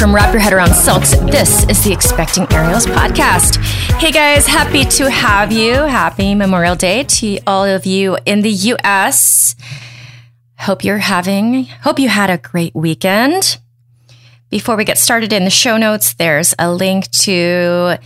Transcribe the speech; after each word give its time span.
from 0.00 0.14
Wrap 0.14 0.32
Your 0.32 0.40
Head 0.40 0.54
Around 0.54 0.72
Silks. 0.72 1.10
This 1.10 1.68
is 1.68 1.84
the 1.84 1.92
Expecting 1.92 2.50
Aerials 2.54 2.86
podcast. 2.86 3.58
Hey 3.98 4.10
guys, 4.10 4.46
happy 4.46 4.82
to 4.84 5.10
have 5.10 5.52
you. 5.52 5.74
Happy 5.74 6.34
Memorial 6.34 6.74
Day 6.74 7.04
to 7.04 7.38
all 7.46 7.66
of 7.66 7.84
you 7.84 8.16
in 8.24 8.40
the 8.40 8.48
US. 8.48 9.54
Hope 10.60 10.84
you're 10.84 10.96
having, 10.96 11.64
hope 11.82 11.98
you 11.98 12.08
had 12.08 12.30
a 12.30 12.38
great 12.38 12.74
weekend. 12.74 13.58
Before 14.48 14.74
we 14.74 14.86
get 14.86 14.96
started 14.96 15.34
in 15.34 15.44
the 15.44 15.50
show 15.50 15.76
notes, 15.76 16.14
there's 16.14 16.54
a 16.58 16.72
link 16.72 17.10
to 17.10 17.98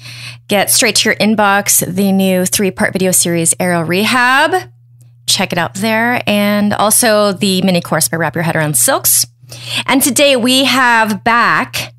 get 0.48 0.72
straight 0.72 0.96
to 0.96 1.10
your 1.10 1.16
inbox 1.18 1.86
the 1.86 2.10
new 2.10 2.44
three 2.44 2.72
part 2.72 2.92
video 2.92 3.12
series, 3.12 3.54
Aerial 3.60 3.84
Rehab. 3.84 4.68
Check 5.28 5.52
it 5.52 5.58
out 5.58 5.74
there. 5.74 6.20
And 6.26 6.74
also 6.74 7.32
the 7.32 7.62
mini 7.62 7.80
course 7.80 8.08
by 8.08 8.16
Wrap 8.16 8.34
Your 8.34 8.42
Head 8.42 8.56
Around 8.56 8.76
Silks. 8.76 9.26
And 9.86 10.02
today 10.02 10.36
we 10.36 10.64
have 10.64 11.24
back 11.24 11.94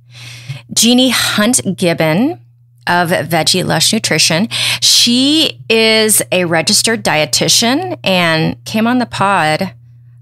Jeani 0.73 1.12
Hunt-Gibbon 1.12 2.40
of 2.88 3.09
Veggie 3.09 3.66
Lush 3.66 3.94
Nutrition. 3.94 4.48
She 4.81 5.59
is 5.70 6.21
a 6.31 6.45
registered 6.45 7.04
dietitian 7.04 7.98
and 8.04 8.63
came 8.66 8.88
on 8.88 8.99
the 8.99 9.05
pod 9.05 9.73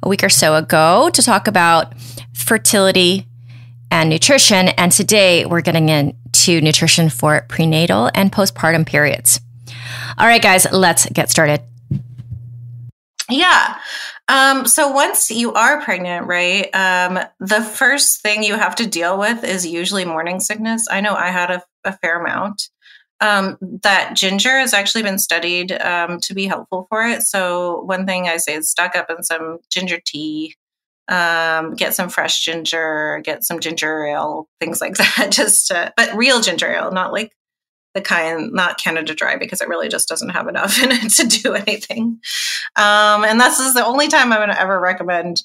a 0.01 0.09
week 0.09 0.23
or 0.23 0.29
so 0.29 0.55
ago 0.55 1.09
to 1.13 1.21
talk 1.21 1.47
about 1.47 1.93
fertility 2.33 3.27
and 3.91 4.09
nutrition. 4.09 4.69
And 4.69 4.91
today 4.91 5.45
we're 5.45 5.61
getting 5.61 5.89
into 5.89 6.61
nutrition 6.61 7.09
for 7.09 7.45
prenatal 7.49 8.09
and 8.13 8.31
postpartum 8.31 8.85
periods. 8.85 9.39
All 10.17 10.27
right, 10.27 10.41
guys, 10.41 10.65
let's 10.71 11.05
get 11.09 11.29
started. 11.29 11.61
Yeah. 13.29 13.77
Um, 14.29 14.65
so 14.65 14.89
once 14.89 15.29
you 15.29 15.53
are 15.53 15.81
pregnant, 15.81 16.27
right, 16.27 16.73
um, 16.73 17.19
the 17.39 17.61
first 17.61 18.21
thing 18.21 18.43
you 18.43 18.55
have 18.55 18.75
to 18.75 18.87
deal 18.87 19.19
with 19.19 19.43
is 19.43 19.65
usually 19.65 20.05
morning 20.05 20.39
sickness. 20.39 20.87
I 20.89 21.01
know 21.01 21.13
I 21.13 21.29
had 21.29 21.51
a, 21.51 21.63
a 21.83 21.93
fair 21.97 22.21
amount. 22.21 22.69
Um, 23.19 23.57
that 23.83 24.15
ginger 24.15 24.59
has 24.59 24.73
actually 24.73 25.03
been 25.03 25.19
studied 25.19 25.71
um, 25.71 26.19
to 26.21 26.33
be 26.33 26.45
helpful 26.45 26.87
for 26.89 27.05
it. 27.05 27.21
So 27.21 27.81
one 27.83 28.05
thing 28.05 28.27
I 28.27 28.37
say 28.37 28.55
is 28.55 28.69
stock 28.69 28.95
up 28.95 29.09
on 29.09 29.23
some 29.23 29.59
ginger 29.69 29.99
tea, 30.03 30.55
um, 31.07 31.73
get 31.75 31.93
some 31.93 32.09
fresh 32.09 32.43
ginger, 32.43 33.21
get 33.23 33.43
some 33.43 33.59
ginger 33.59 34.05
ale, 34.05 34.47
things 34.59 34.81
like 34.81 34.95
that. 34.97 35.29
Just, 35.31 35.67
to, 35.67 35.93
but 35.95 36.15
real 36.15 36.41
ginger 36.41 36.67
ale, 36.67 36.91
not 36.91 37.13
like 37.13 37.31
the 37.93 38.01
kind, 38.01 38.51
not 38.51 38.79
Canada 38.79 39.13
Dry, 39.13 39.37
because 39.37 39.61
it 39.61 39.67
really 39.67 39.89
just 39.89 40.07
doesn't 40.07 40.29
have 40.29 40.47
enough 40.47 40.81
in 40.83 40.91
it 40.91 41.11
to 41.11 41.27
do 41.27 41.53
anything. 41.53 42.19
Um, 42.75 43.23
and 43.23 43.39
this 43.39 43.59
is 43.59 43.73
the 43.73 43.85
only 43.85 44.07
time 44.07 44.31
I'm 44.31 44.39
going 44.39 44.49
to 44.49 44.59
ever 44.59 44.79
recommend 44.79 45.43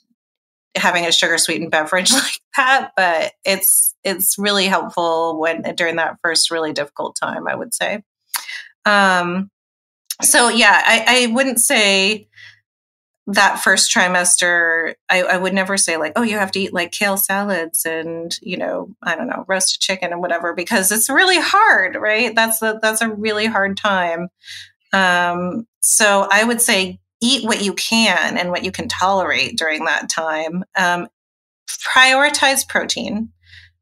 having 0.75 1.07
a 1.07 1.13
sugar 1.13 1.39
sweetened 1.39 1.71
beverage 1.71 2.13
like 2.13 2.41
that. 2.57 2.93
But 2.97 3.33
it's 3.45 3.95
it's 4.05 4.39
really 4.39 4.67
helpful 4.67 5.39
when 5.41 5.63
during 5.75 5.97
that 5.97 6.19
first 6.23 6.51
really 6.51 6.73
difficult 6.73 7.17
time, 7.21 7.47
I 7.49 7.55
would 7.55 7.75
say. 7.75 8.03
Um, 8.85 9.51
so 10.23 10.49
yeah, 10.49 10.83
I, 10.85 11.05
I 11.07 11.33
wouldn't 11.33 11.61
say 11.61 12.29
that 13.29 13.61
first 13.61 13.93
trimester, 13.93 14.95
I, 15.11 15.23
I, 15.23 15.37
would 15.37 15.53
never 15.53 15.77
say 15.77 15.99
like, 15.99 16.15
oh, 16.17 16.23
you 16.23 16.39
have 16.39 16.51
to 16.53 16.61
eat 16.61 16.73
like 16.73 16.93
kale 16.93 17.19
salads 17.19 17.85
and 17.85 18.35
you 18.41 18.57
know, 18.57 18.95
I 19.03 19.17
don't 19.17 19.29
know, 19.29 19.45
roasted 19.47 19.83
chicken 19.83 20.13
and 20.13 20.23
whatever, 20.23 20.55
because 20.55 20.91
it's 20.91 21.11
really 21.11 21.39
hard, 21.39 21.97
right? 21.97 22.35
That's 22.35 22.63
a 22.63 22.79
that's 22.81 23.03
a 23.03 23.11
really 23.11 23.45
hard 23.45 23.77
time. 23.77 24.29
Um, 24.95 25.67
so 25.81 26.27
I 26.31 26.43
would 26.43 26.63
say 26.63 27.01
eat 27.21 27.45
what 27.45 27.63
you 27.63 27.75
can 27.75 28.39
and 28.39 28.51
what 28.51 28.65
you 28.65 28.73
can 28.73 28.89
tolerate 28.89 29.59
during 29.59 29.85
that 29.85 30.09
time. 30.09 30.65
Um, 30.75 31.09
prioritize 31.69 32.67
protein. 32.67 33.31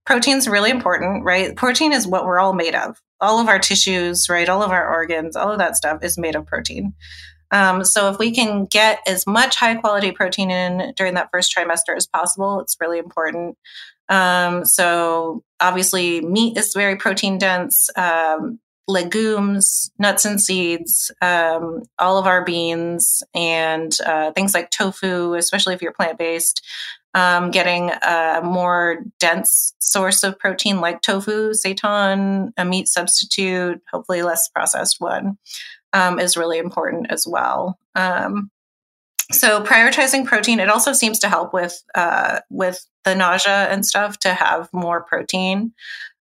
Protein 0.04 0.38
is 0.38 0.48
really 0.48 0.70
important, 0.70 1.24
right? 1.24 1.54
Protein 1.54 1.92
is 1.92 2.06
what 2.06 2.24
we're 2.24 2.40
all 2.40 2.52
made 2.52 2.74
of. 2.74 3.00
All 3.20 3.38
of 3.38 3.48
our 3.48 3.60
tissues, 3.60 4.28
right? 4.28 4.48
All 4.48 4.62
of 4.62 4.72
our 4.72 4.92
organs, 4.92 5.36
all 5.36 5.52
of 5.52 5.58
that 5.58 5.76
stuff 5.76 6.02
is 6.02 6.18
made 6.18 6.34
of 6.34 6.46
protein. 6.46 6.94
Um, 7.50 7.84
so 7.84 8.10
if 8.10 8.18
we 8.18 8.32
can 8.32 8.64
get 8.64 9.00
as 9.06 9.26
much 9.26 9.56
high 9.56 9.76
quality 9.76 10.12
protein 10.12 10.50
in 10.50 10.92
during 10.96 11.14
that 11.14 11.30
first 11.32 11.54
trimester 11.56 11.96
as 11.96 12.06
possible, 12.06 12.60
it's 12.60 12.76
really 12.80 12.98
important. 12.98 13.56
Um, 14.08 14.64
so 14.64 15.42
obviously, 15.60 16.20
meat 16.20 16.56
is 16.56 16.74
very 16.74 16.96
protein 16.96 17.38
dense. 17.38 17.88
Um, 17.96 18.60
legumes, 18.88 19.90
nuts 19.98 20.24
and 20.24 20.40
seeds, 20.40 21.10
um, 21.20 21.82
all 21.98 22.18
of 22.18 22.26
our 22.26 22.44
beans, 22.44 23.24
and 23.34 23.96
uh, 24.06 24.30
things 24.32 24.54
like 24.54 24.70
tofu, 24.70 25.34
especially 25.34 25.74
if 25.74 25.82
you're 25.82 25.92
plant 25.92 26.18
based. 26.18 26.64
Um, 27.16 27.50
getting 27.50 27.90
a 27.90 28.42
more 28.44 28.98
dense 29.18 29.72
source 29.78 30.22
of 30.22 30.38
protein 30.38 30.82
like 30.82 31.00
tofu, 31.00 31.52
seitan, 31.52 32.50
a 32.58 32.64
meat 32.66 32.88
substitute, 32.88 33.80
hopefully 33.90 34.20
less 34.20 34.48
processed 34.50 35.00
one 35.00 35.38
um, 35.94 36.20
is 36.20 36.36
really 36.36 36.58
important 36.58 37.10
as 37.10 37.26
well. 37.26 37.78
Um, 37.94 38.50
so 39.32 39.62
prioritizing 39.62 40.26
protein, 40.26 40.60
it 40.60 40.68
also 40.68 40.92
seems 40.92 41.18
to 41.20 41.28
help 41.28 41.52
with 41.52 41.82
uh, 41.94 42.40
with 42.50 42.86
the 43.04 43.14
nausea 43.14 43.66
and 43.70 43.84
stuff 43.84 44.18
to 44.20 44.34
have 44.34 44.68
more 44.72 45.02
protein. 45.02 45.72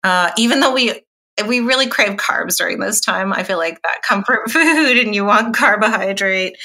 Uh, 0.03 0.31
even 0.37 0.60
though 0.60 0.72
we 0.72 1.03
we 1.47 1.60
really 1.60 1.87
crave 1.87 2.16
carbs 2.16 2.56
during 2.56 2.81
this 2.81 3.00
time, 3.00 3.32
I 3.32 3.44
feel 3.44 3.59
like 3.59 3.81
that 3.82 4.03
comfort 4.03 4.50
food 4.50 4.99
and 4.99 5.15
you 5.15 5.25
want 5.25 5.55
carbohydrate. 5.55 6.56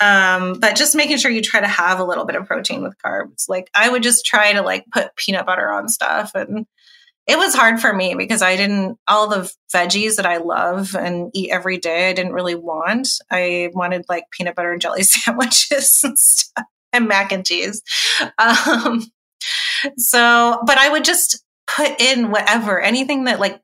Um, 0.00 0.60
but 0.60 0.76
just 0.76 0.94
making 0.94 1.18
sure 1.18 1.30
you 1.30 1.42
try 1.42 1.60
to 1.60 1.66
have 1.66 1.98
a 1.98 2.04
little 2.04 2.24
bit 2.24 2.36
of 2.36 2.46
protein 2.46 2.82
with 2.82 2.96
carbs. 3.04 3.48
Like 3.48 3.68
I 3.74 3.88
would 3.88 4.02
just 4.02 4.24
try 4.24 4.52
to 4.52 4.62
like 4.62 4.84
put 4.92 5.16
peanut 5.16 5.46
butter 5.46 5.70
on 5.70 5.88
stuff 5.88 6.32
and 6.34 6.66
it 7.28 7.36
was 7.36 7.54
hard 7.54 7.78
for 7.78 7.92
me 7.92 8.14
because 8.14 8.40
I 8.40 8.56
didn't 8.56 8.98
all 9.06 9.28
the 9.28 9.52
veggies 9.72 10.16
that 10.16 10.24
I 10.24 10.38
love 10.38 10.96
and 10.96 11.30
eat 11.34 11.50
every 11.50 11.76
day. 11.76 12.08
I 12.08 12.14
didn't 12.14 12.32
really 12.32 12.54
want. 12.54 13.06
I 13.30 13.70
wanted 13.74 14.06
like 14.08 14.24
peanut 14.30 14.54
butter 14.54 14.72
and 14.72 14.80
jelly 14.80 15.02
sandwiches 15.04 16.00
and 16.02 16.18
stuff 16.18 16.64
and 16.92 17.06
mac 17.06 17.30
and 17.32 17.44
cheese. 17.44 17.82
Um, 18.38 19.04
so, 19.98 20.62
but 20.66 20.78
I 20.78 20.88
would 20.88 21.04
just 21.04 21.44
put 21.66 22.00
in 22.00 22.30
whatever 22.30 22.80
anything 22.80 23.24
that 23.24 23.40
like 23.40 23.60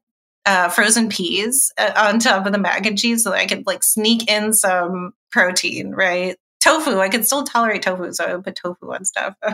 uh, 0.46 0.68
frozen 0.68 1.08
peas 1.08 1.72
uh, 1.78 1.92
on 1.96 2.18
top 2.18 2.46
of 2.46 2.52
the 2.52 2.58
mac 2.58 2.86
and 2.86 2.98
cheese 2.98 3.24
so 3.24 3.30
that 3.30 3.38
I 3.38 3.46
could 3.46 3.66
like 3.66 3.82
sneak 3.82 4.30
in 4.30 4.52
some 4.52 5.12
protein, 5.30 5.92
right? 5.92 6.36
Tofu, 6.60 6.98
I 6.98 7.08
could 7.08 7.26
still 7.26 7.44
tolerate 7.44 7.82
tofu, 7.82 8.12
so 8.12 8.24
I 8.24 8.34
would 8.34 8.44
put 8.44 8.56
tofu 8.56 8.92
on 8.92 9.04
stuff. 9.04 9.34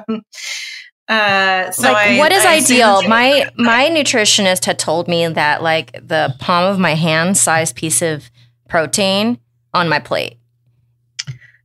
Uh, 1.09 1.73
so 1.73 1.91
like, 1.91 2.11
I, 2.11 2.19
what 2.19 2.31
is 2.31 2.45
I 2.45 2.59
ideal? 2.59 3.03
My 3.09 3.51
my 3.57 3.89
nutritionist 3.89 4.65
had 4.65 4.79
told 4.79 5.09
me 5.09 5.27
that 5.27 5.61
like 5.61 5.91
the 5.95 6.37
palm 6.39 6.73
of 6.73 6.79
my 6.79 6.95
hand 6.95 7.37
size 7.37 7.73
piece 7.73 8.01
of 8.01 8.31
protein 8.69 9.41
on 9.75 9.89
my 9.89 9.99
plate. 9.99 10.39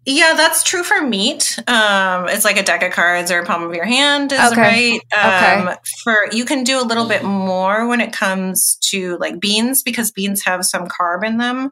Yeah, 0.06 0.34
that's 0.36 0.64
true 0.64 0.84
for 0.84 1.02
meat. 1.02 1.58
Um, 1.68 2.30
it's 2.30 2.46
like 2.46 2.58
a 2.58 2.64
deck 2.64 2.84
of 2.84 2.92
cards 2.92 3.32
or 3.32 3.40
a 3.40 3.46
palm 3.46 3.64
of 3.64 3.74
your 3.74 3.86
hand 3.86 4.32
is 4.32 4.52
okay. 4.52 5.00
right. 5.12 5.62
Um, 5.62 5.68
okay. 5.68 5.78
For 6.04 6.28
you 6.32 6.46
can 6.46 6.64
do 6.64 6.80
a 6.80 6.86
little 6.86 7.08
bit 7.08 7.24
more 7.24 7.88
when 7.88 8.02
it 8.02 8.14
comes 8.14 8.78
to 8.92 9.18
like 9.18 9.40
beans 9.40 9.82
because 9.82 10.12
beans 10.12 10.44
have 10.46 10.64
some 10.64 10.88
carb 10.88 11.26
in 11.26 11.38
them. 11.38 11.72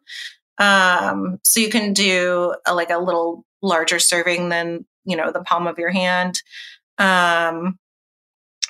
Um, 0.58 1.40
so 1.44 1.60
you 1.60 1.70
can 1.70 1.94
do 1.94 2.56
a, 2.66 2.74
like 2.74 2.90
a 2.90 2.98
little 2.98 3.46
larger 3.62 4.00
serving 4.00 4.50
than 4.50 4.86
you 5.06 5.16
know 5.16 5.32
the 5.32 5.44
palm 5.44 5.68
of 5.68 5.78
your 5.78 5.92
hand. 5.92 6.42
Um, 6.98 7.78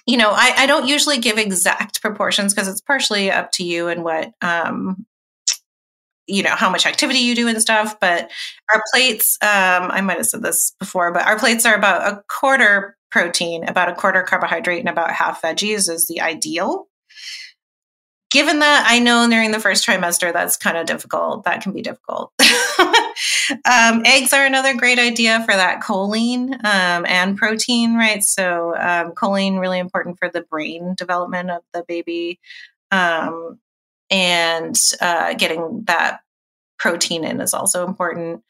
you 0.06 0.18
know, 0.18 0.31
I, 0.31 0.53
I 0.57 0.66
don't 0.66 0.88
usually 0.88 1.19
give 1.19 1.38
exact 1.38 2.01
proportions 2.01 2.53
because 2.53 2.68
it's 2.68 2.81
partially 2.81 3.31
up 3.31 3.51
to 3.53 3.63
you 3.63 3.88
and 3.88 4.03
what, 4.03 4.31
um, 4.41 5.06
you 6.28 6.44
know, 6.44 6.56
how 6.56 6.69
much 6.69 6.85
activity 6.85 7.19
you 7.19 7.35
do 7.35 7.47
and 7.47 7.61
stuff. 7.61 8.00
But 8.00 8.31
our 8.74 8.83
plates, 8.92 9.38
um, 9.42 9.92
I 9.92 10.01
might 10.01 10.18
have 10.18 10.27
said 10.27 10.42
this 10.42 10.74
before, 10.80 11.12
but 11.12 11.25
our 11.25 11.38
plates 11.38 11.65
are 11.65 11.75
about 11.75 12.12
a 12.12 12.24
quarter 12.27 12.97
protein, 13.12 13.68
about 13.68 13.89
a 13.89 13.95
quarter 13.95 14.24
carbohydrate, 14.24 14.80
and 14.80 14.89
about 14.89 15.12
half 15.12 15.42
veggies 15.42 15.89
is 15.89 16.07
the 16.07 16.21
ideal 16.21 16.88
given 18.33 18.59
that 18.59 18.86
I 18.89 18.97
know 18.97 19.30
during 19.30 19.51
the 19.51 19.59
first 19.59 19.86
trimester 19.86 20.33
that's 20.33 20.57
kind 20.57 20.75
of 20.75 20.88
difficult, 20.88 21.44
that 21.44 21.62
can 21.62 21.71
be 21.71 21.83
difficult. 21.83 22.33
um, 23.63 24.01
eggs 24.06 24.33
are 24.33 24.44
another 24.44 24.74
great 24.74 24.97
idea 24.97 25.39
for 25.45 25.53
that 25.53 25.83
choline 25.83 26.53
um, 26.65 27.06
and 27.06 27.38
protein, 27.38 27.94
right? 27.94 28.24
So, 28.24 28.75
um, 28.75 29.12
choline 29.12 29.59
really 29.59 29.77
important 29.77 30.18
for 30.18 30.30
the 30.30 30.42
brain 30.42 30.95
development 30.97 31.51
of 31.51 31.62
the 31.74 31.86
baby, 31.88 32.39
um, 32.89 33.59
and 34.09 34.75
uh, 35.00 35.36
getting 35.36 35.83
that 35.86 36.21
protein 36.83 37.24
in 37.24 37.39
is 37.39 37.53
also 37.53 37.88
important. 37.88 38.44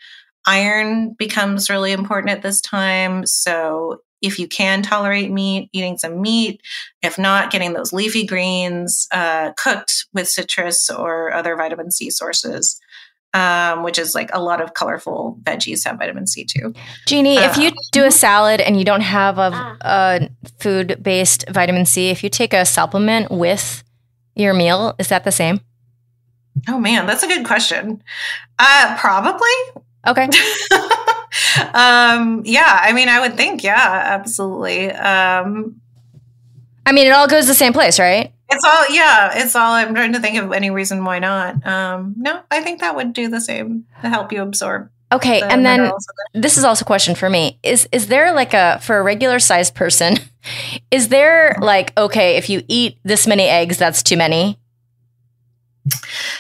Iron 0.48 1.14
becomes 1.14 1.70
really 1.70 1.92
important 1.92 2.32
at 2.32 2.42
this 2.42 2.60
time. 2.60 3.26
So, 3.28 4.02
if 4.22 4.40
you 4.40 4.48
can 4.48 4.82
tolerate 4.82 5.32
meat, 5.32 5.70
eating 5.74 5.98
some 5.98 6.22
meat. 6.22 6.62
If 7.02 7.20
not, 7.20 7.52
getting 7.52 7.74
those 7.74 7.94
leafy 7.94 8.26
greens 8.26 9.08
uh, 9.12 9.52
cooked 9.64 10.06
with 10.14 10.30
citrus 10.30 10.90
or 10.90 11.34
other 11.34 11.56
vitamin 11.56 11.92
C 11.92 12.10
sources. 12.10 12.80
um, 13.34 13.84
which 13.84 13.98
is 13.98 14.14
like 14.14 14.30
a 14.34 14.40
lot 14.40 14.62
of 14.62 14.74
colorful 14.74 15.40
veggies 15.42 15.84
have 15.86 15.98
vitamin 15.98 16.28
C 16.28 16.46
too. 16.46 16.74
Jeani, 17.08 17.38
uh, 17.38 17.50
if 17.50 17.58
you 17.58 17.72
do 17.92 18.06
a 18.06 18.12
salad 18.12 18.62
and 18.62 18.78
you 18.78 18.86
don't 18.86 19.02
have 19.02 19.40
a, 19.40 19.78
a 19.82 20.30
food 20.60 21.00
based 21.02 21.46
vitamin 21.50 21.86
C, 21.86 22.10
if 22.10 22.24
you 22.24 22.30
take 22.30 22.54
a 22.54 22.64
supplement 22.66 23.32
with 23.32 23.84
your 24.36 24.54
meal, 24.54 24.96
is 25.00 25.08
that 25.10 25.24
the 25.24 25.32
same? 25.32 25.62
Oh 26.68 26.80
man, 26.80 27.06
that's 27.06 27.24
a 27.24 27.28
good 27.28 27.46
question. 27.46 28.04
Uh, 28.60 28.96
probably. 29.00 29.82
Okay. 30.06 30.24
um, 31.74 32.42
yeah, 32.46 32.80
I 32.82 32.92
mean, 32.94 33.10
I 33.10 33.20
would 33.22 33.38
think, 33.38 33.64
yeah, 33.64 34.02
absolutely. 34.06 34.92
Um, 34.92 35.82
I 36.86 36.92
mean, 36.92 37.08
it 37.08 37.12
all 37.12 37.28
goes 37.28 37.48
the 37.48 37.54
same 37.54 37.74
place, 37.74 38.00
right? 38.00 38.34
It's 38.50 38.64
all, 38.66 38.90
yeah, 38.90 39.32
it's 39.34 39.56
all. 39.56 39.72
I'm 39.74 39.96
trying 39.96 40.14
to 40.14 40.20
think 40.20 40.38
of 40.38 40.52
any 40.52 40.70
reason 40.70 41.06
why 41.06 41.20
not. 41.20 41.66
Um, 41.66 42.14
no, 42.18 42.42
I 42.52 42.62
think 42.62 42.82
that 42.82 42.96
would 42.96 43.14
do 43.14 43.30
the 43.30 43.42
same 43.42 43.86
to 44.02 44.10
help 44.10 44.32
you 44.32 44.42
absorb. 44.42 44.90
Okay, 45.12 45.40
the 45.40 45.52
and 45.52 45.66
then 45.66 45.92
this 46.34 46.58
is 46.58 46.64
also 46.64 46.84
a 46.84 46.86
question 46.86 47.16
for 47.16 47.30
me: 47.30 47.60
is 47.64 47.88
is 47.92 48.08
there 48.08 48.34
like 48.34 48.54
a 48.54 48.80
for 48.82 48.98
a 48.98 49.04
regular 49.04 49.40
sized 49.40 49.76
person? 49.76 50.18
Is 50.92 51.08
there 51.08 51.56
like 51.62 51.98
okay, 51.98 52.36
if 52.36 52.50
you 52.50 52.64
eat 52.68 52.98
this 53.04 53.26
many 53.26 53.44
eggs, 53.44 53.78
that's 53.78 54.04
too 54.04 54.18
many? 54.18 54.60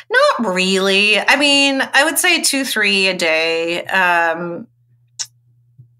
Not 0.09 0.53
really. 0.53 1.19
I 1.19 1.35
mean, 1.35 1.81
I 1.93 2.03
would 2.03 2.19
say 2.19 2.41
two, 2.41 2.65
three 2.65 3.07
a 3.07 3.15
day. 3.15 3.85
Um, 3.85 4.67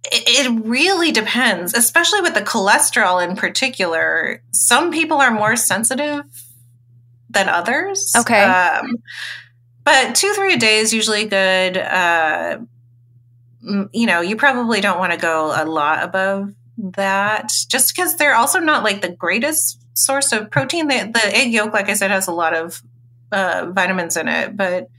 it, 0.06 0.46
it 0.46 0.66
really 0.66 1.12
depends, 1.12 1.74
especially 1.74 2.22
with 2.22 2.34
the 2.34 2.42
cholesterol 2.42 3.28
in 3.28 3.36
particular. 3.36 4.42
Some 4.52 4.92
people 4.92 5.18
are 5.18 5.32
more 5.32 5.56
sensitive 5.56 6.24
than 7.30 7.50
others. 7.50 8.14
Okay. 8.16 8.44
Um, 8.44 8.98
but 9.84 10.16
two, 10.16 10.34
three 10.34 10.54
a 10.54 10.58
day 10.58 10.78
is 10.78 10.94
usually 10.94 11.26
good. 11.26 11.78
Uh, 11.78 12.60
you 13.92 14.06
know, 14.06 14.22
you 14.22 14.36
probably 14.36 14.82
don't 14.82 15.00
want 15.00 15.14
to 15.14 15.18
go 15.18 15.54
a 15.56 15.66
lot 15.66 16.04
above 16.04 16.54
that 16.78 17.52
just 17.70 17.96
because 17.96 18.18
they're 18.18 18.36
also 18.36 18.60
not 18.60 18.84
like 18.84 19.02
the 19.02 19.10
greatest 19.10 19.80
source 19.94 20.32
of 20.32 20.52
protein. 20.52 20.88
The, 20.88 21.12
the 21.14 21.36
egg 21.36 21.54
yolk, 21.54 21.74
like 21.74 21.90
I 21.90 21.94
said, 21.94 22.12
has 22.12 22.28
a 22.28 22.32
lot 22.32 22.54
of 22.54 22.82
uh, 23.34 23.72
vitamins 23.74 24.16
in 24.16 24.28
it, 24.28 24.56
but 24.56 24.90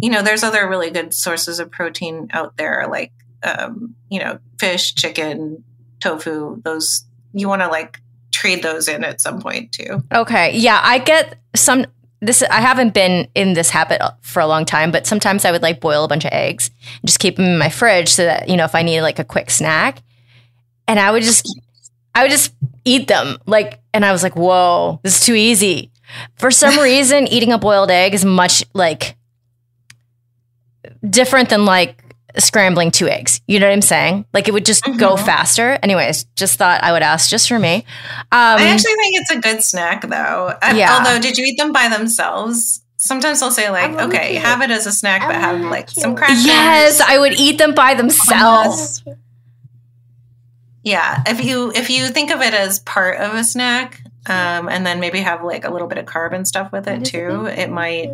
you 0.00 0.10
know, 0.10 0.22
there's 0.22 0.42
other 0.42 0.68
really 0.68 0.90
good 0.90 1.14
sources 1.14 1.58
of 1.60 1.70
protein 1.70 2.28
out 2.32 2.56
there, 2.56 2.86
like 2.88 3.12
um, 3.42 3.94
you 4.08 4.18
know, 4.18 4.38
fish, 4.58 4.94
chicken, 4.94 5.62
tofu. 6.00 6.60
Those 6.62 7.04
you 7.32 7.48
want 7.48 7.62
to 7.62 7.68
like 7.68 8.00
trade 8.32 8.62
those 8.62 8.88
in 8.88 9.04
at 9.04 9.20
some 9.20 9.40
point 9.40 9.72
too. 9.72 10.02
Okay, 10.12 10.56
yeah, 10.56 10.80
I 10.82 10.98
get 10.98 11.38
some. 11.54 11.86
This 12.20 12.42
I 12.42 12.60
haven't 12.60 12.94
been 12.94 13.28
in 13.34 13.52
this 13.52 13.70
habit 13.70 14.00
for 14.22 14.40
a 14.40 14.46
long 14.46 14.64
time, 14.64 14.90
but 14.90 15.06
sometimes 15.06 15.44
I 15.44 15.52
would 15.52 15.62
like 15.62 15.80
boil 15.80 16.04
a 16.04 16.08
bunch 16.08 16.24
of 16.24 16.32
eggs 16.32 16.70
and 17.00 17.06
just 17.06 17.18
keep 17.18 17.36
them 17.36 17.44
in 17.44 17.58
my 17.58 17.68
fridge 17.68 18.08
so 18.08 18.24
that 18.24 18.48
you 18.48 18.56
know 18.56 18.64
if 18.64 18.74
I 18.74 18.82
need 18.82 19.02
like 19.02 19.18
a 19.18 19.24
quick 19.24 19.50
snack, 19.50 20.02
and 20.88 20.98
I 20.98 21.10
would 21.10 21.22
just 21.22 21.46
I 22.14 22.22
would 22.22 22.30
just 22.30 22.54
eat 22.84 23.08
them 23.08 23.38
like, 23.46 23.80
and 23.92 24.04
I 24.04 24.12
was 24.12 24.22
like, 24.22 24.36
whoa, 24.36 25.00
this 25.02 25.20
is 25.20 25.26
too 25.26 25.34
easy. 25.34 25.90
For 26.36 26.50
some 26.50 26.78
reason, 26.82 27.26
eating 27.26 27.52
a 27.52 27.58
boiled 27.58 27.90
egg 27.90 28.14
is 28.14 28.24
much 28.24 28.64
like 28.74 29.16
different 31.08 31.50
than 31.50 31.64
like 31.64 32.02
scrambling 32.38 32.90
two 32.90 33.08
eggs. 33.08 33.40
You 33.46 33.60
know 33.60 33.66
what 33.66 33.72
I'm 33.72 33.82
saying? 33.82 34.26
Like 34.32 34.48
it 34.48 34.52
would 34.52 34.66
just 34.66 34.84
mm-hmm. 34.84 34.98
go 34.98 35.16
faster. 35.16 35.78
Anyways, 35.82 36.24
just 36.36 36.58
thought 36.58 36.82
I 36.82 36.92
would 36.92 37.02
ask 37.02 37.30
just 37.30 37.48
for 37.48 37.58
me. 37.58 37.76
Um, 37.76 37.84
I 38.32 38.66
actually 38.68 38.94
think 38.94 39.16
it's 39.20 39.30
a 39.30 39.40
good 39.40 39.62
snack 39.62 40.02
though. 40.02 40.56
Yeah. 40.74 40.98
Although, 40.98 41.20
did 41.20 41.38
you 41.38 41.44
eat 41.44 41.58
them 41.58 41.72
by 41.72 41.88
themselves? 41.88 42.82
Sometimes 42.96 43.42
I'll 43.42 43.50
say 43.50 43.70
like, 43.70 43.90
okay, 43.90 44.30
cute. 44.32 44.42
have 44.42 44.62
it 44.62 44.70
as 44.70 44.86
a 44.86 44.92
snack, 44.92 45.22
but 45.26 45.34
have 45.34 45.60
like 45.60 45.88
cute. 45.88 46.02
some 46.02 46.16
crackers. 46.16 46.46
Yes, 46.46 47.00
I 47.00 47.18
would 47.18 47.34
eat 47.34 47.58
them 47.58 47.74
by 47.74 47.94
themselves. 47.94 49.04
Yeah, 50.82 51.22
if 51.26 51.44
you 51.44 51.70
if 51.72 51.90
you 51.90 52.08
think 52.08 52.30
of 52.30 52.40
it 52.40 52.54
as 52.54 52.78
part 52.78 53.18
of 53.18 53.34
a 53.34 53.44
snack, 53.44 54.02
um, 54.26 54.68
and 54.68 54.86
then 54.86 55.00
maybe 55.00 55.20
have 55.20 55.44
like 55.44 55.64
a 55.64 55.70
little 55.70 55.88
bit 55.88 55.98
of 55.98 56.06
carb 56.06 56.32
and 56.34 56.46
stuff 56.46 56.72
with 56.72 56.88
it 56.88 57.04
too, 57.04 57.46
it 57.46 57.70
might 57.70 58.10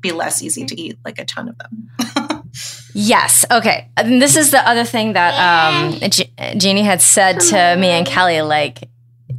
be 0.00 0.12
less 0.12 0.42
easy 0.42 0.64
to 0.66 0.80
eat 0.80 0.98
like 1.04 1.18
a 1.18 1.24
ton 1.24 1.48
of 1.48 1.56
them. 1.58 2.50
yes. 2.94 3.44
Okay. 3.50 3.88
And 3.96 4.20
this 4.20 4.36
is 4.36 4.50
the 4.50 4.68
other 4.68 4.84
thing 4.84 5.14
that 5.14 5.34
um, 5.34 5.92
G- 6.10 6.32
Jeani 6.38 6.84
had 6.84 7.00
said 7.00 7.40
to 7.40 7.76
me 7.78 7.88
and 7.88 8.06
Kelly 8.06 8.42
like, 8.42 8.88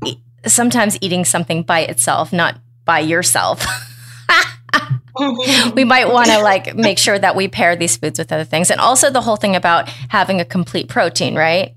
e- 0.06 0.18
sometimes 0.46 0.98
eating 1.02 1.26
something 1.26 1.64
by 1.64 1.82
itself, 1.82 2.34
not 2.34 2.60
by 2.86 3.00
yourself. 3.00 3.66
we 5.74 5.84
might 5.84 6.10
want 6.10 6.28
to 6.28 6.40
like 6.40 6.76
make 6.76 6.98
sure 6.98 7.18
that 7.18 7.36
we 7.36 7.48
pair 7.48 7.76
these 7.76 7.98
foods 7.98 8.20
with 8.20 8.32
other 8.32 8.44
things. 8.44 8.72
And 8.72 8.80
also 8.80 9.10
the 9.10 9.22
whole 9.22 9.36
thing 9.36 9.56
about 9.56 9.90
having 10.10 10.40
a 10.42 10.46
complete 10.46 10.90
protein, 10.90 11.36
right? 11.36 11.76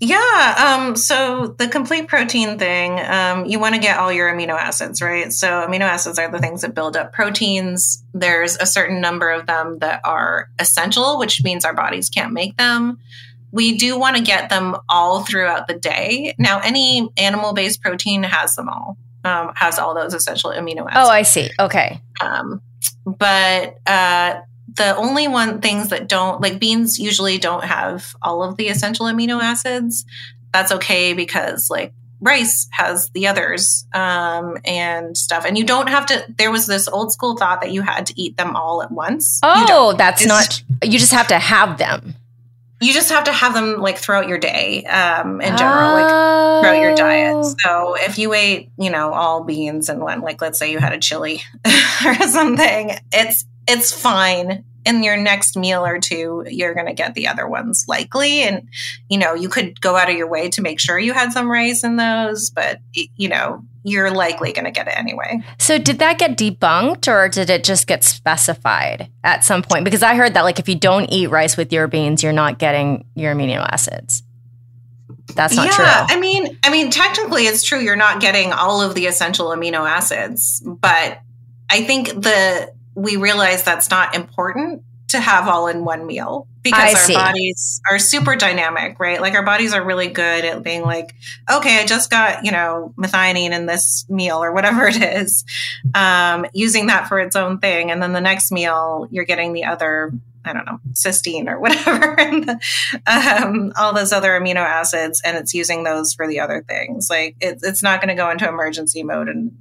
Yeah. 0.00 0.78
Um, 0.78 0.96
so 0.96 1.54
the 1.58 1.68
complete 1.68 2.08
protein 2.08 2.58
thing, 2.58 2.98
um, 3.00 3.46
you 3.46 3.58
want 3.58 3.74
to 3.74 3.80
get 3.80 3.98
all 3.98 4.12
your 4.12 4.32
amino 4.32 4.54
acids, 4.54 5.00
right? 5.00 5.32
So 5.32 5.48
amino 5.48 5.82
acids 5.82 6.18
are 6.18 6.30
the 6.30 6.38
things 6.38 6.62
that 6.62 6.74
build 6.74 6.96
up 6.96 7.12
proteins. 7.12 8.04
There's 8.12 8.56
a 8.56 8.66
certain 8.66 9.00
number 9.00 9.30
of 9.30 9.46
them 9.46 9.78
that 9.78 10.00
are 10.04 10.50
essential, 10.58 11.18
which 11.18 11.42
means 11.42 11.64
our 11.64 11.74
bodies 11.74 12.10
can't 12.10 12.32
make 12.32 12.56
them. 12.56 12.98
We 13.52 13.76
do 13.76 13.98
want 13.98 14.16
to 14.16 14.22
get 14.22 14.50
them 14.50 14.76
all 14.88 15.24
throughout 15.24 15.68
the 15.68 15.74
day. 15.74 16.34
Now, 16.38 16.60
any 16.60 17.08
animal 17.16 17.54
based 17.54 17.80
protein 17.80 18.22
has 18.24 18.54
them 18.56 18.68
all, 18.68 18.98
um, 19.24 19.52
has 19.54 19.78
all 19.78 19.94
those 19.94 20.12
essential 20.12 20.50
amino 20.50 20.80
acids. 20.80 20.96
Oh, 20.96 21.08
I 21.08 21.22
see. 21.22 21.50
Okay. 21.58 22.00
Um, 22.20 22.60
but 23.06 23.78
uh, 23.86 24.40
the 24.74 24.96
only 24.96 25.28
one 25.28 25.60
things 25.60 25.88
that 25.88 26.08
don't 26.08 26.40
like 26.40 26.58
beans 26.58 26.98
usually 26.98 27.38
don't 27.38 27.64
have 27.64 28.14
all 28.22 28.42
of 28.42 28.56
the 28.56 28.68
essential 28.68 29.06
amino 29.06 29.40
acids. 29.40 30.04
That's 30.52 30.72
okay 30.72 31.12
because 31.12 31.70
like 31.70 31.92
rice 32.20 32.66
has 32.72 33.10
the 33.10 33.26
others 33.26 33.86
um, 33.94 34.56
and 34.64 35.16
stuff. 35.16 35.44
And 35.44 35.56
you 35.56 35.64
don't 35.64 35.88
have 35.88 36.06
to. 36.06 36.24
There 36.36 36.50
was 36.50 36.66
this 36.66 36.88
old 36.88 37.12
school 37.12 37.36
thought 37.36 37.60
that 37.60 37.72
you 37.72 37.82
had 37.82 38.06
to 38.06 38.20
eat 38.20 38.36
them 38.36 38.56
all 38.56 38.82
at 38.82 38.90
once. 38.90 39.40
Oh, 39.42 39.94
that's 39.96 40.22
it's, 40.22 40.28
not. 40.28 40.62
You 40.82 40.98
just 40.98 41.12
have 41.12 41.28
to 41.28 41.38
have 41.38 41.78
them. 41.78 42.14
You 42.80 42.92
just 42.92 43.08
have 43.08 43.24
to 43.24 43.32
have 43.32 43.54
them 43.54 43.78
like 43.78 43.96
throughout 43.96 44.28
your 44.28 44.36
day, 44.36 44.84
um, 44.84 45.40
in 45.40 45.56
general, 45.56 45.92
oh. 45.92 45.94
like 45.94 46.62
throughout 46.62 46.80
your 46.80 46.94
diet. 46.94 47.34
Oh. 47.34 47.54
So 47.64 47.94
if 48.00 48.18
you 48.18 48.34
ate, 48.34 48.70
you 48.78 48.90
know, 48.90 49.14
all 49.14 49.44
beans 49.44 49.88
and 49.88 50.02
one, 50.02 50.20
like 50.20 50.42
let's 50.42 50.58
say 50.58 50.70
you 50.70 50.78
had 50.78 50.92
a 50.92 50.98
chili 50.98 51.40
or 52.04 52.14
something, 52.14 52.98
it's 53.12 53.46
it's 53.66 53.92
fine 53.92 54.64
in 54.86 55.02
your 55.02 55.16
next 55.16 55.56
meal 55.56 55.84
or 55.84 55.98
two 55.98 56.44
you're 56.48 56.72
going 56.72 56.86
to 56.86 56.94
get 56.94 57.14
the 57.14 57.26
other 57.26 57.46
ones 57.46 57.84
likely 57.88 58.42
and 58.42 58.68
you 59.08 59.18
know 59.18 59.34
you 59.34 59.48
could 59.48 59.80
go 59.80 59.96
out 59.96 60.08
of 60.08 60.16
your 60.16 60.28
way 60.28 60.48
to 60.48 60.62
make 60.62 60.78
sure 60.78 60.98
you 60.98 61.12
had 61.12 61.32
some 61.32 61.50
rice 61.50 61.82
in 61.82 61.96
those 61.96 62.50
but 62.50 62.78
you 62.94 63.28
know 63.28 63.62
you're 63.82 64.10
likely 64.10 64.52
going 64.52 64.64
to 64.64 64.70
get 64.70 64.86
it 64.86 64.96
anyway 64.96 65.40
so 65.58 65.76
did 65.76 65.98
that 65.98 66.18
get 66.18 66.38
debunked 66.38 67.12
or 67.12 67.28
did 67.28 67.50
it 67.50 67.64
just 67.64 67.86
get 67.86 68.04
specified 68.04 69.10
at 69.24 69.44
some 69.44 69.62
point 69.62 69.84
because 69.84 70.02
i 70.02 70.14
heard 70.14 70.34
that 70.34 70.42
like 70.42 70.60
if 70.60 70.68
you 70.68 70.76
don't 70.76 71.06
eat 71.06 71.28
rice 71.28 71.56
with 71.56 71.72
your 71.72 71.88
beans 71.88 72.22
you're 72.22 72.32
not 72.32 72.58
getting 72.58 73.04
your 73.14 73.34
amino 73.34 73.66
acids 73.70 74.22
that's 75.34 75.56
not 75.56 75.70
true. 75.72 75.84
yeah, 75.84 76.06
true. 76.06 76.16
I 76.16 76.20
mean, 76.20 76.58
I 76.62 76.70
mean, 76.70 76.88
technically, 76.88 77.46
it's 77.46 77.64
true. 77.64 77.80
You're 77.80 77.96
not 77.96 78.20
getting 78.20 78.52
all 78.52 78.80
of 78.80 78.94
the 78.94 79.06
essential 79.06 79.48
amino 79.48 79.86
acids, 79.86 80.62
but 80.64 81.20
I 81.68 81.82
think 81.82 82.08
the 82.08 82.72
we 82.96 83.16
realize 83.16 83.62
that's 83.62 83.90
not 83.90 84.16
important 84.16 84.82
to 85.08 85.20
have 85.20 85.46
all 85.46 85.68
in 85.68 85.84
one 85.84 86.04
meal 86.06 86.48
because 86.62 86.80
I 86.80 86.88
our 86.90 86.96
see. 86.96 87.14
bodies 87.14 87.80
are 87.88 87.98
super 87.98 88.34
dynamic, 88.34 88.98
right? 88.98 89.20
Like 89.20 89.34
our 89.34 89.44
bodies 89.44 89.72
are 89.72 89.84
really 89.84 90.08
good 90.08 90.44
at 90.44 90.64
being 90.64 90.82
like, 90.82 91.14
okay, 91.48 91.78
I 91.80 91.86
just 91.86 92.10
got, 92.10 92.44
you 92.44 92.50
know, 92.50 92.92
methionine 92.98 93.52
in 93.52 93.66
this 93.66 94.04
meal 94.08 94.42
or 94.42 94.52
whatever 94.52 94.88
it 94.88 95.00
is, 95.00 95.44
um, 95.94 96.44
using 96.52 96.88
that 96.88 97.06
for 97.06 97.20
its 97.20 97.36
own 97.36 97.58
thing. 97.58 97.92
And 97.92 98.02
then 98.02 98.12
the 98.12 98.20
next 98.20 98.50
meal, 98.50 99.06
you're 99.10 99.24
getting 99.24 99.52
the 99.52 99.64
other, 99.64 100.12
I 100.44 100.52
don't 100.52 100.66
know, 100.66 100.80
cysteine 100.92 101.46
or 101.46 101.60
whatever, 101.60 102.18
and 102.18 102.50
um, 103.06 103.72
all 103.76 103.92
those 103.92 104.12
other 104.12 104.30
amino 104.30 104.56
acids, 104.56 105.22
and 105.24 105.36
it's 105.36 105.54
using 105.54 105.84
those 105.84 106.14
for 106.14 106.26
the 106.26 106.40
other 106.40 106.64
things. 106.66 107.08
Like 107.08 107.36
it, 107.40 107.60
it's 107.62 107.82
not 107.82 108.00
going 108.00 108.08
to 108.08 108.20
go 108.20 108.28
into 108.30 108.48
emergency 108.48 109.04
mode 109.04 109.28
and 109.28 109.52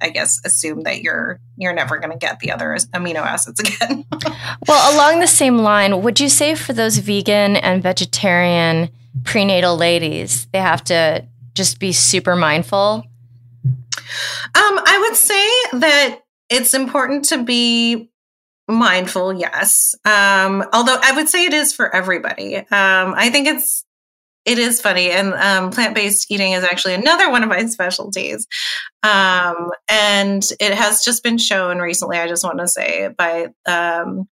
I 0.00 0.10
guess 0.10 0.40
assume 0.44 0.82
that 0.82 1.02
you're 1.02 1.40
you're 1.56 1.72
never 1.72 1.98
going 1.98 2.12
to 2.12 2.18
get 2.18 2.40
the 2.40 2.52
other 2.52 2.74
amino 2.94 3.20
acids 3.20 3.60
again. 3.60 4.04
well, 4.66 4.94
along 4.94 5.20
the 5.20 5.26
same 5.26 5.58
line, 5.58 6.02
would 6.02 6.20
you 6.20 6.28
say 6.28 6.54
for 6.54 6.72
those 6.72 6.98
vegan 6.98 7.56
and 7.56 7.82
vegetarian 7.82 8.90
prenatal 9.24 9.76
ladies, 9.76 10.46
they 10.52 10.58
have 10.58 10.84
to 10.84 11.24
just 11.54 11.78
be 11.78 11.92
super 11.92 12.36
mindful? 12.36 13.04
Um, 14.54 14.80
I 14.84 15.06
would 15.08 15.16
say 15.16 15.78
that 15.80 16.20
it's 16.48 16.74
important 16.74 17.24
to 17.26 17.42
be 17.42 18.10
mindful, 18.68 19.32
yes. 19.32 19.94
Um, 20.04 20.64
although 20.72 20.98
I 21.00 21.12
would 21.12 21.28
say 21.28 21.46
it 21.46 21.54
is 21.54 21.72
for 21.72 21.94
everybody. 21.94 22.56
Um, 22.56 22.66
I 22.70 23.30
think 23.30 23.48
it's 23.48 23.85
it 24.46 24.58
is 24.58 24.80
funny. 24.80 25.10
And 25.10 25.34
um, 25.34 25.70
plant 25.70 25.94
based 25.94 26.30
eating 26.30 26.52
is 26.52 26.64
actually 26.64 26.94
another 26.94 27.30
one 27.30 27.42
of 27.42 27.48
my 27.48 27.66
specialties. 27.66 28.46
Um, 29.02 29.70
and 29.88 30.42
it 30.60 30.72
has 30.72 31.04
just 31.04 31.22
been 31.22 31.36
shown 31.36 31.78
recently, 31.78 32.18
I 32.18 32.28
just 32.28 32.44
want 32.44 32.60
to 32.60 32.68
say, 32.68 33.10
by 33.18 33.48
um, 33.66 34.28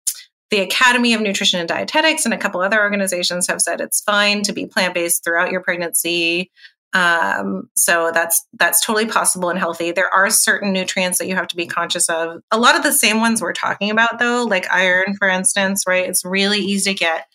the 0.50 0.61
Academy 0.61 1.14
of 1.14 1.23
Nutrition 1.23 1.61
and 1.61 1.69
Dietetics 1.69 2.26
and 2.26 2.35
a 2.35 2.38
couple 2.38 2.61
other 2.61 2.81
organizations 2.81 3.47
have 3.49 3.62
said 3.62 3.81
it's 3.81 4.02
fine 4.02 4.42
to 4.42 4.52
be 4.52 4.66
plant 4.66 4.95
based 4.95 5.25
throughout 5.25 5.50
your 5.50 5.62
pregnancy. 5.62 6.50
Um, 6.92 7.71
so 7.75 8.11
that's 8.12 8.45
that's 8.59 8.85
totally 8.85 9.07
possible 9.07 9.49
and 9.49 9.59
healthy. 9.59 9.92
There 9.92 10.14
are 10.14 10.28
certain 10.28 10.75
nutrients 10.75 11.16
that 11.19 11.26
you 11.26 11.35
have 11.37 11.49
to 11.49 11.57
be 11.57 11.66
conscious 11.66 12.11
of. 12.11 12.42
A 12.50 12.59
lot 12.59 12.76
of 12.76 12.83
the 12.83 12.92
same 12.92 13.21
ones 13.21 13.40
we're 13.40 13.54
talking 13.54 13.90
about, 13.90 14.19
though, 14.19 14.45
like 14.45 14.71
iron, 14.71 15.14
for 15.16 15.26
instance, 15.26 15.85
right? 15.87 16.07
It's 16.07 16.23
really 16.23 16.59
easy 16.59 16.92
to 16.92 16.99
get 16.99 17.28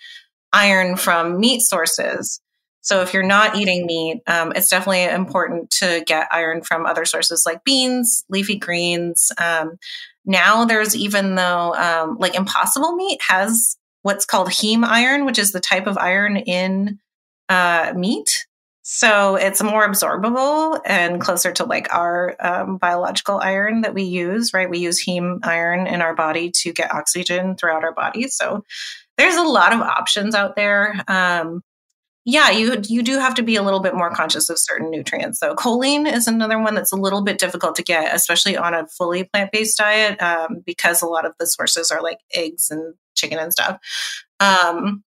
iron 0.54 0.96
from 0.96 1.40
meat 1.40 1.62
sources. 1.62 2.40
So 2.88 3.02
if 3.02 3.14
you're 3.14 3.22
not 3.22 3.58
eating 3.58 3.86
meat, 3.86 4.22
um, 4.28 4.54
it's 4.56 4.70
definitely 4.70 5.04
important 5.04 5.72
to 5.72 6.02
get 6.08 6.30
iron 6.32 6.62
from 6.62 6.86
other 6.86 7.04
sources 7.04 7.44
like 7.46 7.66
beans, 7.66 8.24
leafy 8.30 8.56
greens. 8.58 9.30
Um, 9.38 9.78
now 10.24 10.64
there's 10.64 10.96
even 10.96 11.36
though 11.36 11.76
um, 11.76 12.16
like 12.18 12.34
Impossible 12.34 12.96
meat 12.96 13.22
has 13.28 13.76
what's 14.04 14.24
called 14.24 14.48
heme 14.48 14.86
iron, 14.86 15.26
which 15.26 15.38
is 15.38 15.52
the 15.52 15.60
type 15.60 15.86
of 15.86 15.98
iron 15.98 16.38
in 16.38 16.98
uh, 17.50 17.92
meat. 17.94 18.46
So 18.84 19.36
it's 19.36 19.62
more 19.62 19.86
absorbable 19.86 20.80
and 20.86 21.20
closer 21.20 21.52
to 21.52 21.66
like 21.66 21.94
our 21.94 22.38
um, 22.40 22.78
biological 22.78 23.38
iron 23.38 23.82
that 23.82 23.94
we 23.94 24.04
use, 24.04 24.54
right? 24.54 24.70
We 24.70 24.80
use 24.80 25.06
heme 25.06 25.46
iron 25.46 25.88
in 25.88 26.02
our 26.02 26.16
body 26.16 26.52
to 26.62 26.72
get 26.72 26.96
oxygen 26.96 27.58
throughout 27.58 27.84
our 27.84 27.94
body. 27.94 28.30
So 28.30 28.64
there's 29.18 29.36
a 29.36 29.44
lot 29.44 29.74
of 29.74 29.82
options 29.82 30.36
out 30.36 30.56
there. 30.56 31.04
Um, 31.10 31.64
yeah, 32.30 32.50
you 32.50 32.76
you 32.84 33.04
do 33.04 33.20
have 33.20 33.36
to 33.36 33.42
be 33.42 33.56
a 33.56 33.64
little 33.64 33.80
bit 33.80 33.96
more 33.96 34.12
conscious 34.12 34.50
of 34.50 34.60
certain 34.60 34.92
nutrients. 34.92 35.40
So 35.40 35.56
choline 35.56 36.12
is 36.12 36.28
another 36.28 36.62
one 36.62 36.76
that's 36.76 36.92
a 36.92 36.98
little 36.98 37.24
bit 37.24 37.40
difficult 37.40 37.78
to 37.78 37.84
get, 37.84 38.14
especially 38.14 38.58
on 38.58 38.74
a 38.74 38.86
fully 38.86 39.24
plant 39.24 39.54
based 39.54 39.78
diet, 39.78 40.22
um, 40.22 40.62
because 40.66 41.02
a 41.02 41.06
lot 41.06 41.26
of 41.26 41.32
the 41.40 41.48
sources 41.48 41.90
are 41.90 42.02
like 42.02 42.18
eggs 42.34 42.70
and 42.70 42.96
chicken 43.16 43.40
and 43.40 43.54
stuff. 43.54 43.80
Um, 44.42 45.06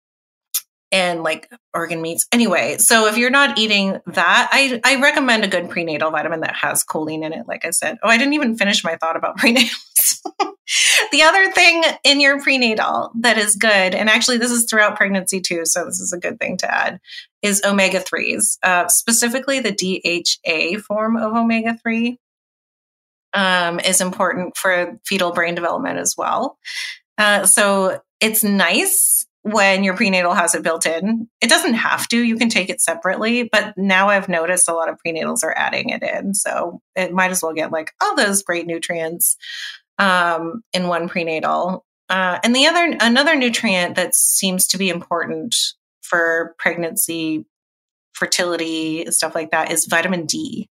and 0.93 1.21
like 1.21 1.51
organ 1.73 2.01
meats. 2.01 2.25
Anyway, 2.31 2.77
so 2.77 3.07
if 3.07 3.17
you're 3.17 3.29
not 3.29 3.59
eating 3.59 3.99
that, 4.07 4.49
I, 4.51 4.79
I 4.83 5.01
recommend 5.01 5.43
a 5.43 5.47
good 5.47 5.69
prenatal 5.69 6.11
vitamin 6.11 6.39
that 6.39 6.55
has 6.55 6.85
choline 6.85 7.23
in 7.23 7.33
it, 7.33 7.47
like 7.47 7.65
I 7.65 7.71
said. 7.71 7.97
Oh, 8.01 8.09
I 8.09 8.17
didn't 8.17 8.33
even 8.33 8.57
finish 8.57 8.83
my 8.83 8.95
thought 8.95 9.17
about 9.17 9.37
prenatals. 9.99 10.21
the 11.11 11.23
other 11.23 11.51
thing 11.51 11.83
in 12.03 12.19
your 12.19 12.39
prenatal 12.41 13.11
that 13.19 13.37
is 13.37 13.55
good, 13.55 13.95
and 13.95 14.09
actually 14.09 14.37
this 14.37 14.51
is 14.51 14.65
throughout 14.69 14.95
pregnancy 14.95 15.41
too, 15.41 15.61
so 15.65 15.85
this 15.85 15.99
is 15.99 16.13
a 16.13 16.19
good 16.19 16.39
thing 16.39 16.57
to 16.57 16.73
add, 16.73 16.99
is 17.41 17.61
omega 17.65 17.99
3s, 17.99 18.57
uh, 18.63 18.87
specifically 18.87 19.59
the 19.59 19.71
DHA 19.71 20.79
form 20.81 21.17
of 21.17 21.35
omega 21.35 21.77
3. 21.81 22.19
Um, 23.31 23.79
is 23.79 24.01
important 24.01 24.57
for 24.57 24.99
fetal 25.05 25.31
brain 25.31 25.53
development 25.53 25.99
as 25.99 26.15
well. 26.17 26.57
Uh, 27.15 27.45
so 27.45 28.01
it's 28.19 28.43
nice 28.43 29.27
when 29.43 29.83
your 29.83 29.95
prenatal 29.95 30.33
has 30.33 30.53
it 30.53 30.63
built 30.63 30.85
in. 30.85 31.27
It 31.41 31.49
doesn't 31.49 31.75
have 31.75 32.07
to, 32.09 32.17
you 32.17 32.35
can 32.35 32.49
take 32.49 32.69
it 32.69 32.81
separately, 32.81 33.43
but 33.43 33.77
now 33.77 34.09
I've 34.09 34.29
noticed 34.29 34.67
a 34.67 34.73
lot 34.73 34.89
of 34.89 34.97
prenatals 35.05 35.43
are 35.43 35.57
adding 35.57 35.89
it 35.89 36.03
in. 36.03 36.33
So 36.33 36.81
it 36.95 37.13
might 37.13 37.31
as 37.31 37.41
well 37.41 37.53
get 37.53 37.71
like 37.71 37.93
all 38.01 38.15
those 38.15 38.43
great 38.43 38.67
nutrients 38.67 39.37
um, 39.99 40.63
in 40.73 40.87
one 40.87 41.07
prenatal. 41.07 41.85
Uh, 42.09 42.39
and 42.43 42.55
the 42.55 42.65
other, 42.65 42.97
another 42.99 43.35
nutrient 43.35 43.95
that 43.95 44.15
seems 44.15 44.67
to 44.67 44.77
be 44.79 44.89
important 44.89 45.55
for 46.01 46.55
pregnancy, 46.57 47.45
fertility, 48.13 49.05
stuff 49.11 49.35
like 49.35 49.51
that 49.51 49.71
is 49.71 49.85
vitamin 49.85 50.25
D. 50.25 50.67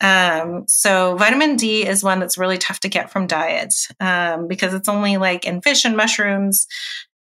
Um, 0.00 0.64
so 0.68 1.16
vitamin 1.16 1.56
D 1.56 1.86
is 1.86 2.04
one 2.04 2.20
that's 2.20 2.38
really 2.38 2.58
tough 2.58 2.80
to 2.80 2.88
get 2.88 3.10
from 3.10 3.26
diet 3.26 3.74
um, 4.00 4.46
because 4.46 4.74
it's 4.74 4.88
only 4.88 5.16
like 5.16 5.44
in 5.44 5.62
fish 5.62 5.84
and 5.84 5.96
mushrooms 5.96 6.66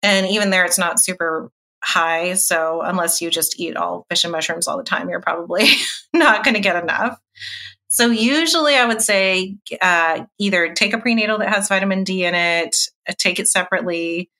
and 0.03 0.27
even 0.27 0.49
there, 0.49 0.65
it's 0.65 0.79
not 0.79 1.01
super 1.01 1.51
high. 1.83 2.33
So 2.33 2.81
unless 2.81 3.21
you 3.21 3.29
just 3.29 3.59
eat 3.59 3.75
all 3.75 4.05
fish 4.09 4.23
and 4.23 4.31
mushrooms 4.31 4.67
all 4.67 4.77
the 4.77 4.83
time, 4.83 5.09
you're 5.09 5.21
probably 5.21 5.69
not 6.13 6.43
going 6.43 6.53
to 6.55 6.59
get 6.59 6.81
enough. 6.81 7.19
So 7.91 8.09
usually, 8.09 8.77
I 8.77 8.85
would 8.85 9.01
say 9.01 9.57
uh, 9.81 10.23
either 10.39 10.73
take 10.73 10.93
a 10.93 10.97
prenatal 10.97 11.39
that 11.39 11.49
has 11.49 11.67
vitamin 11.67 12.05
D 12.05 12.23
in 12.23 12.33
it, 12.33 12.77
uh, 13.07 13.11
take 13.17 13.37
it 13.37 13.49
separately. 13.49 14.31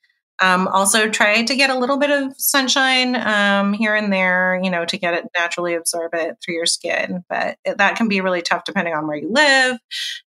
Um, 0.41 0.69
also, 0.69 1.09
try 1.09 1.43
to 1.43 1.55
get 1.57 1.69
a 1.69 1.77
little 1.77 1.97
bit 1.97 2.11
of 2.11 2.33
sunshine 2.37 3.13
um, 3.13 3.73
here 3.73 3.93
and 3.93 4.11
there, 4.11 4.57
you 4.63 4.71
know, 4.71 4.85
to 4.85 4.97
get 4.97 5.15
it 5.15 5.25
naturally 5.37 5.73
absorb 5.73 6.13
it 6.13 6.37
through 6.41 6.53
your 6.53 6.65
skin. 6.65 7.25
But 7.27 7.57
that 7.65 7.97
can 7.97 8.07
be 8.07 8.21
really 8.21 8.41
tough 8.41 8.63
depending 8.63 8.93
on 8.93 9.05
where 9.05 9.17
you 9.17 9.29
live, 9.29 9.77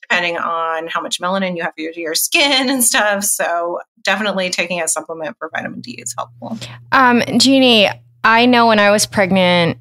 depending 0.02 0.38
on 0.38 0.88
how 0.88 1.02
much 1.02 1.20
melanin 1.20 1.58
you 1.58 1.64
have 1.64 1.74
your, 1.76 1.92
your 1.92 2.16
skin 2.16 2.70
and 2.70 2.82
stuff. 2.82 3.26
So 3.26 3.82
definitely 4.02 4.50
taking 4.50 4.82
a 4.82 4.88
supplement 4.88 5.36
for 5.38 5.50
vitamin 5.54 5.82
D 5.82 5.92
is 6.02 6.16
helpful. 6.18 6.58
Um, 6.94 7.20
Jeani, 7.20 7.94
I 8.24 8.46
know 8.46 8.68
when 8.68 8.80
I 8.80 8.92
was 8.92 9.06
pregnant, 9.06 9.78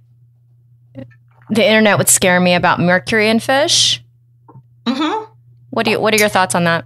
the 1.50 1.66
internet 1.66 1.98
would 1.98 2.08
scare 2.08 2.40
me 2.40 2.54
about 2.54 2.80
mercury 2.80 3.28
in 3.28 3.40
fish. 3.40 4.02
Mm-hmm. 4.86 5.32
What 5.70 5.84
do 5.84 5.92
you? 5.92 6.00
What 6.00 6.14
are 6.14 6.18
your 6.18 6.28
thoughts 6.28 6.54
on 6.54 6.64
that? 6.64 6.84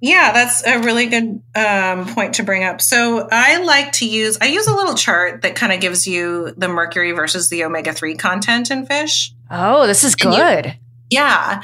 Yeah, 0.00 0.32
that's 0.32 0.64
a 0.64 0.78
really 0.78 1.06
good 1.06 1.42
um, 1.56 2.06
point 2.14 2.36
to 2.36 2.44
bring 2.44 2.62
up. 2.62 2.80
So 2.80 3.26
I 3.32 3.62
like 3.64 3.92
to 3.92 4.08
use 4.08 4.38
I 4.40 4.46
use 4.46 4.66
a 4.66 4.74
little 4.74 4.94
chart 4.94 5.42
that 5.42 5.56
kind 5.56 5.72
of 5.72 5.80
gives 5.80 6.06
you 6.06 6.52
the 6.56 6.68
mercury 6.68 7.12
versus 7.12 7.48
the 7.48 7.64
omega 7.64 7.92
three 7.92 8.14
content 8.14 8.70
in 8.70 8.86
fish. 8.86 9.34
Oh, 9.50 9.86
this 9.86 10.04
is 10.04 10.14
good. 10.14 10.66
You, 10.66 10.72
yeah. 11.10 11.62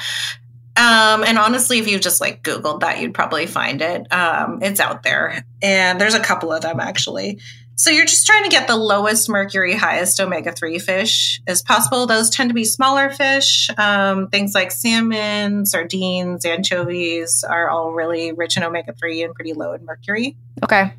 Um, 0.76 1.22
and 1.22 1.38
honestly, 1.38 1.78
if 1.78 1.86
you 1.86 2.00
just 2.00 2.20
like 2.20 2.42
Googled 2.42 2.80
that, 2.80 3.00
you'd 3.00 3.14
probably 3.14 3.46
find 3.46 3.80
it. 3.80 4.12
Um, 4.12 4.58
it's 4.62 4.80
out 4.80 5.04
there. 5.04 5.44
And 5.62 6.00
there's 6.00 6.14
a 6.14 6.20
couple 6.20 6.52
of 6.52 6.62
them 6.62 6.80
actually. 6.80 7.38
So 7.76 7.90
you're 7.90 8.06
just 8.06 8.26
trying 8.26 8.44
to 8.44 8.50
get 8.50 8.68
the 8.68 8.76
lowest 8.76 9.28
mercury, 9.28 9.74
highest 9.74 10.20
omega 10.20 10.52
3 10.52 10.78
fish 10.78 11.40
as 11.46 11.62
possible. 11.62 12.06
Those 12.06 12.30
tend 12.30 12.50
to 12.50 12.54
be 12.54 12.64
smaller 12.64 13.10
fish. 13.10 13.68
Um, 13.76 14.28
things 14.28 14.54
like 14.54 14.70
salmon, 14.70 15.66
sardines, 15.66 16.44
anchovies 16.44 17.44
are 17.44 17.68
all 17.68 17.92
really 17.92 18.32
rich 18.32 18.56
in 18.56 18.62
omega 18.62 18.92
3 18.92 19.24
and 19.24 19.34
pretty 19.34 19.54
low 19.54 19.72
in 19.72 19.84
mercury. 19.84 20.36
Okay. 20.62 20.92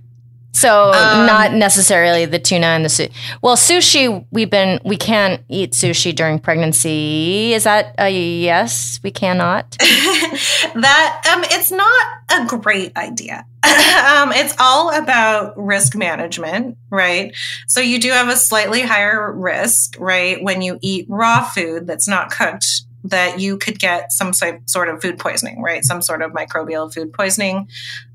So 0.55 0.93
um, 0.93 1.27
not 1.27 1.53
necessarily 1.53 2.25
the 2.25 2.39
tuna 2.39 2.67
and 2.67 2.85
the 2.85 2.89
sushi. 2.89 3.12
Well, 3.41 3.57
sushi 3.57 4.25
we've 4.31 4.50
been 4.50 4.79
we 4.85 4.95
can't 4.95 5.43
eat 5.50 5.74
sushi 5.74 6.15
during 6.15 6.39
pregnancy. 6.39 7.53
Is 7.53 7.65
that 7.65 7.93
a 7.97 8.09
yes? 8.09 9.01
We 9.03 9.12
cannot. 9.12 9.71
that 9.79 11.21
um, 11.29 11.43
it's 11.51 11.71
not 11.71 12.07
a 12.31 12.45
great 12.45 12.95
idea. 12.95 13.45
um, 13.65 14.31
it's 14.31 14.55
all 14.57 14.95
about 14.95 15.57
risk 15.57 15.93
management, 15.93 16.77
right? 16.89 17.35
So 17.67 17.81
you 17.81 18.00
do 18.00 18.12
have 18.12 18.29
a 18.29 18.38
slightly 18.38 18.81
higher 18.81 19.33
risk, 19.33 19.97
right, 20.00 20.41
when 20.41 20.62
you 20.62 20.79
eat 20.81 21.05
raw 21.09 21.43
food 21.43 21.85
that's 21.85 22.07
not 22.07 22.31
cooked 22.31 22.85
that 23.05 23.39
you 23.39 23.57
could 23.57 23.79
get 23.79 24.12
some 24.12 24.33
sort 24.33 24.89
of 24.89 25.01
food 25.01 25.19
poisoning, 25.19 25.62
right? 25.62 25.83
Some 25.85 26.01
sort 26.01 26.21
of 26.21 26.31
microbial 26.31 26.93
food 26.93 27.13
poisoning. 27.13 27.69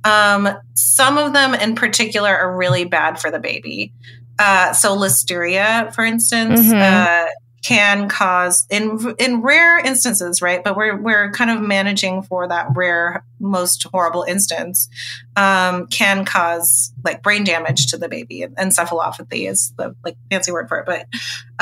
Um, 0.05 0.49
some 0.75 1.17
of 1.17 1.33
them 1.33 1.55
in 1.55 1.75
particular 1.75 2.37
are 2.37 2.57
really 2.57 2.85
bad 2.85 3.21
for 3.21 3.31
the 3.31 3.39
baby. 3.39 3.93
Uh, 4.39 4.73
so 4.73 4.97
listeria, 4.97 5.95
for 5.95 6.05
instance, 6.05 6.61
mm-hmm. 6.61 6.75
uh, 6.75 7.31
can 7.63 8.09
cause 8.09 8.67
in 8.71 9.15
in 9.19 9.43
rare 9.43 9.79
instances, 9.79 10.41
right? 10.41 10.65
But 10.65 10.77
we're 10.77 10.97
we're 10.97 11.31
kind 11.33 11.51
of 11.51 11.61
managing 11.61 12.23
for 12.23 12.49
that 12.49 12.69
rare, 12.75 13.23
most 13.39 13.87
horrible 13.93 14.25
instance. 14.27 14.89
Um, 15.37 15.87
can 15.89 16.25
cause 16.25 16.93
like 17.05 17.23
brain 17.23 17.45
damage 17.45 17.89
to 17.89 17.99
the 17.99 18.09
baby. 18.09 18.47
Encephalopathy 18.59 19.49
is 19.49 19.73
the 19.77 19.95
like 20.05 20.17
fancy 20.31 20.53
word 20.53 20.69
for 20.69 20.79
it, 20.81 20.87
but 20.87 21.07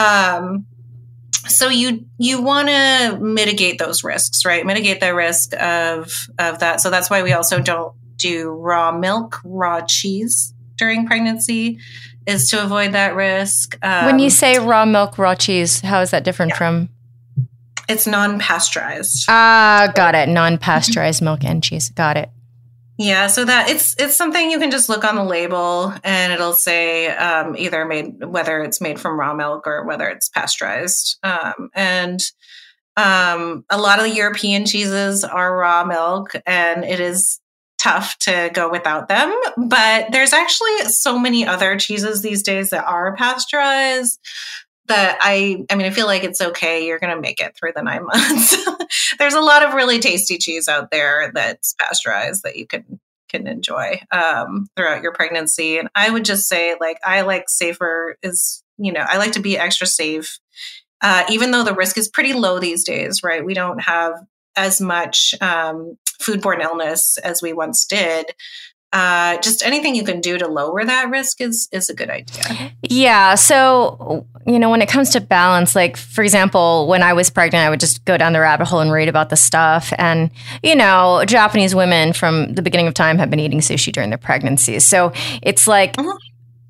um, 0.03 0.67
so 1.49 1.69
you 1.69 2.07
you 2.19 2.43
want 2.43 2.69
to 2.69 3.19
mitigate 3.21 3.79
those 3.79 4.05
risks 4.05 4.45
right? 4.45 4.65
Mitigate 4.65 5.01
the 5.01 5.15
risk 5.15 5.55
of 5.61 6.29
of 6.39 6.61
that. 6.61 6.81
So 6.81 6.91
that's 6.91 7.11
why 7.11 7.23
we 7.23 7.33
also 7.33 7.61
don't 7.61 7.95
do 8.17 8.51
raw 8.51 8.93
milk 8.93 9.41
raw 9.45 9.81
cheese 9.81 10.55
during 10.77 11.07
pregnancy 11.07 11.79
is 12.27 12.49
to 12.51 12.63
avoid 12.63 12.93
that 12.93 13.15
risk. 13.15 13.79
Um, 13.83 14.07
when 14.07 14.19
you 14.19 14.27
um, 14.27 14.31
say 14.31 14.59
raw 14.59 14.85
milk 14.85 15.19
raw 15.19 15.35
cheese 15.35 15.81
how 15.81 16.01
is 16.01 16.11
that 16.11 16.25
different 16.25 16.51
yeah. 16.51 16.59
from? 16.59 16.89
It's 17.89 18.07
non-pasteurized. 18.07 19.27
Ah 19.29 19.91
got 19.95 20.15
it. 20.15 20.29
Non-pasteurized 20.29 21.23
milk 21.23 21.45
and 21.45 21.63
cheese. 21.63 21.91
Got 21.91 22.17
it 22.17 22.31
yeah, 22.99 23.29
so 23.29 23.45
that 23.45 23.71
it's 23.71 23.95
it's 23.99 24.17
something 24.17 24.51
you 24.51 24.59
can 24.59 24.73
just 24.73 24.89
look 24.89 25.05
on 25.05 25.15
the 25.15 25.23
label 25.23 25.95
and 26.03 26.33
it'll 26.33 26.53
say 26.53 27.07
um, 27.07 27.55
either 27.57 27.85
made 27.85 28.25
whether 28.25 28.61
it's 28.61 28.81
made 28.81 29.01
from 29.01 29.19
raw 29.19 29.35
milk 29.35 29.69
or 29.69 29.85
whether 29.85 30.09
it's 30.09 30.29
pasteurized. 30.29 31.17
Um, 31.23 31.71
and 31.75 32.21
um, 32.97 33.65
a 33.71 33.79
lot 33.79 34.01
of 34.01 34.05
the 34.05 34.15
European 34.15 34.67
cheeses 34.67 35.23
are 35.23 35.57
raw 35.57 35.85
milk, 35.85 36.33
and 36.45 36.85
it 36.85 36.99
is 36.99 37.39
tough 37.81 38.19
to 38.19 38.51
go 38.53 38.69
without 38.69 39.09
them. 39.09 39.33
But 39.57 40.11
there's 40.11 40.33
actually 40.33 40.79
so 40.87 41.21
many 41.21 41.47
other 41.47 41.77
cheeses 41.79 42.21
these 42.21 42.43
days 42.43 42.71
that 42.71 42.85
are 42.85 43.15
pasteurized 43.15 44.19
that 44.89 45.19
I 45.21 45.65
I 45.71 45.75
mean 45.75 45.87
I 45.87 45.91
feel 45.91 46.07
like 46.07 46.25
it's 46.25 46.41
okay. 46.41 46.87
You're 46.87 46.99
going 46.99 47.15
to 47.15 47.21
make 47.21 47.41
it 47.41 47.57
through 47.57 47.73
the 47.75 47.83
9 47.83 48.05
months. 48.07 48.57
there's 49.19 49.35
a 49.35 49.41
lot 49.41 49.65
of 49.65 49.75
really 49.75 49.99
tasty 49.99 50.39
cheese 50.39 50.69
out 50.69 50.91
there 50.91 51.31
that's 51.35 51.75
pasteurized 51.75 52.43
that 52.43 52.57
you 52.57 52.67
can 52.67 53.01
can 53.29 53.47
enjoy 53.47 54.01
um, 54.11 54.69
throughout 54.75 55.03
your 55.03 55.13
pregnancy. 55.13 55.77
And 55.79 55.91
I 55.95 56.11
would 56.11 56.25
just 56.25 56.49
say 56.49 56.77
like 56.81 56.99
I 57.05 57.23
like 57.23 57.49
safer 57.49 58.17
is 58.23 58.63
you 58.79 58.93
know 58.93 59.05
I 59.07 59.19
like 59.19 59.33
to 59.33 59.41
be 59.41 59.59
extra 59.59 59.87
safe. 59.87 60.39
Uh, 61.01 61.25
even 61.31 61.53
though 61.53 61.63
the 61.63 61.75
risk 61.75 61.97
is 61.97 62.09
pretty 62.09 62.33
low 62.33 62.59
these 62.59 62.83
days, 62.83 63.23
right? 63.23 63.45
We 63.45 63.55
don't 63.55 63.79
have 63.79 64.15
as 64.57 64.81
much 64.81 65.33
um, 65.41 65.97
foodborne 66.21 66.61
illness 66.61 67.17
as 67.19 67.41
we 67.41 67.53
once 67.53 67.85
did 67.85 68.27
uh, 68.93 69.37
just 69.39 69.65
anything 69.65 69.95
you 69.95 70.03
can 70.03 70.21
do 70.21 70.39
to 70.39 70.49
lower 70.49 70.85
that 70.85 71.11
risk 71.11 71.41
is 71.41 71.69
is 71.73 71.91
a 71.91 71.95
good 71.95 72.09
idea. 72.09 72.73
Yeah. 72.83 73.35
So 73.35 74.27
you 74.47 74.59
know, 74.59 74.71
when 74.71 74.81
it 74.81 74.89
comes 74.89 75.11
to 75.11 75.21
balance, 75.21 75.77
like 75.77 75.97
for 75.97 76.25
example, 76.25 76.87
when 76.89 77.03
I 77.03 77.13
was 77.13 77.29
pregnant, 77.29 77.67
I 77.67 77.71
would 77.71 77.81
just 77.81 78.05
go 78.07 78.17
down 78.17 78.33
the 78.33 78.41
rabbit 78.41 78.67
hole 78.67 78.81
and 78.81 78.91
read 78.91 79.09
about 79.09 79.29
the 79.29 79.37
stuff. 79.37 79.93
And 79.99 80.31
you 80.63 80.75
know, 80.75 81.23
Japanese 81.27 81.75
women 81.75 82.15
from 82.15 82.55
the 82.55 82.63
beginning 82.63 82.87
of 82.87 82.95
time 82.95 83.19
have 83.19 83.29
been 83.29 83.41
eating 83.41 83.61
sushi 83.61 83.93
during 83.93 84.11
their 84.11 84.19
pregnancies. 84.19 84.85
So 84.85 85.13
it's 85.43 85.67
like. 85.67 85.97
Mm-hmm. 85.97 86.17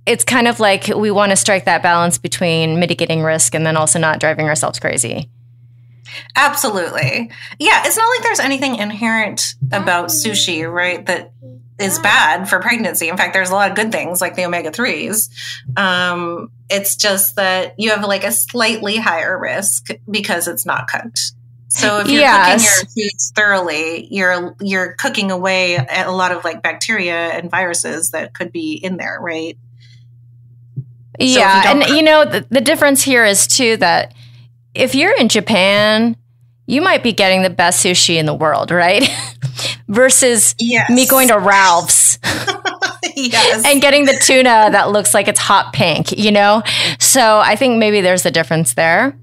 It's 0.07 0.25
kind 0.25 0.49
of 0.49 0.59
like 0.59 0.87
we 0.87 1.11
want 1.11 1.33
to 1.33 1.37
strike 1.37 1.67
that 1.67 1.83
balance 1.83 2.17
between 2.17 2.81
mitigating 2.81 3.23
risk 3.23 3.55
and 3.55 3.67
then 3.67 3.77
also 3.77 3.99
not 3.99 4.21
driving 4.21 4.47
ourselves 4.47 4.79
crazy. 4.79 5.29
Absolutely. 6.35 7.31
Yeah, 7.59 7.83
it's 7.85 7.97
not 7.99 8.09
like 8.09 8.23
there's 8.23 8.41
anything 8.41 8.77
inherent 8.77 9.43
about 9.71 10.09
sushi, 10.09 10.71
right? 10.71 11.05
That 11.05 11.33
is 11.79 11.99
bad 12.01 12.49
for 12.49 12.59
pregnancy. 12.61 13.09
In 13.09 13.17
fact, 13.17 13.33
there's 13.33 13.51
a 13.51 13.55
lot 13.55 13.71
of 13.71 13.77
good 13.77 13.93
things 13.93 14.21
like 14.21 14.35
the 14.35 14.45
omega 14.45 14.71
3s. 14.71 15.29
Um, 15.77 16.51
it's 16.69 16.97
just 16.97 17.37
that 17.37 17.75
you 17.79 17.91
have 17.91 18.05
like 18.05 18.25
a 18.25 18.33
slightly 18.33 18.97
higher 18.97 19.39
risk 19.39 19.89
because 20.11 20.49
it's 20.49 20.67
not 20.67 20.89
cooked. 20.89 21.33
So 21.69 22.01
if 22.01 22.09
you're 22.09 22.21
yes. 22.21 22.81
cooking 22.81 22.93
your 22.97 23.11
foods 23.11 23.33
thoroughly, 23.37 24.09
you're 24.11 24.57
you're 24.61 24.95
cooking 24.95 25.31
away 25.31 25.77
a 25.77 26.11
lot 26.11 26.33
of 26.33 26.43
like 26.43 26.63
bacteria 26.63 27.15
and 27.15 27.51
viruses 27.51 28.11
that 28.13 28.33
could 28.33 28.53
be 28.53 28.73
in 28.73 28.97
there, 28.97 29.19
right? 29.21 29.57
Yeah, 31.19 31.63
so 31.63 31.69
and 31.69 31.89
you 31.91 32.03
know 32.03 32.25
the, 32.25 32.47
the 32.49 32.63
difference 32.63 33.03
here 33.03 33.25
is 33.25 33.47
too 33.47 33.77
that 33.79 34.15
if 34.75 34.95
you're 34.95 35.15
in 35.17 35.29
Japan, 35.29 36.17
you 36.69 36.83
might 36.83 37.03
be 37.03 37.13
getting 37.13 37.43
the 37.43 37.51
best 37.51 37.85
sushi 37.85 38.17
in 38.17 38.27
the 38.27 38.35
world, 38.35 38.71
right? 38.71 39.09
Versus 39.89 40.55
yes. 40.59 40.91
me 40.91 41.07
going 41.07 41.29
to 41.29 41.39
Ralph's. 41.39 42.19
yes. 43.17 43.65
And 43.65 43.81
getting 43.81 44.05
the 44.05 44.19
tuna 44.23 44.69
that 44.71 44.91
looks 44.91 45.15
like 45.15 45.29
it's 45.29 45.41
hot 45.41 45.73
pink, 45.73 46.13
you 46.13 46.31
know? 46.31 46.63
So 47.01 47.39
I 47.39 47.57
think 47.57 47.79
maybe 47.79 48.03
there's 48.03 48.27
a 48.27 48.31
difference 48.31 48.75
there. 48.75 49.17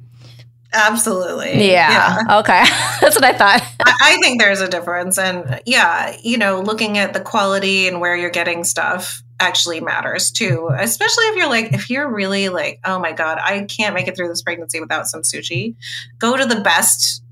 Absolutely. 0.74 1.70
Yeah. 1.70 2.24
yeah. 2.28 2.40
Okay. 2.40 2.64
That's 3.00 3.16
what 3.16 3.24
I 3.24 3.32
thought. 3.32 3.62
I, 3.86 3.96
I, 4.02 4.18
think 4.22 4.42
there's 4.42 4.60
a 4.60 4.68
difference. 4.68 5.18
And 5.18 5.62
yeah, 5.66 6.18
you 6.22 6.38
know, 6.38 6.60
looking 6.60 6.98
at 6.98 7.14
the 7.14 7.22
quality 7.22 7.88
and 7.88 8.02
where 8.02 8.16
you're 8.16 8.30
getting 8.30 8.66
stuff 8.66 9.24
actually 9.40 9.80
matters 9.80 10.32
too. 10.32 10.70
Especially 10.78 11.26
if 11.26 11.36
you're 11.38 11.50
like, 11.50 11.74
if 11.74 11.90
you're 11.90 12.12
really 12.12 12.50
like, 12.50 12.80
oh 12.84 13.00
my 13.00 13.14
God, 13.14 13.38
I 13.42 13.64
can't 13.64 13.94
make 13.94 14.10
it 14.10 14.18
through 14.18 14.28
this 14.28 14.42
pregnancy 14.42 14.82
without 14.82 15.08
some 15.08 15.22
sushi, 15.22 15.76
go 16.20 16.36
to 16.36 16.46
the 16.46 16.60
best 16.60 17.24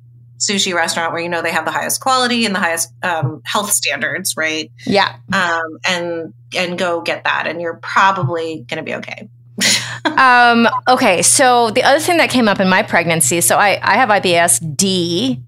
sushi 0.47 0.73
restaurant 0.73 1.13
where 1.13 1.21
you 1.21 1.29
know 1.29 1.41
they 1.41 1.51
have 1.51 1.65
the 1.65 1.71
highest 1.71 2.01
quality 2.01 2.45
and 2.45 2.53
the 2.53 2.59
highest 2.59 2.93
um, 3.03 3.41
health 3.45 3.71
standards, 3.71 4.35
right? 4.37 4.71
Yeah. 4.85 5.15
Um, 5.31 5.77
and 5.87 6.33
and 6.55 6.77
go 6.77 7.01
get 7.01 7.23
that, 7.23 7.47
and 7.47 7.61
you're 7.61 7.77
probably 7.77 8.65
going 8.67 8.77
to 8.77 8.83
be 8.83 8.95
okay. 8.95 9.29
um, 10.05 10.67
okay, 10.87 11.21
so 11.21 11.69
the 11.71 11.83
other 11.83 11.99
thing 11.99 12.17
that 12.17 12.29
came 12.29 12.47
up 12.47 12.59
in 12.59 12.67
my 12.67 12.83
pregnancy, 12.83 13.41
so 13.41 13.57
I, 13.57 13.79
I 13.81 13.97
have 13.97 14.09
IBS 14.09 14.75
D, 14.75 15.41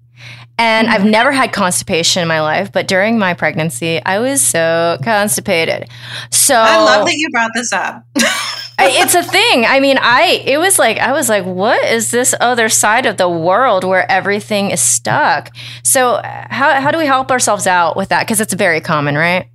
and 0.58 0.86
mm-hmm. 0.86 0.94
I've 0.94 1.04
never 1.04 1.32
had 1.32 1.52
constipation 1.52 2.22
in 2.22 2.28
my 2.28 2.40
life, 2.40 2.70
but 2.72 2.86
during 2.86 3.18
my 3.18 3.34
pregnancy, 3.34 4.00
I 4.04 4.20
was 4.20 4.44
so 4.44 4.98
constipated. 5.02 5.88
So 6.30 6.54
I 6.54 6.78
love 6.78 7.06
that 7.06 7.14
you 7.16 7.30
brought 7.30 7.50
this 7.54 7.72
up. 7.72 8.04
it's 8.78 9.14
a 9.14 9.22
thing. 9.22 9.64
I 9.64 9.80
mean, 9.80 9.98
I 10.00 10.42
it 10.44 10.58
was 10.58 10.78
like 10.78 10.98
I 10.98 11.12
was 11.12 11.28
like, 11.28 11.44
what 11.44 11.82
is 11.84 12.10
this 12.10 12.34
other 12.40 12.68
side 12.68 13.06
of 13.06 13.16
the 13.16 13.28
world 13.28 13.84
where 13.84 14.10
everything 14.10 14.70
is 14.70 14.80
stuck? 14.80 15.54
So 15.82 16.20
how 16.22 16.80
how 16.80 16.90
do 16.90 16.98
we 16.98 17.06
help 17.06 17.30
ourselves 17.30 17.66
out 17.66 17.96
with 17.96 18.10
that? 18.10 18.26
Because 18.26 18.40
it's 18.40 18.54
very 18.54 18.80
common, 18.80 19.14
right? 19.14 19.48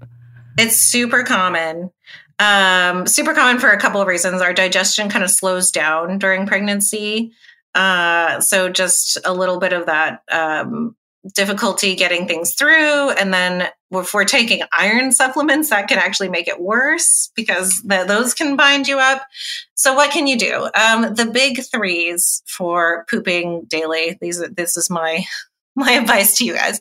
It's 0.58 0.78
super 0.78 1.24
common. 1.24 1.92
Um, 2.40 3.06
super 3.06 3.34
common 3.34 3.60
for 3.60 3.70
a 3.70 3.80
couple 3.80 4.02
of 4.02 4.08
reasons. 4.08 4.42
Our 4.42 4.54
digestion 4.54 5.10
kind 5.10 5.24
of 5.24 5.30
slows 5.30 5.70
down 5.70 6.18
during 6.18 6.48
pregnancy. 6.48 7.34
Uh, 7.76 8.40
so 8.42 8.68
just 8.68 9.20
a 9.24 9.34
little 9.34 9.60
bit 9.60 9.74
of 9.74 9.86
that 9.86 10.24
um, 10.32 10.96
difficulty 11.36 11.96
getting 11.96 12.28
things 12.28 12.56
through. 12.56 13.12
And 13.12 13.34
then 13.34 13.68
if 13.92 14.14
we're 14.14 14.26
taking 14.26 14.64
iron 14.72 15.12
supplements, 15.12 15.70
that 15.70 15.88
can 15.88 16.00
actually 16.00 16.30
make 16.30 16.48
it 16.48 16.60
worse 16.60 17.32
because 17.36 17.82
those 17.84 18.34
can 18.34 18.56
bind 18.56 18.88
you 18.88 19.00
up. 19.00 19.22
So 19.76 19.94
what 19.94 20.12
can 20.12 20.28
you 20.28 20.38
do? 20.38 20.70
Um, 20.76 21.14
the 21.14 21.30
big 21.32 21.62
threes 21.72 22.42
for 22.48 23.06
pooping 23.10 23.66
daily. 23.68 24.18
These 24.22 24.44
this 24.52 24.78
is 24.78 24.90
my 24.90 25.24
my 25.76 25.92
advice 25.92 26.38
to 26.38 26.46
you 26.46 26.54
guys. 26.54 26.80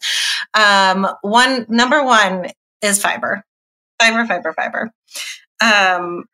Um, 0.54 1.06
one 1.22 1.66
number 1.68 2.02
one 2.04 2.48
is 2.82 3.00
fiber, 3.00 3.44
fiber, 4.00 4.26
fiber, 4.26 4.52
fiber. 4.52 4.90
Um, 5.62 6.24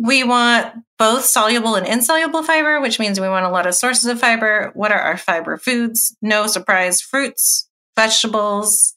we 0.00 0.24
want 0.24 0.74
both 0.98 1.26
soluble 1.26 1.74
and 1.74 1.86
insoluble 1.86 2.42
fiber, 2.42 2.80
which 2.80 2.98
means 2.98 3.20
we 3.20 3.28
want 3.28 3.44
a 3.44 3.50
lot 3.50 3.66
of 3.66 3.74
sources 3.74 4.06
of 4.06 4.18
fiber. 4.18 4.70
What 4.72 4.92
are 4.92 5.00
our 5.00 5.18
fiber 5.18 5.58
foods? 5.58 6.16
No 6.22 6.46
surprise 6.46 7.02
fruits, 7.02 7.68
vegetables, 7.96 8.94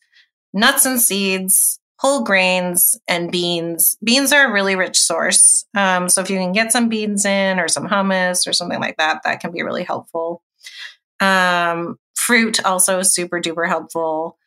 nuts 0.54 0.86
and 0.86 1.02
seeds, 1.02 1.80
whole 2.00 2.24
grains, 2.24 2.98
and 3.06 3.32
beans. 3.32 3.98
Beans 4.02 4.32
are 4.32 4.48
a 4.48 4.54
really 4.54 4.78
rich 4.78 4.98
source. 4.98 5.66
Um, 5.76 6.08
so 6.08 6.22
if 6.22 6.30
you 6.30 6.38
can 6.38 6.54
get 6.54 6.72
some 6.72 6.88
beans 6.88 7.26
in 7.26 7.60
or 7.60 7.68
some 7.68 7.88
hummus 7.88 8.48
or 8.48 8.54
something 8.54 8.80
like 8.80 8.96
that, 8.96 9.24
that 9.26 9.42
can 9.42 9.52
be 9.52 9.62
really 9.62 9.84
helpful. 9.84 10.42
Um, 11.20 11.98
fruit 12.16 12.63
also 12.63 13.02
super 13.04 13.42
duper 13.42 13.68
helpful. 13.68 14.38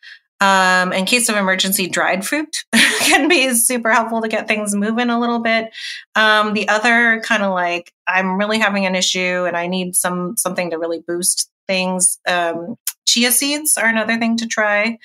Um, 0.41 0.93
in 0.93 1.07
case 1.07 1.29
of 1.29 1.37
emergency, 1.37 1.89
dried 1.89 2.27
fruit 2.27 2.65
can 3.01 3.29
be 3.29 3.55
super 3.55 3.91
helpful 3.91 4.21
to 4.21 4.29
get 4.29 4.47
things 4.47 4.75
moving 4.75 5.09
a 5.09 5.19
little 5.19 5.39
bit. 5.39 5.75
Um, 6.15 6.53
the 6.53 6.69
other 6.69 7.21
kind 7.25 7.43
of 7.43 7.53
like 7.53 7.93
I'm 8.07 8.39
really 8.39 8.59
having 8.59 8.85
an 8.85 8.95
issue 8.95 9.45
and 9.47 9.57
I 9.57 9.67
need 9.67 9.97
some 9.97 10.37
something 10.37 10.71
to 10.71 10.79
really 10.79 11.01
boost 11.07 11.51
things. 11.67 12.19
Um, 12.29 12.77
chia 13.07 13.31
seeds 13.31 13.79
are 13.79 13.87
another 13.87 14.19
thing 14.19 14.37
to 14.37 14.47
try. 14.47 14.99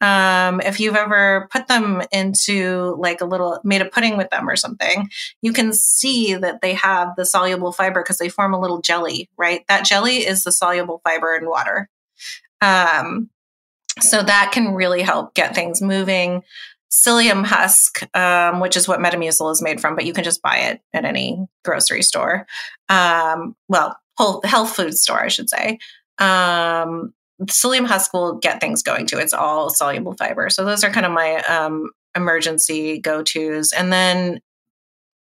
Um, 0.00 0.60
if 0.60 0.80
you've 0.80 0.96
ever 0.96 1.48
put 1.50 1.66
them 1.66 2.02
into 2.12 2.96
like 2.98 3.20
a 3.20 3.26
little 3.26 3.60
made 3.64 3.82
a 3.82 3.86
pudding 3.90 4.16
with 4.16 4.30
them 4.30 4.48
or 4.48 4.56
something, 4.56 5.10
you 5.42 5.52
can 5.52 5.72
see 5.72 6.34
that 6.34 6.62
they 6.62 6.74
have 6.74 7.14
the 7.16 7.26
soluble 7.26 7.72
fiber 7.72 8.02
because 8.02 8.18
they 8.18 8.28
form 8.28 8.54
a 8.54 8.60
little 8.60 8.80
jelly, 8.80 9.28
right? 9.36 9.64
That 9.68 9.84
jelly 9.84 10.26
is 10.26 10.44
the 10.44 10.52
soluble 10.52 11.02
fiber 11.04 11.36
in 11.36 11.46
water. 11.46 11.90
Um, 12.60 13.28
so 14.00 14.22
that 14.22 14.50
can 14.52 14.74
really 14.74 15.02
help 15.02 15.34
get 15.34 15.54
things 15.54 15.82
moving. 15.82 16.42
Psyllium 16.90 17.44
husk, 17.44 18.02
um, 18.16 18.60
which 18.60 18.76
is 18.76 18.88
what 18.88 19.00
Metamucil 19.00 19.52
is 19.52 19.60
made 19.60 19.80
from, 19.80 19.94
but 19.94 20.06
you 20.06 20.12
can 20.12 20.24
just 20.24 20.42
buy 20.42 20.56
it 20.56 20.80
at 20.94 21.04
any 21.04 21.46
grocery 21.64 22.02
store. 22.02 22.46
Um, 22.88 23.54
well, 23.68 23.98
whole 24.16 24.40
health 24.44 24.74
food 24.74 24.94
store, 24.94 25.22
I 25.22 25.28
should 25.28 25.50
say. 25.50 25.78
Um, 26.18 27.12
psyllium 27.44 27.86
husk 27.86 28.12
will 28.12 28.34
get 28.34 28.60
things 28.60 28.82
going 28.82 29.06
too. 29.06 29.18
It's 29.18 29.32
all 29.32 29.70
soluble 29.70 30.14
fiber. 30.14 30.50
So 30.50 30.64
those 30.64 30.82
are 30.82 30.90
kind 30.90 31.06
of 31.06 31.12
my 31.12 31.36
um, 31.44 31.90
emergency 32.16 32.98
go 32.98 33.22
tos. 33.22 33.72
And 33.72 33.92
then 33.92 34.40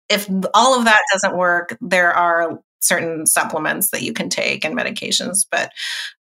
if 0.10 0.30
all 0.54 0.78
of 0.78 0.86
that 0.86 1.02
doesn't 1.14 1.38
work, 1.38 1.78
there 1.82 2.14
are 2.14 2.60
certain 2.80 3.26
supplements 3.26 3.92
that 3.92 4.04
you 4.04 4.14
can 4.14 4.30
take 4.30 4.64
and 4.64 4.78
medications. 4.78 5.46
But 5.50 5.72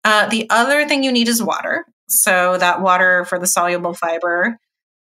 uh, 0.04 0.28
the 0.28 0.48
other 0.50 0.88
thing 0.88 1.04
you 1.04 1.12
need 1.12 1.28
is 1.28 1.42
water. 1.42 1.86
So 2.08 2.58
that 2.58 2.82
water 2.82 3.26
for 3.26 3.40
the 3.40 3.48
soluble 3.48 3.94
fiber, 3.94 4.58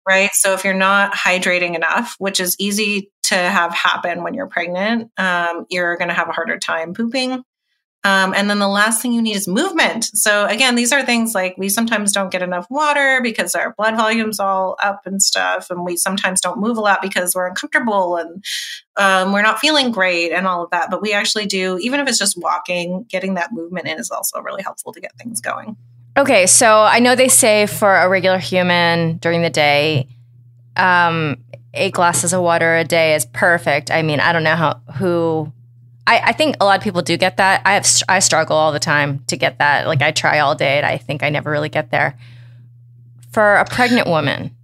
right? 0.08 0.30
So 0.32 0.54
if 0.54 0.64
you're 0.64 0.74
not 0.74 1.12
hydrating 1.12 1.74
enough, 1.74 2.14
which 2.18 2.40
is 2.40 2.56
easy 2.58 3.10
to 3.24 3.36
have 3.36 3.72
happen 3.72 4.22
when 4.22 4.34
you're 4.34 4.48
pregnant, 4.48 5.10
um, 5.16 5.66
you're 5.70 5.96
going 5.96 6.08
to 6.08 6.14
have 6.14 6.28
a 6.28 6.32
harder 6.32 6.58
time 6.58 6.94
pooping. 6.94 7.42
Um, 8.02 8.32
and 8.34 8.48
then 8.48 8.58
the 8.58 8.68
last 8.68 9.02
thing 9.02 9.12
you 9.12 9.20
need 9.20 9.36
is 9.36 9.46
movement. 9.46 10.04
So 10.04 10.46
again, 10.46 10.74
these 10.74 10.90
are 10.90 11.04
things 11.04 11.34
like 11.34 11.56
we 11.58 11.68
sometimes 11.68 12.12
don't 12.12 12.30
get 12.30 12.40
enough 12.40 12.66
water 12.70 13.20
because 13.22 13.54
our 13.54 13.74
blood 13.76 13.94
volume's 13.94 14.40
all 14.40 14.76
up 14.82 15.02
and 15.04 15.22
stuff, 15.22 15.68
and 15.68 15.84
we 15.84 15.98
sometimes 15.98 16.40
don't 16.40 16.60
move 16.60 16.78
a 16.78 16.80
lot 16.80 17.02
because 17.02 17.34
we're 17.34 17.46
uncomfortable 17.46 18.16
and 18.16 18.42
um, 18.96 19.32
we're 19.32 19.42
not 19.42 19.58
feeling 19.58 19.90
great 19.90 20.32
and 20.32 20.46
all 20.46 20.64
of 20.64 20.70
that. 20.70 20.90
But 20.90 21.02
we 21.02 21.12
actually 21.12 21.44
do, 21.44 21.76
even 21.78 22.00
if 22.00 22.08
it's 22.08 22.18
just 22.18 22.40
walking, 22.40 23.04
getting 23.06 23.34
that 23.34 23.52
movement 23.52 23.86
in 23.86 23.98
is 23.98 24.10
also 24.10 24.40
really 24.40 24.62
helpful 24.62 24.94
to 24.94 25.00
get 25.00 25.14
things 25.18 25.42
going. 25.42 25.76
Okay, 26.20 26.46
so 26.46 26.83
I 26.83 26.98
know 26.98 27.14
they 27.16 27.28
say 27.28 27.64
for 27.64 27.96
a 27.96 28.06
regular 28.06 28.37
human 28.37 29.16
during 29.16 29.40
the 29.40 29.48
day, 29.48 30.06
um, 30.76 31.38
eight 31.72 31.94
glasses 31.94 32.35
of 32.35 32.42
water 32.42 32.76
a 32.76 32.85
day 32.85 33.14
is 33.14 33.24
perfect. 33.24 33.90
I 33.90 34.02
mean, 34.02 34.20
I 34.20 34.35
don't 34.35 34.44
know 34.44 34.54
how 34.54 34.83
who. 34.96 35.50
I, 36.06 36.18
I 36.26 36.33
think 36.33 36.56
a 36.61 36.66
lot 36.66 36.76
of 36.76 36.85
people 36.85 37.00
do 37.00 37.16
get 37.16 37.38
that. 37.38 37.62
I 37.64 37.72
have 37.72 37.87
I 38.06 38.18
struggle 38.18 38.54
all 38.54 38.70
the 38.70 38.78
time 38.78 39.20
to 39.28 39.37
get 39.38 39.61
that. 39.61 39.87
Like 39.87 40.02
I 40.02 40.11
try 40.11 40.40
all 40.40 40.54
day, 40.54 40.76
and 40.76 40.85
I 40.85 40.98
think 40.98 41.22
I 41.22 41.30
never 41.30 41.50
really 41.50 41.70
get 41.70 41.90
there. 41.90 42.18
For 43.33 43.56
a 43.56 43.64
pregnant 43.64 44.06
woman, 44.06 44.54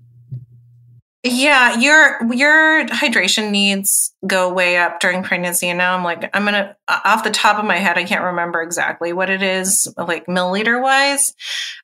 yeah, 1.33 1.79
your 1.79 2.33
your 2.33 2.87
hydration 2.87 3.51
needs 3.51 4.15
go 4.27 4.53
way 4.53 4.77
up 4.77 5.01
during 5.01 5.23
pregnancy, 5.23 5.69
and 5.69 5.79
now 5.79 5.97
I'm 5.97 6.05
like, 6.05 6.29
I'm 6.35 6.45
gonna 6.45 6.77
off 6.89 7.25
the 7.25 7.31
top 7.31 7.59
of 7.59 7.65
my 7.65 7.77
head, 7.77 7.99
I 7.99 8.05
can't 8.05 8.25
remember 8.25 8.63
exactly 8.63 9.13
what 9.13 9.31
it 9.31 9.43
is, 9.43 9.93
like 9.97 10.27
milliliter 10.27 10.83
wise. 10.83 11.35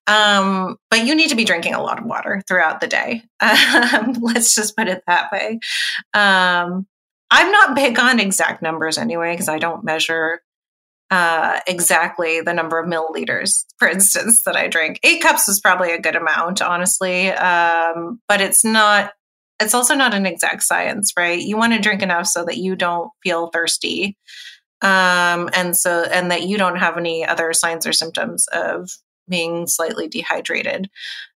Um, 0.07 0.76
but 0.90 1.07
you 1.07 1.14
need 1.14 1.31
to 1.31 1.37
be 1.37 1.44
drinking 1.44 1.74
a 1.74 1.83
lot 1.83 1.98
of 1.98 2.05
water 2.05 2.42
throughout 2.46 2.81
the 2.81 2.88
day. 2.88 3.22
Um, 3.40 4.12
let's 4.20 4.55
just 4.55 4.76
put 4.76 4.88
it 4.88 5.02
that 5.07 5.31
way. 5.33 5.61
Um, 6.14 6.87
I'm 7.31 7.50
not 7.50 7.74
big 7.74 7.98
on 7.98 8.20
exact 8.20 8.62
numbers 8.62 8.98
anyway 8.98 9.33
because 9.33 9.48
I 9.48 9.59
don't 9.59 9.85
measure 9.85 10.42
uh, 11.11 11.61
exactly 11.66 12.40
the 12.40 12.55
number 12.55 12.78
of 12.78 12.88
milliliters, 12.88 13.64
for 13.78 13.87
instance, 13.87 14.44
that 14.44 14.57
I 14.57 14.68
drink. 14.68 14.98
Eight 15.02 15.22
cups 15.22 15.48
is 15.48 15.61
probably 15.61 15.92
a 15.92 16.00
good 16.00 16.16
amount, 16.16 16.62
honestly, 16.62 17.28
um, 17.28 18.20
but 18.28 18.40
it's 18.40 18.64
not 18.64 19.12
it's 19.62 19.75
also 19.75 19.94
not 19.94 20.14
an 20.14 20.27
exact 20.27 20.62
science, 20.62 21.12
right? 21.16 21.40
You 21.40 21.57
want 21.57 21.72
to 21.72 21.81
drink 21.81 22.03
enough 22.03 22.27
so 22.27 22.44
that 22.44 22.59
you 22.59 22.77
don't 22.77 23.11
feel 23.22 23.48
thirsty. 23.48 24.16
Um, 24.83 25.48
and 25.55 25.77
so, 25.77 26.03
and 26.11 26.31
that 26.31 26.42
you 26.42 26.59
don't 26.59 26.77
have 26.77 26.98
any 26.98 27.25
other 27.25 27.53
signs 27.53 27.87
or 27.87 27.92
symptoms 27.92 28.46
of 28.53 28.90
being 29.29 29.66
slightly 29.66 30.09
dehydrated. 30.09 30.90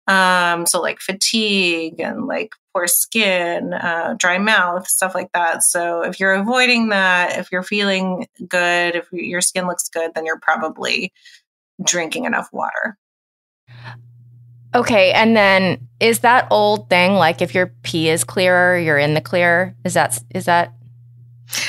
Um, 0.07 0.65
so, 0.65 0.81
like 0.81 0.99
fatigue 0.99 1.99
and 1.99 2.25
like 2.25 2.53
poor 2.73 2.87
skin, 2.87 3.73
uh, 3.73 4.15
dry 4.17 4.37
mouth, 4.37 4.87
stuff 4.87 5.13
like 5.13 5.31
that. 5.33 5.63
So, 5.63 6.01
if 6.03 6.19
you're 6.19 6.33
avoiding 6.33 6.89
that, 6.89 7.37
if 7.37 7.51
you're 7.51 7.63
feeling 7.63 8.27
good, 8.47 8.95
if 8.95 9.07
your 9.11 9.41
skin 9.41 9.67
looks 9.67 9.89
good, 9.89 10.11
then 10.15 10.25
you're 10.25 10.39
probably 10.39 11.11
drinking 11.83 12.25
enough 12.25 12.49
water. 12.53 12.97
Okay, 14.75 15.11
and 15.11 15.35
then 15.35 15.87
is 15.99 16.19
that 16.19 16.47
old 16.49 16.89
thing 16.89 17.13
like 17.13 17.41
if 17.41 17.53
your 17.53 17.73
pee 17.83 18.09
is 18.09 18.23
clearer, 18.23 18.77
you're 18.77 18.97
in 18.97 19.13
the 19.13 19.21
clear? 19.21 19.75
Is 19.83 19.93
that 19.93 20.19
is 20.33 20.45
that? 20.45 20.73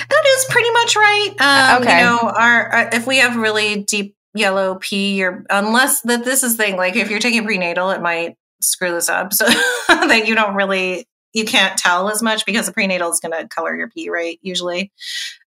That 0.09 0.25
is 0.27 0.45
pretty 0.49 0.71
much 0.71 0.97
right. 0.97 1.35
Um, 1.41 1.83
okay. 1.83 1.99
You 1.99 2.05
know, 2.05 2.19
our, 2.21 2.69
our, 2.69 2.91
if 2.93 3.07
we 3.07 3.19
have 3.19 3.37
really 3.37 3.83
deep 3.83 4.17
yellow 4.35 4.77
pee, 4.81 5.17
you're 5.17 5.45
unless 5.51 6.01
that 6.03 6.25
this 6.25 6.43
is 6.43 6.57
thing 6.57 6.77
like 6.77 6.97
if 6.97 7.11
you're 7.11 7.21
taking 7.21 7.45
prenatal, 7.45 7.91
it 7.91 8.01
might 8.01 8.37
screw 8.63 8.93
this 8.93 9.11
up 9.11 9.35
so 9.35 9.45
that 9.89 10.25
you 10.27 10.35
don't 10.35 10.55
really 10.55 11.07
you 11.35 11.45
can't 11.45 11.77
tell 11.77 12.09
as 12.09 12.23
much 12.23 12.47
because 12.47 12.67
the 12.67 12.73
prenatal 12.73 13.11
is 13.11 13.21
going 13.21 13.33
to 13.33 13.49
color 13.49 13.77
your 13.77 13.91
pee, 13.91 14.09
right? 14.09 14.39
Usually. 14.41 14.93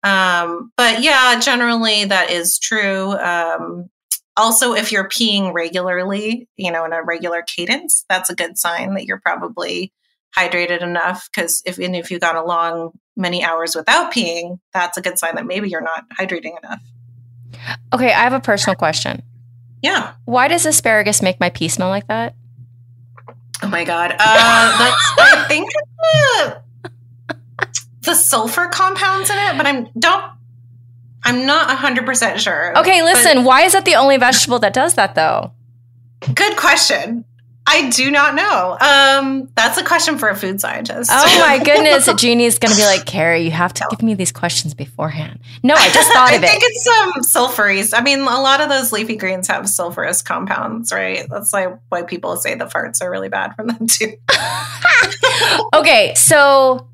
Um, 0.05 0.73
but 0.77 1.03
yeah, 1.03 1.38
generally 1.41 2.05
that 2.07 2.31
is 2.31 2.59
true. 2.59 3.11
Um, 3.12 3.91
also, 4.37 4.75
if 4.75 4.92
you're 4.92 5.09
peeing 5.09 5.53
regularly, 5.53 6.49
you 6.57 6.71
know, 6.71 6.85
in 6.85 6.92
a 6.92 7.03
regular 7.03 7.42
cadence, 7.42 8.05
that's 8.09 8.31
a 8.31 8.35
good 8.35 8.59
sign 8.59 8.95
that 8.95 9.05
you're 9.05 9.21
probably 9.21 9.92
hydrated 10.37 10.83
enough. 10.83 11.29
Because 11.33 11.62
if 11.66 11.79
and 11.79 11.95
if 11.95 12.11
you've 12.11 12.21
gone 12.21 12.37
along 12.37 12.92
many 13.16 13.45
hours 13.45 13.75
without 13.75 14.12
peeing, 14.12 14.59
that's 14.73 14.97
a 14.97 15.03
good 15.03 15.18
sign 15.18 15.35
that 15.35 15.47
maybe 15.47 15.68
you're 15.68 15.83
not 15.83 16.05
hydrating 16.18 16.59
enough. 16.62 16.81
Okay, 17.92 18.12
I 18.12 18.23
have 18.23 18.33
a 18.33 18.40
personal 18.40 18.75
question. 18.75 19.23
Yeah. 19.83 20.14
Why 20.25 20.49
does 20.49 20.64
asparagus 20.64 21.23
make 21.23 21.38
my 21.40 21.51
pee 21.51 21.68
smell 21.68 21.88
like 21.88 22.07
that? 22.07 22.35
Oh 23.62 23.68
my 23.68 23.85
god. 23.85 24.12
Uh, 24.12 24.79
that's 24.79 25.12
I 25.18 25.45
think 25.47 25.71
the, 25.99 26.62
the 28.03 28.14
sulfur 28.14 28.68
compounds 28.68 29.31
in 29.31 29.37
it, 29.38 29.57
but 29.57 29.66
I'm 29.66 29.88
don't 29.99 30.25
I'm 31.24 31.46
not 31.46 31.68
100% 31.76 32.38
sure. 32.38 32.78
Okay, 32.78 33.02
listen, 33.02 33.44
why 33.44 33.62
is 33.62 33.72
that 33.72 33.85
the 33.85 33.94
only 33.94 34.16
vegetable 34.16 34.58
that 34.61 34.72
does 34.72 34.94
that 34.94 35.14
though? 35.14 35.52
Good 36.35 36.56
question. 36.56 37.24
I 37.64 37.90
do 37.90 38.11
not 38.11 38.35
know. 38.35 38.76
Um, 38.80 39.48
that's 39.54 39.78
a 39.78 39.85
question 39.85 40.18
for 40.18 40.28
a 40.28 40.35
food 40.37 40.61
scientist. 40.61 41.11
Oh 41.12 41.38
my 41.46 41.62
goodness. 41.62 42.08
Jeani's 42.08 42.58
going 42.58 42.72
to 42.72 42.76
be 42.76 42.85
like, 42.85 43.06
Kerry, 43.06 43.42
you 43.42 43.52
have 43.52 43.72
to 43.74 43.87
give 43.90 44.02
me 44.02 44.14
these 44.14 44.32
questions 44.32 44.74
beforehand. 44.74 45.38
No, 45.62 45.74
I 45.74 45.88
just 45.90 46.12
thought 46.12 46.30
of 46.35 46.42
it. 46.42 46.46
I 46.46 46.58
think 46.58 46.62
it's 46.64 46.87
um, 46.88 47.12
sulfuries. 47.22 47.96
I 47.96 48.02
mean, 48.02 48.20
a 48.20 48.24
lot 48.24 48.61
of 48.61 48.68
those 48.68 48.90
leafy 48.90 49.16
greens 49.16 49.46
have 49.46 49.64
sulfurous 49.66 50.24
compounds, 50.24 50.92
right? 50.92 51.26
That's 51.30 51.52
like 51.52 51.78
why 51.88 52.02
people 52.02 52.37
say 52.37 52.56
the 52.56 52.64
farts 52.64 53.00
are 53.00 53.11
really 53.11 53.28
bad 53.28 53.54
from 53.54 53.68
them 53.68 53.87
too. 53.87 54.12
okay. 55.74 56.14
So, 56.16 56.88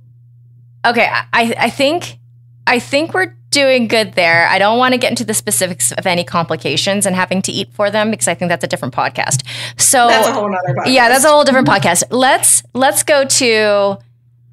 okay. 0.85 1.09
I, 1.11 1.55
I 1.59 1.71
think, 1.71 2.19
I 2.67 2.79
think 2.79 3.15
we're 3.15 3.35
doing 3.51 3.89
good 3.89 4.13
there. 4.15 4.47
I 4.49 4.59
don't 4.59 4.79
want 4.79 4.93
to 4.93 4.99
get 4.99 5.11
into 5.11 5.25
the 5.25 5.35
specifics 5.35 5.93
of 5.93 6.07
any 6.07 6.25
complications 6.25 7.07
and 7.07 7.17
having 7.17 7.43
to 7.43 7.53
eat 7.53 7.73
for 7.73 7.91
them 7.91 8.11
because 8.11 8.29
I 8.29 8.35
think 8.35 8.51
that's 8.51 8.65
a 8.65 8.67
different 8.67 8.95
podcast. 8.95 9.47
So 9.81 10.09
that's 10.09 10.29
a 10.29 10.33
whole 10.33 10.47
other 10.47 10.75
podcast. 10.75 10.93
Yeah, 10.93 11.09
that's 11.09 11.25
a 11.25 11.29
whole 11.29 11.45
different 11.45 11.69
podcast. 11.69 12.05
Let's 12.11 12.63
let's 12.75 13.03
go 13.03 13.25
to 13.25 13.99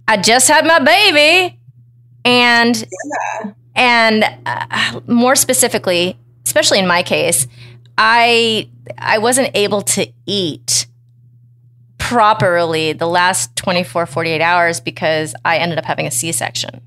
I 0.07 0.17
just 0.17 0.47
had 0.47 0.65
my 0.65 0.79
baby 0.79 1.59
and 2.23 2.75
yeah. 3.43 3.51
and 3.75 4.25
uh, 4.45 5.01
more 5.07 5.35
specifically, 5.35 6.17
especially 6.45 6.79
in 6.79 6.87
my 6.87 7.03
case, 7.03 7.47
I 7.97 8.69
I 8.97 9.17
wasn't 9.17 9.51
able 9.55 9.81
to 9.81 10.07
eat 10.25 10.87
properly 11.97 12.93
the 12.93 13.07
last 13.07 13.55
24 13.55 14.05
48 14.05 14.41
hours 14.41 14.79
because 14.79 15.33
I 15.43 15.57
ended 15.57 15.79
up 15.79 15.85
having 15.85 16.05
a 16.05 16.11
C-section. 16.11 16.81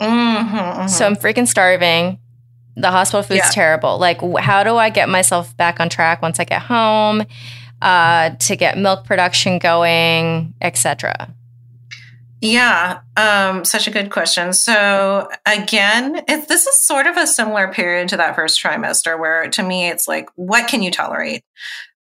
Mm-hmm, 0.00 0.46
mm-hmm. 0.46 0.88
So 0.88 1.06
I'm 1.06 1.16
freaking 1.16 1.46
starving. 1.46 2.18
The 2.76 2.90
hospital 2.90 3.22
food's 3.22 3.38
yeah. 3.44 3.50
terrible. 3.50 3.98
Like, 3.98 4.20
how 4.38 4.64
do 4.64 4.76
I 4.76 4.90
get 4.90 5.08
myself 5.08 5.54
back 5.56 5.80
on 5.80 5.88
track 5.88 6.22
once 6.22 6.40
I 6.40 6.44
get 6.44 6.62
home 6.62 7.24
uh, 7.82 8.30
to 8.30 8.56
get 8.56 8.78
milk 8.78 9.04
production 9.04 9.58
going, 9.58 10.54
etc.? 10.60 11.34
Yeah, 12.40 13.00
um, 13.18 13.66
such 13.66 13.86
a 13.86 13.90
good 13.90 14.10
question. 14.10 14.54
So 14.54 15.28
again, 15.44 16.22
this 16.26 16.66
is 16.66 16.80
sort 16.80 17.06
of 17.06 17.18
a 17.18 17.26
similar 17.26 17.70
period 17.70 18.08
to 18.10 18.16
that 18.16 18.34
first 18.34 18.62
trimester, 18.62 19.18
where 19.18 19.48
to 19.50 19.62
me 19.62 19.88
it's 19.88 20.08
like, 20.08 20.30
what 20.36 20.66
can 20.66 20.82
you 20.82 20.90
tolerate? 20.90 21.44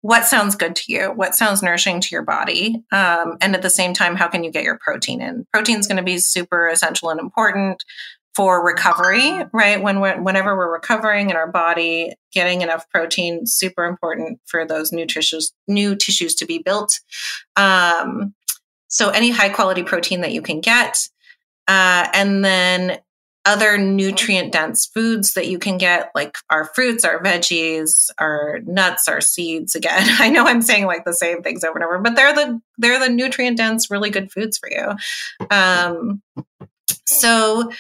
What 0.03 0.25
sounds 0.25 0.55
good 0.55 0.77
to 0.77 0.93
you, 0.93 1.07
what 1.09 1.35
sounds 1.35 1.63
nourishing 1.63 2.01
to 2.01 2.09
your 2.13 2.23
body. 2.23 2.83
Um, 2.93 3.37
and 3.41 3.55
at 3.55 3.63
the 3.63 3.71
same 3.71 3.93
time, 3.93 4.15
how 4.15 4.29
can 4.29 4.45
you 4.45 4.51
get 4.51 4.65
your 4.65 4.79
protein 4.79 5.21
in? 5.21 5.47
Protein 5.53 5.79
is 5.79 5.87
going 5.87 5.97
to 5.97 6.03
be 6.03 6.19
super 6.19 6.69
essential 6.69 7.11
and 7.11 7.19
important 7.19 7.83
for 8.37 8.65
recovery, 8.65 9.43
right? 9.55 9.83
When 9.83 10.01
we're, 10.01 10.21
whenever 10.21 10.57
we're 10.57 10.73
recovering 10.73 11.31
in 11.31 11.37
our 11.37 11.51
body, 11.51 12.13
getting 12.33 12.61
enough 12.61 12.89
protein 12.91 13.47
super 13.47 13.87
important 13.87 14.41
for 14.45 14.67
those 14.67 14.93
new 14.93 15.07
tissues, 15.07 15.53
new 15.67 15.97
tissues 15.97 16.35
to 16.37 16.47
be 16.47 16.59
built. 16.59 17.01
Um, 17.57 18.35
so 18.89 19.09
any 19.09 19.31
high 19.31 19.49
quality 19.49 19.83
protein 19.83 20.21
that 20.21 20.33
you 20.33 20.43
can 20.43 20.61
get, 20.61 21.09
uh, 21.67 22.09
and 22.13 22.45
then 22.45 22.99
other 23.47 23.79
nutrient 23.79 24.53
dense 24.53 24.87
foods 24.87 25.35
that 25.35 25.47
you 25.47 25.59
can 25.59 25.79
get, 25.79 26.11
like 26.15 26.37
our 26.51 26.67
fruits, 26.75 27.05
our 27.05 27.23
veggies, 27.23 28.11
our 28.19 28.59
nuts, 28.67 29.09
our 29.09 29.21
seeds. 29.21 29.75
Again, 29.75 30.07
I 30.19 30.29
know 30.29 30.45
I'm 30.45 30.61
saying 30.61 30.87
like 30.87 31.05
the 31.05 31.15
same 31.15 31.43
things 31.43 31.65
over 31.65 31.79
and 31.79 31.85
over, 31.85 31.99
but 31.99 32.17
they're 32.17 32.35
the 32.35 32.61
they're 32.77 32.99
the 32.99 33.09
nutrient 33.09 33.57
dense, 33.57 33.91
really 33.91 34.11
good 34.11 34.31
foods 34.31 34.59
for 34.59 34.69
you. 34.71 35.47
Um, 35.51 36.23
so 37.07 37.71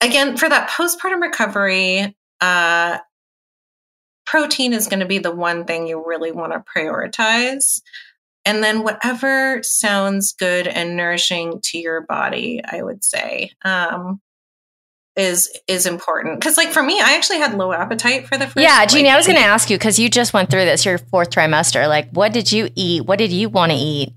again, 0.00 0.36
for 0.36 0.48
that 0.48 0.68
postpartum 0.68 1.22
recovery, 1.22 2.14
uh, 2.40 2.98
protein 4.26 4.72
is 4.72 4.88
going 4.88 5.00
to 5.00 5.06
be 5.06 5.18
the 5.18 5.34
one 5.34 5.64
thing 5.64 5.86
you 5.86 6.04
really 6.06 6.32
want 6.32 6.52
to 6.52 6.64
prioritize. 6.76 7.80
And 8.46 8.62
then 8.62 8.82
whatever 8.82 9.62
sounds 9.62 10.32
good 10.32 10.66
and 10.66 10.96
nourishing 10.96 11.60
to 11.62 11.78
your 11.78 12.02
body, 12.02 12.60
I 12.62 12.82
would 12.82 13.02
say. 13.02 13.52
Um, 13.64 14.20
is 15.16 15.50
is 15.68 15.86
important. 15.86 16.40
Because 16.40 16.56
like 16.56 16.70
for 16.70 16.82
me 16.82 17.00
i 17.00 17.14
actually 17.14 17.38
had 17.38 17.54
low 17.54 17.72
appetite 17.72 18.26
for 18.26 18.36
the 18.36 18.46
first 18.46 18.56
yeah 18.56 18.84
jeani 18.84 19.04
like, 19.04 19.12
i 19.12 19.16
was 19.16 19.26
going 19.26 19.38
to 19.38 19.44
ask 19.44 19.70
you 19.70 19.78
because 19.78 19.98
you 19.98 20.08
just 20.08 20.32
went 20.32 20.50
through 20.50 20.64
this 20.64 20.84
your 20.84 20.98
fourth 20.98 21.30
trimester. 21.30 21.88
Like 21.88 22.10
what 22.10 22.32
did 22.32 22.50
you 22.50 22.68
eat? 22.74 23.04
What 23.04 23.18
did 23.18 23.32
you 23.32 23.48
want 23.48 23.72
to 23.72 23.78
eat? 23.78 24.12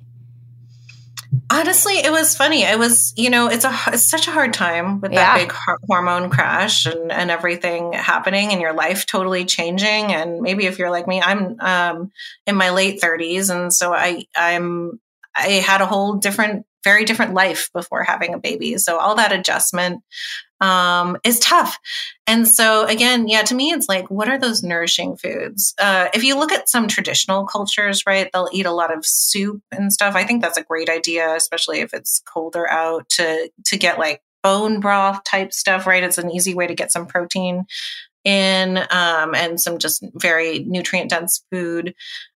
Honestly 1.51 1.93
it 1.93 2.11
was 2.11 2.35
funny. 2.35 2.63
It 2.63 2.79
was 2.79 3.13
you 3.15 3.29
know 3.29 3.47
it's 3.47 3.65
a 3.65 3.77
it's 3.87 4.09
such 4.09 4.27
a 4.27 4.31
hard 4.31 4.53
time 4.53 5.01
with 5.01 5.11
that 5.11 5.37
yeah. 5.37 5.45
big 5.45 5.53
hormone 5.87 6.29
crash 6.29 6.85
and 6.85 7.11
and 7.11 7.29
everything 7.29 7.93
happening 7.93 8.51
and 8.51 8.61
your 8.61 8.73
life 8.73 9.05
totally 9.05 9.45
changing. 9.45 10.13
And 10.13 10.41
maybe 10.41 10.65
if 10.65 10.79
you're 10.79 10.91
like 10.91 11.07
me 11.07 11.21
i'm 11.21 11.59
um 11.59 12.11
in 12.47 12.55
my 12.55 12.71
late 12.71 13.01
30s 13.01 13.49
and 13.53 13.71
so 13.71 13.93
i 13.93 14.25
i'm 14.35 14.99
i 15.35 15.47
had 15.47 15.81
a 15.81 15.85
whole 15.85 16.15
different 16.15 16.65
very 16.87 17.03
different 17.03 17.33
life 17.33 17.69
before 17.73 18.01
having 18.03 18.33
a 18.33 18.39
baby. 18.39 18.77
So 18.77 18.97
all 18.97 19.15
that 19.15 19.33
adjustment 19.33 20.03
um, 20.59 21.17
is 21.23 21.39
tough. 21.39 21.77
And 22.25 22.47
so, 22.47 22.85
again, 22.85 23.27
yeah, 23.27 23.43
to 23.43 23.55
me, 23.55 23.71
it's 23.71 23.87
like, 23.87 24.09
what 24.09 24.27
are 24.27 24.39
those 24.39 24.63
nourishing 24.63 25.15
foods? 25.15 25.73
Uh, 25.79 26.07
if 26.13 26.23
you 26.23 26.37
look 26.37 26.51
at 26.51 26.69
some 26.69 26.87
traditional 26.87 27.45
cultures, 27.45 28.03
right, 28.05 28.29
they'll 28.33 28.49
eat 28.51 28.65
a 28.65 28.71
lot 28.71 28.95
of 28.95 29.05
soup 29.05 29.61
and 29.71 29.93
stuff. 29.93 30.15
I 30.15 30.23
think 30.23 30.41
that's 30.41 30.57
a 30.57 30.63
great 30.63 30.89
idea, 30.89 31.33
especially 31.35 31.79
if 31.79 31.93
it's 31.93 32.21
colder 32.25 32.69
out 32.69 33.07
to 33.09 33.49
to 33.65 33.77
get 33.77 33.99
like 33.99 34.21
bone 34.43 34.79
broth 34.79 35.23
type 35.23 35.53
stuff, 35.53 35.87
right? 35.87 36.03
It's 36.03 36.17
an 36.17 36.31
easy 36.31 36.53
way 36.53 36.67
to 36.67 36.75
get 36.75 36.91
some 36.91 37.05
protein 37.05 37.65
in 38.23 38.77
um, 38.91 39.35
and 39.35 39.59
some 39.59 39.77
just 39.77 40.05
very 40.15 40.59
nutrient 40.59 41.09
dense 41.09 41.43
food. 41.51 41.95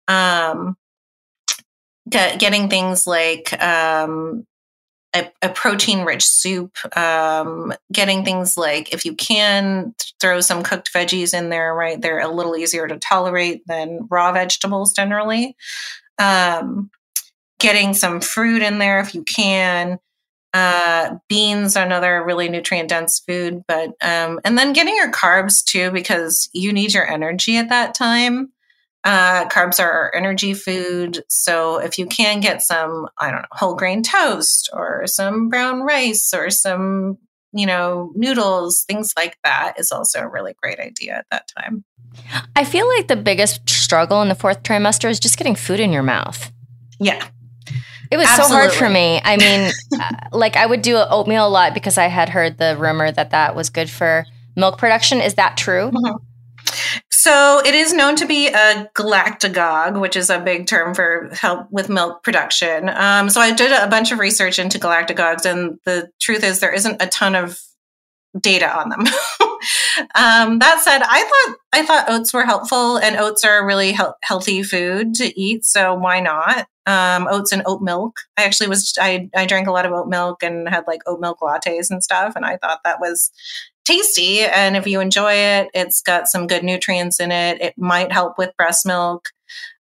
Um, 0.06 0.76
get, 2.08 2.38
getting 2.40 2.68
things 2.68 3.06
like 3.06 3.60
um, 3.62 4.46
a, 5.14 5.30
a 5.42 5.48
protein 5.48 6.04
rich 6.04 6.24
soup, 6.24 6.76
um, 6.96 7.72
getting 7.92 8.24
things 8.24 8.56
like 8.56 8.92
if 8.92 9.04
you 9.04 9.14
can 9.14 9.94
throw 10.20 10.40
some 10.40 10.62
cooked 10.62 10.92
veggies 10.92 11.36
in 11.36 11.48
there, 11.48 11.74
right? 11.74 12.00
They're 12.00 12.20
a 12.20 12.28
little 12.28 12.56
easier 12.56 12.86
to 12.86 12.98
tolerate 12.98 13.66
than 13.66 14.06
raw 14.10 14.32
vegetables 14.32 14.92
generally. 14.92 15.56
Um, 16.18 16.90
getting 17.58 17.94
some 17.94 18.20
fruit 18.20 18.62
in 18.62 18.78
there 18.78 19.00
if 19.00 19.14
you 19.14 19.24
can. 19.24 19.98
Uh, 20.54 21.16
beans 21.28 21.76
are 21.76 21.84
another 21.84 22.24
really 22.24 22.48
nutrient 22.48 22.88
dense 22.88 23.18
food, 23.18 23.62
but 23.68 23.90
um, 24.02 24.40
and 24.44 24.56
then 24.56 24.72
getting 24.72 24.96
your 24.96 25.12
carbs 25.12 25.62
too 25.62 25.90
because 25.90 26.48
you 26.52 26.72
need 26.72 26.94
your 26.94 27.06
energy 27.06 27.56
at 27.56 27.68
that 27.68 27.94
time. 27.94 28.52
Uh, 29.04 29.48
carbs 29.48 29.80
are 29.82 29.90
our 29.90 30.12
energy 30.14 30.54
food. 30.54 31.22
So 31.28 31.78
if 31.78 31.98
you 31.98 32.06
can 32.06 32.40
get 32.40 32.62
some, 32.62 33.08
I 33.18 33.30
don't 33.30 33.42
know, 33.42 33.48
whole 33.52 33.74
grain 33.74 34.02
toast 34.02 34.68
or 34.72 35.06
some 35.06 35.48
brown 35.48 35.82
rice 35.82 36.32
or 36.34 36.50
some, 36.50 37.18
you 37.52 37.64
know, 37.64 38.12
noodles, 38.16 38.84
things 38.84 39.12
like 39.16 39.36
that 39.44 39.74
is 39.78 39.92
also 39.92 40.20
a 40.20 40.28
really 40.28 40.54
great 40.60 40.80
idea 40.80 41.14
at 41.14 41.26
that 41.30 41.48
time. 41.56 41.84
I 42.56 42.64
feel 42.64 42.88
like 42.88 43.08
the 43.08 43.16
biggest 43.16 43.68
struggle 43.70 44.20
in 44.22 44.28
the 44.28 44.34
fourth 44.34 44.62
trimester 44.62 45.08
is 45.08 45.20
just 45.20 45.38
getting 45.38 45.54
food 45.54 45.80
in 45.80 45.92
your 45.92 46.02
mouth. 46.02 46.50
Yeah. 46.98 47.24
It 48.10 48.16
was 48.16 48.26
Absolutely. 48.26 48.48
so 48.48 48.54
hard 48.54 48.72
for 48.72 48.88
me. 48.88 49.20
I 49.22 49.36
mean, 49.36 49.72
uh, 50.00 50.14
like 50.32 50.56
I 50.56 50.66
would 50.66 50.82
do 50.82 50.96
oatmeal 50.96 51.46
a 51.46 51.48
lot 51.48 51.74
because 51.74 51.98
I 51.98 52.06
had 52.06 52.28
heard 52.28 52.58
the 52.58 52.76
rumor 52.78 53.12
that 53.12 53.30
that 53.30 53.54
was 53.54 53.70
good 53.70 53.88
for 53.90 54.26
milk 54.56 54.78
production. 54.78 55.20
Is 55.20 55.34
that 55.34 55.56
true? 55.56 55.90
Mm-hmm. 55.90 56.16
So 57.18 57.60
it 57.66 57.74
is 57.74 57.92
known 57.92 58.14
to 58.14 58.26
be 58.26 58.46
a 58.46 58.88
galactagogue, 58.94 60.00
which 60.00 60.14
is 60.14 60.30
a 60.30 60.38
big 60.38 60.68
term 60.68 60.94
for 60.94 61.28
help 61.32 61.66
with 61.68 61.88
milk 61.88 62.22
production. 62.22 62.88
Um, 62.88 63.28
so 63.28 63.40
I 63.40 63.52
did 63.52 63.72
a 63.72 63.88
bunch 63.88 64.12
of 64.12 64.20
research 64.20 64.60
into 64.60 64.78
galactagogues, 64.78 65.44
and 65.44 65.80
the 65.84 66.12
truth 66.20 66.44
is 66.44 66.60
there 66.60 66.72
isn't 66.72 67.02
a 67.02 67.08
ton 67.08 67.34
of 67.34 67.58
data 68.40 68.72
on 68.72 68.90
them. 68.90 69.00
um, 70.14 70.60
that 70.60 70.80
said, 70.84 71.02
I 71.02 71.24
thought 71.24 71.56
I 71.72 71.84
thought 71.84 72.08
oats 72.08 72.32
were 72.32 72.44
helpful, 72.44 72.98
and 72.98 73.16
oats 73.16 73.44
are 73.44 73.58
a 73.58 73.66
really 73.66 73.94
he- 73.94 74.04
healthy 74.22 74.62
food 74.62 75.14
to 75.14 75.40
eat. 75.40 75.64
So 75.64 75.94
why 75.94 76.20
not? 76.20 76.68
Um, 76.86 77.26
oats 77.28 77.50
and 77.50 77.64
oat 77.66 77.82
milk. 77.82 78.14
I 78.36 78.44
actually 78.44 78.68
was 78.68 78.94
I 79.00 79.28
I 79.34 79.44
drank 79.44 79.66
a 79.66 79.72
lot 79.72 79.86
of 79.86 79.92
oat 79.92 80.06
milk 80.06 80.44
and 80.44 80.68
had 80.68 80.84
like 80.86 81.00
oat 81.08 81.18
milk 81.18 81.40
lattes 81.40 81.90
and 81.90 82.00
stuff, 82.00 82.34
and 82.36 82.44
I 82.44 82.58
thought 82.58 82.78
that 82.84 83.00
was 83.00 83.32
tasty. 83.88 84.40
And 84.40 84.76
if 84.76 84.86
you 84.86 85.00
enjoy 85.00 85.32
it, 85.32 85.68
it's 85.74 86.02
got 86.02 86.28
some 86.28 86.46
good 86.46 86.62
nutrients 86.62 87.20
in 87.20 87.32
it. 87.32 87.60
It 87.60 87.74
might 87.78 88.12
help 88.12 88.38
with 88.38 88.56
breast 88.56 88.86
milk. 88.86 89.30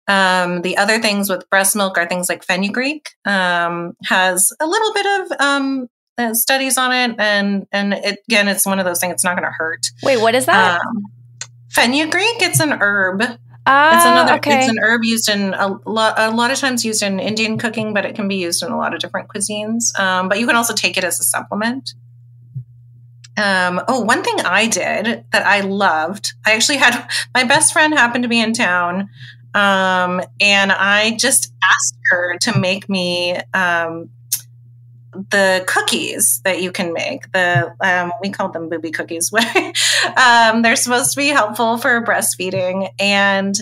Um, 0.07 0.61
the 0.63 0.77
other 0.77 1.01
things 1.01 1.31
with 1.31 1.49
breast 1.49 1.75
milk 1.75 1.97
are 1.97 2.07
things 2.07 2.29
like 2.29 2.45
fenugreek 2.45 3.09
um, 3.25 3.97
has 4.05 4.53
a 4.61 4.67
little 4.67 4.93
bit 4.93 5.07
of 5.07 5.41
um, 5.41 5.89
uh, 6.19 6.35
studies 6.35 6.77
on 6.77 6.93
it, 6.93 7.17
and 7.19 7.67
and 7.73 7.95
it, 7.95 8.19
again, 8.29 8.49
it's 8.49 8.67
one 8.67 8.79
of 8.79 8.85
those 8.85 9.01
things. 9.01 9.15
It's 9.15 9.25
not 9.25 9.35
going 9.35 9.49
to 9.49 9.55
hurt. 9.57 9.87
Wait, 10.03 10.21
what 10.21 10.35
is 10.35 10.45
that? 10.47 10.79
Um, 10.79 11.05
fenugreek. 11.71 12.43
It's 12.43 12.61
an 12.61 12.73
herb. 12.73 13.23
Ah, 13.67 13.97
it's 13.97 14.05
another. 14.05 14.35
Okay. 14.35 14.59
It's 14.59 14.69
an 14.69 14.79
herb 14.79 15.05
used 15.05 15.31
in 15.31 15.55
a 15.55 15.69
lot. 15.87 16.19
A 16.19 16.31
lot 16.31 16.51
of 16.51 16.59
times 16.59 16.85
used 16.85 17.03
in 17.03 17.19
Indian 17.19 17.57
cooking, 17.57 17.95
but 17.95 18.05
it 18.05 18.15
can 18.15 18.29
be 18.29 18.37
used 18.37 18.63
in 18.63 18.71
a 18.71 18.77
lot 18.77 18.93
of 18.93 19.01
different 19.01 19.29
cuisines. 19.29 19.99
Um, 19.99 20.29
but 20.29 20.39
you 20.39 20.47
can 20.47 20.55
also 20.55 20.75
take 20.75 20.99
it 20.99 21.05
as 21.05 21.19
a 21.19 21.25
supplement. 21.25 21.95
Um, 23.37 23.83
oh, 23.89 24.01
one 24.01 24.23
thing 24.23 24.41
I 24.45 24.69
did 24.69 25.25
that 25.33 25.47
I 25.47 25.61
loved, 25.61 26.35
I 26.47 26.53
actually 26.53 26.79
had 26.79 27.09
my 27.35 27.45
best 27.45 27.73
friend 27.73 27.95
happened 27.95 28.23
to 28.23 28.29
be 28.29 28.41
in 28.41 28.53
town. 28.53 29.09
Um, 29.55 30.21
and 30.41 30.73
I 30.73 31.17
just 31.17 31.53
asked 31.63 31.97
her 32.11 32.39
to 32.39 32.59
make 32.59 32.89
me 32.89 33.39
um, 33.55 34.11
the 35.31 35.65
cookies 35.67 36.41
that 36.45 36.61
you 36.61 36.73
can 36.73 36.93
make. 36.93 37.31
The 37.33 37.75
um, 37.81 38.13
we 38.21 38.31
called 38.31 38.53
them 38.53 38.69
booby 38.69 38.91
cookies. 38.91 39.33
um, 40.17 40.63
they're 40.63 40.77
supposed 40.77 41.13
to 41.13 41.17
be 41.17 41.29
helpful 41.29 41.79
for 41.79 42.03
breastfeeding, 42.03 42.89
and 42.99 43.55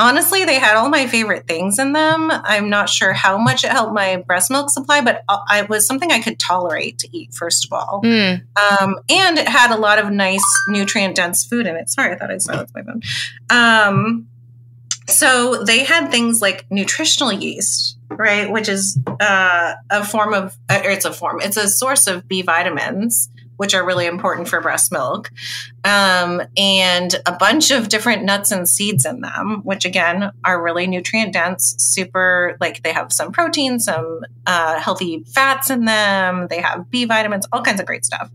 honestly, 0.00 0.44
they 0.44 0.58
had 0.58 0.76
all 0.76 0.88
my 0.88 1.06
favorite 1.06 1.46
things 1.46 1.78
in 1.78 1.92
them. 1.92 2.30
I'm 2.30 2.70
not 2.70 2.88
sure 2.88 3.12
how 3.12 3.36
much 3.36 3.64
it 3.64 3.70
helped 3.70 3.92
my 3.92 4.16
breast 4.16 4.50
milk 4.50 4.70
supply, 4.70 5.02
but 5.02 5.22
it 5.50 5.68
was 5.68 5.86
something 5.86 6.10
I 6.10 6.20
could 6.20 6.38
tolerate 6.38 6.98
to 7.00 7.08
eat, 7.16 7.34
first 7.34 7.66
of 7.66 7.72
all. 7.72 8.00
Mm. 8.02 8.42
Um, 8.56 8.96
and 9.10 9.38
it 9.38 9.46
had 9.46 9.70
a 9.70 9.78
lot 9.78 9.98
of 9.98 10.10
nice 10.10 10.42
nutrient 10.68 11.16
dense 11.16 11.44
food 11.44 11.66
in 11.66 11.76
it. 11.76 11.90
Sorry, 11.90 12.12
I 12.12 12.16
thought 12.16 12.30
I 12.30 12.38
silenced 12.38 12.74
my 12.74 12.82
phone. 12.82 13.02
Um, 13.50 14.26
so 15.06 15.64
they 15.64 15.84
had 15.84 16.10
things 16.10 16.40
like 16.40 16.64
nutritional 16.70 17.32
yeast, 17.32 17.98
right? 18.08 18.50
Which 18.50 18.68
is 18.68 18.98
uh, 19.20 19.74
a 19.90 20.04
form 20.04 20.32
of, 20.32 20.56
uh, 20.68 20.80
it's 20.84 21.04
a 21.04 21.12
form, 21.12 21.40
it's 21.40 21.56
a 21.56 21.68
source 21.68 22.06
of 22.06 22.26
B 22.26 22.42
vitamins 22.42 23.28
which 23.60 23.74
are 23.74 23.84
really 23.84 24.06
important 24.06 24.48
for 24.48 24.58
breast 24.62 24.90
milk, 24.90 25.30
um, 25.84 26.42
and 26.56 27.14
a 27.26 27.32
bunch 27.32 27.70
of 27.70 27.88
different 27.88 28.24
nuts 28.24 28.52
and 28.52 28.68
seeds 28.68 29.04
in 29.04 29.20
them, 29.20 29.60
which 29.64 29.84
again 29.84 30.32
are 30.44 30.62
really 30.62 30.86
nutrient 30.86 31.32
dense, 31.32 31.74
super 31.78 32.56
like 32.60 32.82
they 32.82 32.92
have 32.92 33.12
some 33.12 33.32
protein, 33.32 33.78
some 33.78 34.20
uh, 34.46 34.78
healthy 34.78 35.24
fats 35.34 35.70
in 35.70 35.84
them, 35.84 36.46
they 36.48 36.60
have 36.60 36.90
B 36.90 37.04
vitamins, 37.04 37.46
all 37.52 37.62
kinds 37.62 37.80
of 37.80 37.86
great 37.86 38.04
stuff. 38.04 38.30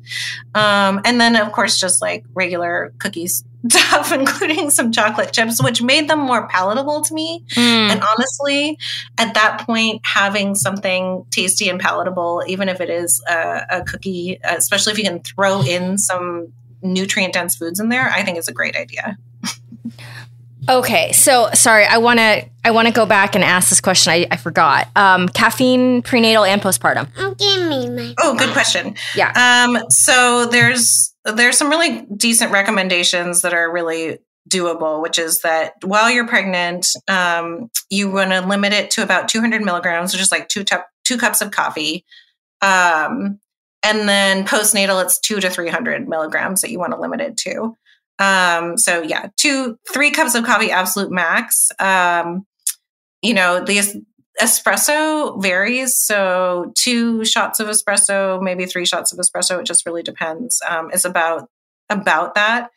Um, 0.54 1.02
and 1.06 1.20
then, 1.20 1.36
of 1.36 1.52
course, 1.52 1.80
just 1.80 2.02
like 2.02 2.26
regular 2.34 2.94
cookies 3.00 3.44
stuff, 3.70 4.12
including 4.12 4.70
some 4.70 4.92
chocolate 4.92 5.34
chips, 5.34 5.62
which 5.62 5.82
made 5.82 6.10
them 6.10 6.20
more 6.20 6.48
palatable 6.48 7.02
to 7.02 7.14
me. 7.14 7.44
Mm. 7.52 7.92
And 7.92 8.04
honestly, 8.04 8.78
at 9.18 9.34
that 9.34 9.66
point, 9.66 10.02
having 10.06 10.56
something 10.56 11.26
tasty 11.32 11.70
and 11.70 11.80
palatable, 11.80 12.44
even 12.48 12.70
if 12.70 12.82
it 12.82 12.90
is 12.90 13.24
a, 13.28 13.62
a 13.70 13.84
cookie, 13.84 14.40
especially 14.44 14.94
if 14.94 14.98
you 14.98 15.04
can 15.04 15.22
throw 15.22 15.62
in 15.62 15.98
some 15.98 16.54
nutrient 16.94 17.34
dense 17.34 17.56
foods 17.56 17.80
in 17.80 17.90
there, 17.90 18.10
I 18.10 18.24
think 18.24 18.38
is 18.38 18.48
a 18.48 18.54
great 18.54 18.76
idea. 18.76 19.18
Okay, 20.68 21.12
so 21.12 21.50
sorry, 21.54 21.86
I 21.86 22.00
want 22.00 22.20
to 22.20 22.46
I 22.64 22.72
want 22.72 22.88
to 22.88 22.94
go 22.94 23.06
back 23.06 23.36
and 23.36 23.44
ask 23.44 23.70
this 23.70 23.82
question. 23.82 24.12
I, 24.12 24.28
I 24.32 24.38
forgot. 24.38 24.88
Um, 24.96 25.30
caffeine 25.30 26.02
prenatal 26.02 26.44
and 26.44 26.62
postpartum. 26.62 27.08
Give 27.38 27.68
me 27.68 27.90
my. 27.90 28.16
Oh, 28.20 28.36
good 28.36 28.52
question. 28.52 28.96
Yeah. 29.16 29.32
Um, 29.36 29.84
so 29.90 30.48
there's 30.48 31.14
there's 31.24 31.58
some 31.58 31.70
really 31.70 32.08
decent 32.18 32.52
recommendations 32.52 33.42
that 33.42 33.54
are 33.54 33.72
really 33.72 34.18
doable, 34.50 35.02
which 35.02 35.20
is 35.20 35.42
that 35.42 35.74
while 35.84 36.10
you're 36.10 36.28
pregnant, 36.28 36.88
um, 37.08 37.70
you 37.90 38.10
want 38.10 38.32
to 38.32 38.42
limit 38.42 38.74
it 38.74 38.92
to 38.92 39.04
about 39.04 39.28
200 39.28 39.62
milligrams, 39.62 40.14
which 40.14 40.22
is 40.22 40.32
like 40.32 40.48
two 40.48 40.64
t- 40.64 40.76
two 41.04 41.18
cups 41.18 41.42
of 41.42 41.52
coffee. 41.52 42.06
Um, 42.62 43.40
and 43.86 44.10
then 44.10 44.46
postnatal, 44.46 45.04
it's 45.04 45.20
two 45.20 45.40
to 45.40 45.50
300 45.50 46.10
milligrams 46.10 46.62
that 46.62 46.72
you 46.72 46.80
want 46.80 46.94
to 46.94 47.00
limit 47.00 47.22
it 47.22 47.38
to. 47.38 47.78
Um, 48.18 48.80
so 48.80 49.04
yeah, 49.04 49.28
two, 49.38 49.78
three 49.94 50.10
cups 50.10 50.34
of 50.34 50.44
coffee, 50.44 50.72
absolute 50.72 51.12
max. 51.12 51.70
Um, 51.80 52.48
you 53.22 53.36
know, 53.36 53.64
the 53.64 54.04
espresso 54.42 55.40
varies. 55.40 55.96
So 55.96 56.72
two 56.76 57.26
shots 57.26 57.60
of 57.60 57.68
espresso, 57.68 58.42
maybe 58.42 58.66
three 58.66 58.88
shots 58.88 59.14
of 59.14 59.20
espresso. 59.20 59.60
It 59.60 59.68
just 59.68 59.86
really 59.86 60.04
depends. 60.04 60.62
Um, 60.68 60.90
it's 60.92 61.06
about 61.06 61.48
about 61.90 62.34
that. 62.34 62.72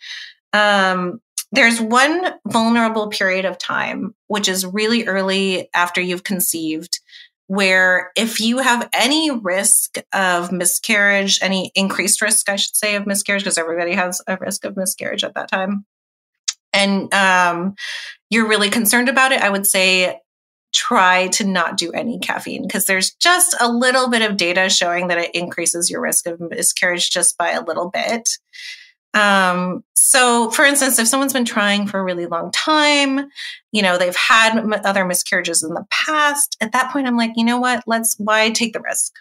Um, 0.52 1.22
there's 1.52 1.80
one 1.80 2.34
vulnerable 2.46 3.08
period 3.08 3.46
of 3.46 3.56
time, 3.56 4.14
which 4.26 4.48
is 4.48 4.66
really 4.66 5.06
early 5.06 5.70
after 5.74 6.02
you've 6.02 6.24
conceived, 6.24 7.00
where 7.48 8.12
if 8.14 8.40
you 8.40 8.58
have 8.58 8.88
any 8.92 9.30
risk 9.30 9.96
of 10.12 10.52
miscarriage, 10.52 11.40
any 11.42 11.72
increased 11.74 12.22
risk, 12.22 12.48
I 12.48 12.56
should 12.56 12.76
say, 12.76 12.94
of 12.94 13.06
miscarriage, 13.06 13.42
because 13.42 13.58
everybody 13.58 13.94
has 13.94 14.22
a 14.26 14.36
risk 14.36 14.64
of 14.64 14.76
miscarriage 14.76 15.24
at 15.24 15.34
that 15.34 15.50
time, 15.50 15.84
and 16.72 17.12
um, 17.12 17.74
you're 18.30 18.48
really 18.48 18.70
concerned 18.70 19.08
about 19.08 19.32
it, 19.32 19.40
I 19.40 19.50
would 19.50 19.66
say 19.66 20.20
try 20.74 21.28
to 21.28 21.44
not 21.44 21.78
do 21.78 21.90
any 21.92 22.18
caffeine 22.18 22.62
because 22.62 22.84
there's 22.84 23.14
just 23.14 23.56
a 23.58 23.72
little 23.72 24.10
bit 24.10 24.22
of 24.22 24.36
data 24.36 24.68
showing 24.68 25.08
that 25.08 25.18
it 25.18 25.34
increases 25.34 25.88
your 25.88 26.02
risk 26.02 26.26
of 26.26 26.38
miscarriage 26.40 27.10
just 27.10 27.38
by 27.38 27.52
a 27.52 27.64
little 27.64 27.90
bit. 27.90 28.28
Um, 29.14 29.84
so, 29.94 30.50
for 30.50 30.64
instance, 30.64 30.98
if 30.98 31.08
someone's 31.08 31.32
been 31.32 31.44
trying 31.44 31.86
for 31.86 31.98
a 31.98 32.04
really 32.04 32.26
long 32.26 32.50
time, 32.52 33.28
you 33.72 33.82
know, 33.82 33.98
they've 33.98 34.16
had 34.16 34.58
other 34.84 35.04
miscarriages 35.04 35.62
in 35.62 35.74
the 35.74 35.84
past, 35.90 36.56
at 36.60 36.72
that 36.72 36.92
point, 36.92 37.06
I'm 37.06 37.16
like, 37.16 37.32
you 37.36 37.44
know 37.44 37.58
what? 37.58 37.84
Let's, 37.86 38.16
why 38.18 38.50
take 38.50 38.72
the 38.72 38.80
risk? 38.80 39.12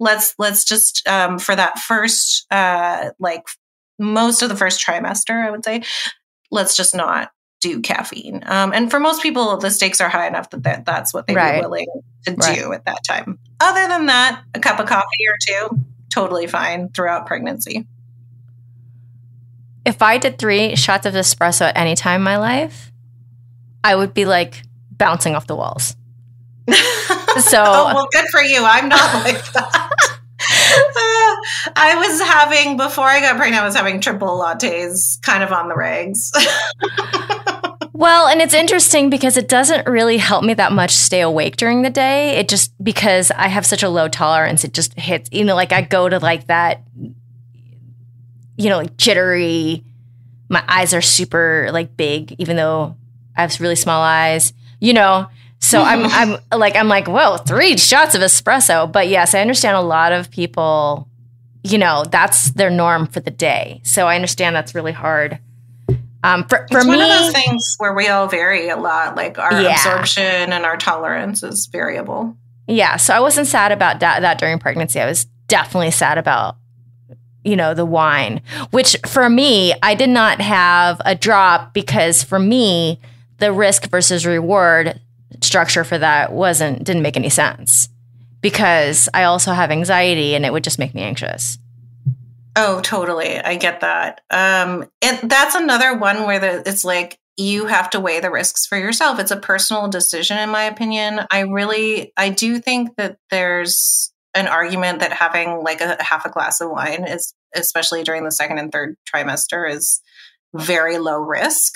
let's 0.00 0.34
let's 0.38 0.64
just 0.64 1.06
um, 1.06 1.38
for 1.38 1.54
that 1.54 1.78
first 1.78 2.46
uh, 2.50 3.10
like 3.20 3.46
most 3.98 4.42
of 4.42 4.48
the 4.48 4.56
first 4.56 4.84
trimester, 4.84 5.46
I 5.46 5.50
would 5.50 5.64
say, 5.64 5.82
let's 6.50 6.76
just 6.76 6.94
not 6.94 7.30
do 7.60 7.80
caffeine. 7.80 8.42
Um, 8.46 8.72
and 8.72 8.90
for 8.90 8.98
most 8.98 9.22
people, 9.22 9.58
the 9.58 9.70
stakes 9.70 10.00
are 10.00 10.08
high 10.08 10.26
enough 10.26 10.48
that, 10.50 10.62
that 10.62 10.86
that's 10.86 11.12
what 11.12 11.26
they'd 11.26 11.36
right. 11.36 11.56
be 11.56 11.60
willing 11.60 11.86
to 12.24 12.32
right. 12.32 12.58
do 12.58 12.72
at 12.72 12.86
that 12.86 13.04
time. 13.06 13.38
Other 13.60 13.86
than 13.86 14.06
that, 14.06 14.42
a 14.54 14.60
cup 14.60 14.80
of 14.80 14.86
coffee 14.86 15.04
or 15.28 15.36
two, 15.46 15.78
totally 16.08 16.46
fine 16.46 16.88
throughout 16.88 17.26
pregnancy. 17.26 17.86
If 19.84 20.02
I 20.02 20.18
did 20.18 20.38
three 20.38 20.76
shots 20.76 21.06
of 21.06 21.14
espresso 21.14 21.62
at 21.62 21.76
any 21.76 21.94
time 21.94 22.20
in 22.20 22.24
my 22.24 22.36
life, 22.36 22.92
I 23.82 23.96
would 23.96 24.14
be 24.14 24.24
like 24.26 24.62
bouncing 24.90 25.34
off 25.34 25.46
the 25.46 25.56
walls. 25.56 25.96
so, 26.68 27.62
oh, 27.64 27.92
well, 27.94 28.08
good 28.12 28.26
for 28.30 28.40
you. 28.40 28.62
I'm 28.64 28.88
not 28.88 29.14
like 29.24 29.42
that. 29.52 29.90
uh, 30.44 31.70
I 31.76 31.96
was 31.96 32.20
having 32.20 32.76
before 32.76 33.06
I 33.06 33.20
got 33.20 33.36
pregnant. 33.36 33.62
I 33.62 33.64
was 33.64 33.74
having 33.74 34.00
triple 34.00 34.38
lattes, 34.38 35.20
kind 35.22 35.42
of 35.42 35.52
on 35.52 35.68
the 35.68 35.74
regs. 35.74 36.30
well, 37.92 38.28
and 38.28 38.40
it's 38.40 38.54
interesting 38.54 39.10
because 39.10 39.36
it 39.36 39.48
doesn't 39.48 39.86
really 39.86 40.18
help 40.18 40.44
me 40.44 40.54
that 40.54 40.72
much 40.72 40.92
stay 40.92 41.22
awake 41.22 41.56
during 41.56 41.82
the 41.82 41.90
day. 41.90 42.36
It 42.36 42.48
just 42.48 42.72
because 42.82 43.30
I 43.32 43.48
have 43.48 43.66
such 43.66 43.82
a 43.82 43.88
low 43.88 44.08
tolerance, 44.08 44.64
it 44.64 44.74
just 44.74 44.98
hits. 44.98 45.28
You 45.32 45.44
know, 45.44 45.54
like 45.54 45.72
I 45.72 45.82
go 45.82 46.08
to 46.08 46.18
like 46.18 46.46
that, 46.48 46.82
you 48.60 48.68
know, 48.68 48.76
like 48.76 48.96
jittery. 48.96 49.82
My 50.48 50.62
eyes 50.68 50.92
are 50.92 51.00
super 51.00 51.70
like 51.72 51.96
big, 51.96 52.34
even 52.38 52.56
though 52.56 52.96
I 53.36 53.42
have 53.42 53.58
really 53.60 53.76
small 53.76 54.02
eyes. 54.02 54.52
You 54.80 54.92
know, 54.92 55.28
so 55.60 55.80
I'm 55.82 56.04
I'm 56.06 56.58
like 56.58 56.76
I'm 56.76 56.88
like, 56.88 57.08
whoa, 57.08 57.38
three 57.38 57.78
shots 57.78 58.14
of 58.14 58.20
espresso. 58.20 58.90
But 58.90 59.08
yes, 59.08 59.34
I 59.34 59.40
understand 59.40 59.76
a 59.76 59.82
lot 59.82 60.12
of 60.12 60.30
people, 60.30 61.08
you 61.64 61.78
know, 61.78 62.04
that's 62.04 62.50
their 62.50 62.70
norm 62.70 63.06
for 63.06 63.20
the 63.20 63.30
day. 63.30 63.80
So 63.82 64.06
I 64.06 64.14
understand 64.14 64.54
that's 64.54 64.74
really 64.74 64.92
hard. 64.92 65.38
Um, 66.22 66.44
for, 66.48 66.66
for 66.70 66.78
it's 66.78 66.86
me, 66.86 66.96
one 66.96 67.00
of 67.00 67.08
those 67.08 67.32
things 67.32 67.76
where 67.78 67.94
we 67.94 68.08
all 68.08 68.26
vary 68.28 68.68
a 68.68 68.76
lot. 68.76 69.16
Like 69.16 69.38
our 69.38 69.62
yeah. 69.62 69.72
absorption 69.72 70.52
and 70.52 70.66
our 70.66 70.76
tolerance 70.76 71.42
is 71.42 71.66
variable. 71.72 72.36
Yeah. 72.66 72.98
So 72.98 73.14
I 73.14 73.20
wasn't 73.20 73.46
sad 73.46 73.72
about 73.72 74.00
that, 74.00 74.20
that 74.20 74.38
during 74.38 74.58
pregnancy. 74.58 75.00
I 75.00 75.06
was 75.06 75.24
definitely 75.48 75.92
sad 75.92 76.18
about 76.18 76.56
you 77.44 77.56
know 77.56 77.74
the 77.74 77.86
wine 77.86 78.42
which 78.70 78.96
for 79.06 79.28
me 79.28 79.72
i 79.82 79.94
did 79.94 80.10
not 80.10 80.40
have 80.40 81.00
a 81.04 81.14
drop 81.14 81.72
because 81.72 82.22
for 82.22 82.38
me 82.38 83.00
the 83.38 83.52
risk 83.52 83.88
versus 83.90 84.26
reward 84.26 85.00
structure 85.42 85.84
for 85.84 85.98
that 85.98 86.32
wasn't 86.32 86.84
didn't 86.84 87.02
make 87.02 87.16
any 87.16 87.30
sense 87.30 87.88
because 88.40 89.08
I 89.12 89.24
also 89.24 89.52
have 89.52 89.70
anxiety 89.70 90.34
and 90.34 90.44
it 90.44 90.52
would 90.52 90.64
just 90.64 90.78
make 90.78 90.94
me 90.94 91.02
anxious. 91.02 91.58
Oh, 92.56 92.80
totally. 92.80 93.38
I 93.38 93.56
get 93.56 93.80
that. 93.80 94.22
Um, 94.30 94.88
and 95.02 95.30
that's 95.30 95.54
another 95.54 95.96
one 95.96 96.24
where 96.24 96.38
the, 96.40 96.68
it's 96.68 96.84
like 96.84 97.18
you 97.36 97.66
have 97.66 97.90
to 97.90 98.00
weigh 98.00 98.20
the 98.20 98.30
risks 98.30 98.66
for 98.66 98.76
yourself. 98.76 99.18
It's 99.18 99.30
a 99.30 99.36
personal 99.36 99.88
decision, 99.88 100.38
in 100.38 100.50
my 100.50 100.64
opinion. 100.64 101.20
I 101.30 101.40
really, 101.40 102.12
I 102.16 102.30
do 102.30 102.58
think 102.58 102.96
that 102.96 103.18
there's 103.30 104.12
an 104.34 104.46
argument 104.46 105.00
that 105.00 105.12
having 105.12 105.62
like 105.62 105.80
a 105.80 106.02
half 106.02 106.24
a 106.24 106.30
glass 106.30 106.60
of 106.60 106.70
wine 106.70 107.04
is, 107.04 107.34
especially 107.54 108.02
during 108.02 108.24
the 108.24 108.30
second 108.30 108.58
and 108.58 108.70
third 108.70 108.96
trimester, 109.12 109.70
is 109.70 110.00
very 110.54 110.98
low 110.98 111.18
risk. 111.18 111.74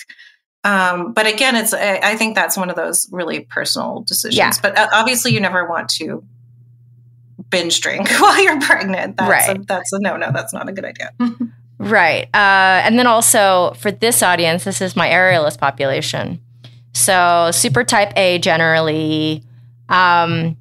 Um, 0.63 1.13
but 1.13 1.27
again, 1.27 1.57
it's 1.57 1.75
I, 1.75 2.17
think 2.17 2.35
that's 2.35 2.57
one 2.57 2.71
of 2.71 2.77
those 2.77 3.09
really 3.13 3.41
personal 3.41 4.03
decisions. 4.07 4.39
Yeah. 4.39 4.53
But 4.63 4.79
uh, 4.79 4.89
obviously, 4.93 5.35
you 5.35 5.41
never 5.41 5.69
want 5.69 5.91
to 5.91 6.25
binge 7.51 7.81
drink 7.81 8.09
while 8.19 8.43
you're 8.43 8.61
pregnant. 8.61 9.19
That's 9.19 9.31
right. 9.31 9.59
A, 9.59 9.63
that's 9.63 9.93
a 9.93 9.99
no 10.01 10.17
no. 10.17 10.31
That's 10.33 10.55
not 10.55 10.69
a 10.69 10.73
good 10.73 10.87
idea. 10.87 11.11
right. 11.79 12.25
Uh, 12.33 12.81
and 12.85 12.99
then 12.99 13.07
also 13.07 13.75
for 13.79 13.91
this 13.91 14.23
audience, 14.23 14.65
this 14.65 14.81
is 14.81 14.97
my 14.97 15.09
aerialist 15.09 15.59
population. 15.59 16.41
So 16.95 17.51
super 17.53 17.85
type 17.85 18.13
A 18.17 18.39
generally, 18.39 19.43
um, 19.89 20.57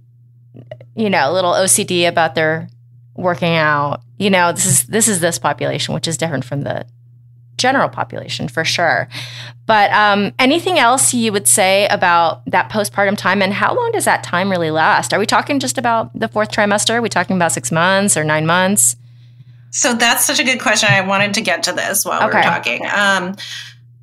you 0.95 1.09
know, 1.09 1.31
a 1.31 1.33
little 1.33 1.53
OCD 1.53 2.07
about 2.07 2.35
their 2.35 2.69
working 3.15 3.55
out. 3.55 4.01
You 4.17 4.29
know, 4.29 4.51
this 4.51 4.65
is 4.65 4.83
this 4.85 5.07
is 5.07 5.19
this 5.19 5.39
population, 5.39 5.93
which 5.93 6.07
is 6.07 6.17
different 6.17 6.45
from 6.45 6.61
the 6.61 6.85
general 7.57 7.89
population 7.89 8.47
for 8.47 8.65
sure. 8.65 9.07
But 9.65 9.91
um, 9.91 10.33
anything 10.39 10.79
else 10.79 11.13
you 11.13 11.31
would 11.31 11.47
say 11.47 11.87
about 11.87 12.43
that 12.45 12.69
postpartum 12.69 13.17
time 13.17 13.41
and 13.41 13.53
how 13.53 13.75
long 13.75 13.91
does 13.91 14.05
that 14.05 14.23
time 14.23 14.49
really 14.49 14.71
last? 14.71 15.13
Are 15.13 15.19
we 15.19 15.25
talking 15.25 15.59
just 15.59 15.77
about 15.77 16.11
the 16.17 16.27
fourth 16.27 16.51
trimester? 16.51 16.95
Are 16.95 17.01
we 17.01 17.09
talking 17.09 17.35
about 17.35 17.51
six 17.51 17.71
months 17.71 18.17
or 18.17 18.23
nine 18.23 18.45
months? 18.45 18.95
So 19.71 19.93
that's 19.93 20.25
such 20.25 20.39
a 20.39 20.43
good 20.43 20.59
question. 20.61 20.89
I 20.91 21.01
wanted 21.01 21.33
to 21.35 21.41
get 21.41 21.63
to 21.63 21.73
this 21.73 22.05
while 22.05 22.27
okay. 22.27 22.37
we 22.37 22.43
are 22.43 22.43
talking. 22.43 22.85
Um, 22.85 23.35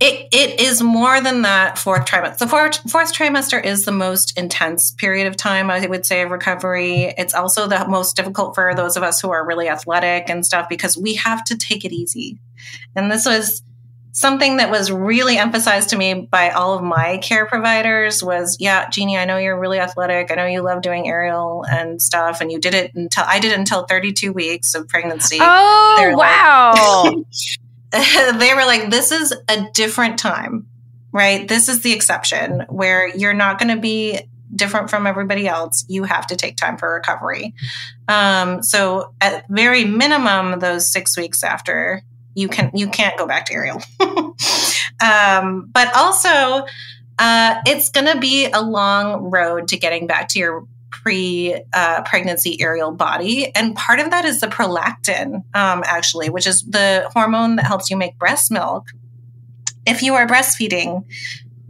it, 0.00 0.28
it 0.32 0.60
is 0.60 0.82
more 0.82 1.20
than 1.20 1.42
that 1.42 1.78
fourth 1.78 2.06
trimester. 2.06 2.38
The 2.38 2.46
fourth, 2.48 2.90
fourth 2.90 3.12
trimester 3.12 3.62
is 3.62 3.84
the 3.84 3.92
most 3.92 4.36
intense 4.38 4.92
period 4.92 5.26
of 5.26 5.36
time, 5.36 5.70
I 5.70 5.86
would 5.86 6.06
say, 6.06 6.22
of 6.22 6.30
recovery. 6.30 7.14
It's 7.18 7.34
also 7.34 7.66
the 7.66 7.86
most 7.86 8.16
difficult 8.16 8.54
for 8.54 8.74
those 8.74 8.96
of 8.96 9.02
us 9.02 9.20
who 9.20 9.30
are 9.30 9.46
really 9.46 9.68
athletic 9.68 10.30
and 10.30 10.44
stuff 10.44 10.70
because 10.70 10.96
we 10.96 11.14
have 11.16 11.44
to 11.44 11.56
take 11.56 11.84
it 11.84 11.92
easy. 11.92 12.38
And 12.96 13.12
this 13.12 13.26
was 13.26 13.62
something 14.12 14.56
that 14.56 14.70
was 14.70 14.90
really 14.90 15.36
emphasized 15.36 15.90
to 15.90 15.96
me 15.96 16.14
by 16.14 16.50
all 16.50 16.74
of 16.74 16.82
my 16.82 17.18
care 17.18 17.46
providers 17.46 18.24
was 18.24 18.56
yeah 18.58 18.86
jeani 18.86 19.16
i 19.16 19.24
know 19.24 19.36
you're 19.36 19.58
really 19.58 19.78
athletic 19.78 20.32
i 20.32 20.34
know 20.34 20.46
you 20.46 20.62
love 20.62 20.82
doing 20.82 21.06
aerial 21.06 21.64
and 21.70 22.02
stuff 22.02 22.40
and 22.40 22.50
you 22.50 22.58
did 22.58 22.74
it 22.74 22.92
until 22.96 23.22
i 23.28 23.38
did 23.38 23.52
it 23.52 23.58
until 23.58 23.84
32 23.84 24.32
weeks 24.32 24.74
of 24.74 24.88
pregnancy 24.88 25.38
oh 25.40 26.12
wow 26.16 27.04
like, 27.04 27.24
they 28.38 28.54
were 28.54 28.64
like, 28.64 28.90
this 28.90 29.12
is 29.12 29.34
a 29.48 29.68
different 29.72 30.18
time, 30.18 30.66
right? 31.12 31.48
This 31.48 31.68
is 31.68 31.80
the 31.80 31.92
exception 31.92 32.66
where 32.68 33.08
you're 33.08 33.34
not 33.34 33.58
going 33.58 33.74
to 33.74 33.80
be 33.80 34.20
different 34.54 34.90
from 34.90 35.06
everybody 35.06 35.46
else. 35.46 35.84
You 35.88 36.04
have 36.04 36.26
to 36.28 36.36
take 36.36 36.56
time 36.56 36.76
for 36.76 36.94
recovery. 36.94 37.54
Um, 38.08 38.62
so 38.62 39.14
at 39.20 39.48
very 39.48 39.84
minimum, 39.84 40.60
those 40.60 40.92
six 40.92 41.16
weeks 41.16 41.42
after 41.42 42.02
you 42.34 42.48
can 42.48 42.70
you 42.74 42.88
can't 42.88 43.18
go 43.18 43.26
back 43.26 43.46
to 43.46 43.54
aerial. 43.54 43.82
um, 45.02 45.68
but 45.72 45.94
also, 45.94 46.66
uh, 47.18 47.60
it's 47.66 47.90
going 47.90 48.06
to 48.06 48.18
be 48.18 48.46
a 48.46 48.62
long 48.62 49.30
road 49.30 49.68
to 49.68 49.76
getting 49.76 50.06
back 50.06 50.28
to 50.28 50.38
your 50.38 50.66
pre 51.02 51.62
uh, 51.72 52.02
pregnancy 52.02 52.60
aerial 52.60 52.92
body. 52.92 53.54
And 53.54 53.74
part 53.74 54.00
of 54.00 54.10
that 54.10 54.24
is 54.24 54.40
the 54.40 54.46
prolactin, 54.46 55.36
um, 55.54 55.82
actually, 55.86 56.30
which 56.30 56.46
is 56.46 56.62
the 56.62 57.08
hormone 57.12 57.56
that 57.56 57.66
helps 57.66 57.90
you 57.90 57.96
make 57.96 58.18
breast 58.18 58.50
milk. 58.50 58.88
If 59.86 60.02
you 60.02 60.14
are 60.14 60.26
breastfeeding, 60.26 61.04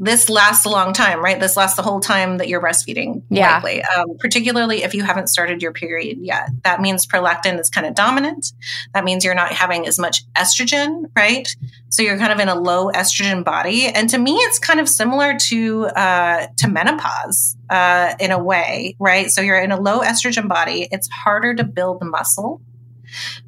this 0.03 0.31
lasts 0.31 0.65
a 0.65 0.71
long 0.71 0.95
time, 0.95 1.23
right? 1.23 1.39
This 1.39 1.59
lasts 1.59 1.77
the 1.77 1.83
whole 1.83 2.01
time 2.01 2.39
that 2.39 2.49
you're 2.49 2.63
breastfeeding, 2.63 3.23
yeah. 3.29 3.57
likely. 3.57 3.83
Um, 3.85 4.17
particularly 4.19 4.83
if 4.83 4.95
you 4.95 5.05
haven't 5.05 5.29
started 5.29 5.61
your 5.61 5.73
period 5.73 6.19
yet. 6.23 6.49
That 6.65 6.81
means 6.81 7.07
prolactin 7.07 7.61
is 7.61 7.69
kind 7.69 7.87
of 7.87 7.95
dominant. 7.95 8.53
That 8.95 9.05
means 9.05 9.27
you're 9.27 9.35
not 9.35 9.53
having 9.53 9.87
as 9.87 9.99
much 9.99 10.25
estrogen, 10.35 11.05
right? 11.15 11.47
So 11.91 12.03
you're 12.03 12.17
kind 12.17 12.33
of 12.33 12.41
in 12.41 12.49
a 12.49 12.55
low 12.55 12.91
estrogen 12.91 13.45
body. 13.45 13.89
And 13.89 14.09
to 14.09 14.17
me, 14.17 14.33
it's 14.33 14.59
kind 14.59 14.81
of 14.81 14.89
similar 14.89 15.37
to 15.49 15.85
uh, 15.89 16.47
to 16.57 16.69
menopause 16.69 17.59
uh, 17.69 18.15
in 18.19 18.31
a 18.31 18.43
way, 18.43 18.97
right? 18.99 19.31
So 19.31 19.43
you're 19.43 19.61
in 19.61 19.71
a 19.71 19.79
low 19.79 20.01
estrogen 20.01 20.49
body. 20.49 20.89
It's 20.91 21.11
harder 21.11 21.55
to 21.55 21.65
build 21.65 22.03
muscle 22.03 22.63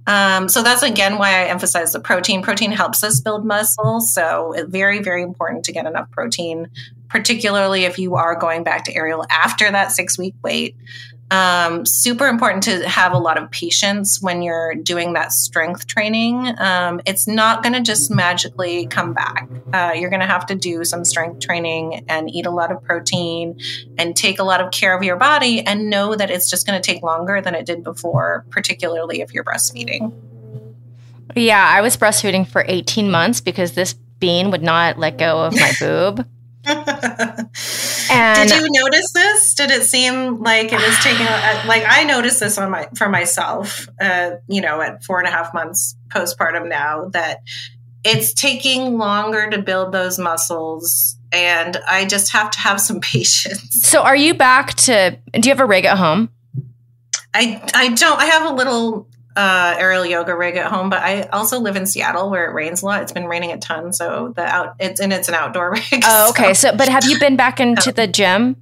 um, 0.07 0.49
so 0.49 0.63
that's 0.63 0.83
again 0.83 1.19
why 1.19 1.31
I 1.31 1.45
emphasize 1.45 1.93
the 1.93 2.01
protein. 2.01 2.43
Protein 2.43 2.73
helps 2.73 3.05
us 3.05 3.21
build 3.21 3.45
muscle. 3.45 4.01
So 4.01 4.55
very, 4.69 5.01
very 5.01 5.23
important 5.23 5.65
to 5.65 5.73
get 5.73 5.87
enough 5.87 6.11
protein, 6.11 6.69
particularly 7.09 7.85
if 7.85 7.99
you 7.99 8.17
are 8.17 8.35
going 8.35 8.65
back 8.65 8.85
to 8.85 8.95
aerial 8.95 9.25
after 9.31 9.71
that 9.71 9.93
six 9.93 10.19
week 10.19 10.35
wait. 10.43 10.77
Um, 11.33 11.87
super 11.87 12.29
important 12.29 12.63
to 12.65 12.87
have 12.87 13.13
a 13.13 13.19
lot 13.19 13.39
of 13.39 13.51
patience 13.51 14.21
when 14.21 14.43
you're 14.43 14.75
doing 14.75 15.15
that 15.15 15.33
strength 15.33 15.87
training. 15.87 16.55
Um, 16.59 17.01
it's 17.07 17.27
not 17.27 17.63
going 17.63 17.73
to 17.73 17.81
just 17.81 18.11
magically 18.11 18.87
come 18.87 19.15
back. 19.15 19.49
Uh, 19.73 19.93
you're 19.97 20.11
going 20.11 20.21
to 20.21 20.27
have 20.27 20.45
to 20.47 20.55
do 20.55 20.85
some 20.85 21.07
strength 21.07 21.41
training 21.41 22.05
and 22.07 22.29
eat 22.29 22.45
a 22.45 22.51
lot 22.51 22.71
of 22.71 22.85
protein 22.85 23.59
and 23.97 24.15
take 24.15 24.41
a 24.41 24.45
lot 24.45 24.61
of 24.61 24.73
care 24.73 24.95
of 24.95 25.03
your 25.03 25.17
body 25.17 25.67
and 25.67 25.89
know 25.89 26.15
that 26.15 26.31
it's 26.31 26.51
just 26.51 26.67
going 26.67 26.79
to 26.79 26.87
take 26.87 27.03
longer 27.03 27.41
than 27.41 27.55
it 27.55 27.65
did 27.65 27.83
before, 27.83 28.45
particularly 28.51 29.23
if 29.23 29.33
you're 29.33 29.45
breastfeeding. 29.45 30.13
Yeah, 31.35 31.67
I 31.67 31.81
was 31.81 31.97
breastfeeding 31.97 32.47
for 32.47 32.63
18 32.69 33.11
months 33.11 33.41
because 33.41 33.73
this 33.73 33.95
bean 33.95 34.51
would 34.51 34.63
not 34.63 34.99
let 34.99 35.17
go 35.17 35.45
of 35.45 35.55
my 35.55 35.73
boob. 35.81 36.29
and 38.13 38.49
did 38.49 38.61
you 38.61 38.69
notice 38.71 39.13
this? 39.13 39.55
Did 39.55 39.71
it 39.71 39.85
seem 39.85 40.43
like 40.43 40.73
it 40.73 40.81
was 40.81 40.99
taking 41.03 41.27
like 41.67 41.85
I 41.87 42.05
noticed 42.05 42.41
this 42.41 42.59
on 42.59 42.71
my 42.71 42.89
for 42.97 43.09
myself? 43.09 43.89
Uh, 44.01 44.33
you 44.49 44.61
know, 44.61 44.81
at 44.81 45.05
four 45.05 45.19
and 45.19 45.29
a 45.29 45.31
half 45.31 45.53
months 45.55 45.97
postpartum 46.09 46.69
now 46.69 47.09
that 47.13 47.39
it's 48.05 48.33
taking 48.33 48.99
longer 48.99 49.49
to 49.49 49.63
build 49.63 49.93
those 49.93 50.19
muscles 50.19 51.17
and 51.33 51.79
I 51.89 52.05
just 52.05 52.33
have 52.33 52.51
to 52.51 52.59
have 52.59 52.81
some 52.81 53.01
patience. 53.13 53.83
So 53.83 54.03
are 54.03 54.17
you 54.17 54.35
back 54.35 54.75
to 54.75 55.19
do 55.33 55.49
you 55.49 55.51
have 55.51 55.61
a 55.61 55.67
rig 55.67 55.85
at 55.85 55.99
home? 55.99 56.31
I 57.35 57.63
I 57.75 57.89
don't. 57.89 58.21
I 58.21 58.27
have 58.27 58.51
a 58.51 58.55
little 58.55 59.09
uh, 59.37 59.75
aerial 59.79 60.05
yoga 60.05 60.35
rig 60.37 60.57
at 60.57 60.71
home, 60.71 60.91
but 60.91 61.03
I 61.03 61.23
also 61.33 61.59
live 61.61 61.77
in 61.77 61.87
Seattle 61.87 62.31
where 62.31 62.51
it 62.51 62.55
rains 62.55 62.83
a 62.83 62.87
lot. 62.87 63.03
It's 63.03 63.13
been 63.13 63.27
raining 63.27 63.53
a 63.53 63.59
ton, 63.59 63.93
so 63.93 64.33
the 64.37 64.43
out 64.43 64.77
it's 64.79 65.01
and 65.01 65.13
it's 65.13 65.29
an 65.29 65.35
outdoor 65.35 65.73
rig. 65.93 66.03
Oh, 66.05 66.31
okay. 66.31 66.55
So, 66.55 66.71
so 66.71 66.77
but 66.77 66.89
have 66.89 67.05
you 67.05 67.19
been 67.19 67.37
back 67.37 67.61
into 67.61 67.93
the 67.93 68.07
gym? 68.07 68.57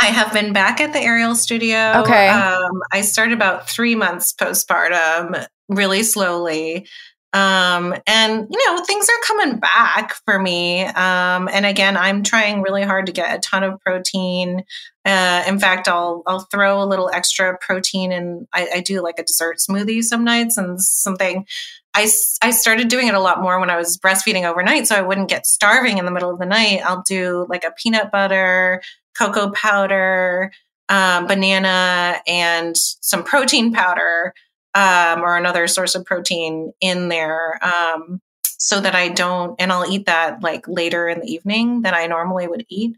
I 0.00 0.06
have 0.06 0.32
been 0.32 0.52
back 0.52 0.80
at 0.80 0.92
the 0.92 1.00
aerial 1.00 1.34
studio. 1.34 2.02
Okay. 2.02 2.28
Um, 2.28 2.82
I 2.92 3.02
started 3.02 3.34
about 3.34 3.68
three 3.68 3.94
months 3.94 4.32
postpartum, 4.32 5.46
really 5.68 6.02
slowly. 6.02 6.86
Um, 7.34 7.94
and 8.06 8.46
you 8.50 8.58
know, 8.66 8.84
things 8.84 9.08
are 9.08 9.26
coming 9.26 9.58
back 9.58 10.14
for 10.26 10.38
me. 10.38 10.82
Um, 10.84 11.48
and 11.48 11.64
again, 11.64 11.96
I'm 11.96 12.22
trying 12.22 12.62
really 12.62 12.82
hard 12.82 13.06
to 13.06 13.12
get 13.12 13.36
a 13.36 13.40
ton 13.40 13.64
of 13.64 13.80
protein. 13.80 14.64
Uh, 15.04 15.42
in 15.46 15.58
fact, 15.58 15.88
I'll 15.88 16.22
I'll 16.26 16.46
throw 16.50 16.82
a 16.82 16.86
little 16.86 17.10
extra 17.12 17.58
protein 17.58 18.12
and 18.12 18.46
I, 18.52 18.68
I 18.76 18.80
do 18.80 19.02
like 19.02 19.18
a 19.18 19.24
dessert 19.24 19.58
smoothie 19.58 20.02
some 20.02 20.24
nights 20.24 20.56
and 20.56 20.80
something. 20.80 21.46
I, 21.94 22.08
I 22.40 22.52
started 22.52 22.88
doing 22.88 23.08
it 23.08 23.14
a 23.14 23.20
lot 23.20 23.42
more 23.42 23.60
when 23.60 23.68
I 23.68 23.76
was 23.76 23.98
breastfeeding 23.98 24.48
overnight, 24.48 24.86
so 24.86 24.96
I 24.96 25.02
wouldn't 25.02 25.28
get 25.28 25.46
starving 25.46 25.98
in 25.98 26.06
the 26.06 26.10
middle 26.10 26.30
of 26.30 26.38
the 26.38 26.46
night. 26.46 26.80
I'll 26.84 27.02
do 27.06 27.46
like 27.50 27.64
a 27.64 27.72
peanut 27.72 28.10
butter, 28.10 28.80
cocoa 29.18 29.50
powder, 29.50 30.52
um, 30.88 31.26
banana, 31.26 32.20
and 32.26 32.76
some 32.76 33.24
protein 33.24 33.72
powder 33.72 34.32
um, 34.74 35.20
or 35.20 35.36
another 35.36 35.66
source 35.66 35.94
of 35.94 36.04
protein 36.04 36.72
in 36.80 37.08
there 37.08 37.58
um, 37.62 38.20
so 38.44 38.80
that 38.80 38.94
I 38.94 39.08
don't, 39.08 39.60
and 39.60 39.72
I'll 39.72 39.90
eat 39.90 40.06
that 40.06 40.42
like 40.42 40.66
later 40.68 41.08
in 41.08 41.20
the 41.20 41.26
evening 41.26 41.82
than 41.82 41.94
I 41.94 42.06
normally 42.06 42.46
would 42.48 42.64
eat. 42.68 42.96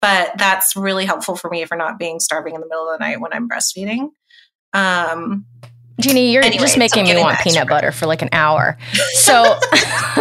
But 0.00 0.32
that's 0.38 0.76
really 0.76 1.06
helpful 1.06 1.36
for 1.36 1.50
me 1.50 1.64
for 1.64 1.76
not 1.76 1.98
being 1.98 2.20
starving 2.20 2.54
in 2.54 2.60
the 2.60 2.66
middle 2.66 2.88
of 2.88 2.98
the 2.98 3.04
night 3.04 3.20
when 3.20 3.32
I'm 3.32 3.48
breastfeeding. 3.48 4.10
Um, 4.72 5.46
Jeani, 6.00 6.30
you're 6.32 6.42
just 6.42 6.76
making 6.76 7.04
me 7.04 7.16
want 7.16 7.38
peanut 7.38 7.68
butter 7.68 7.90
for 7.90 8.06
like 8.06 8.22
an 8.22 8.28
hour. 8.32 8.76
So, 9.14 9.58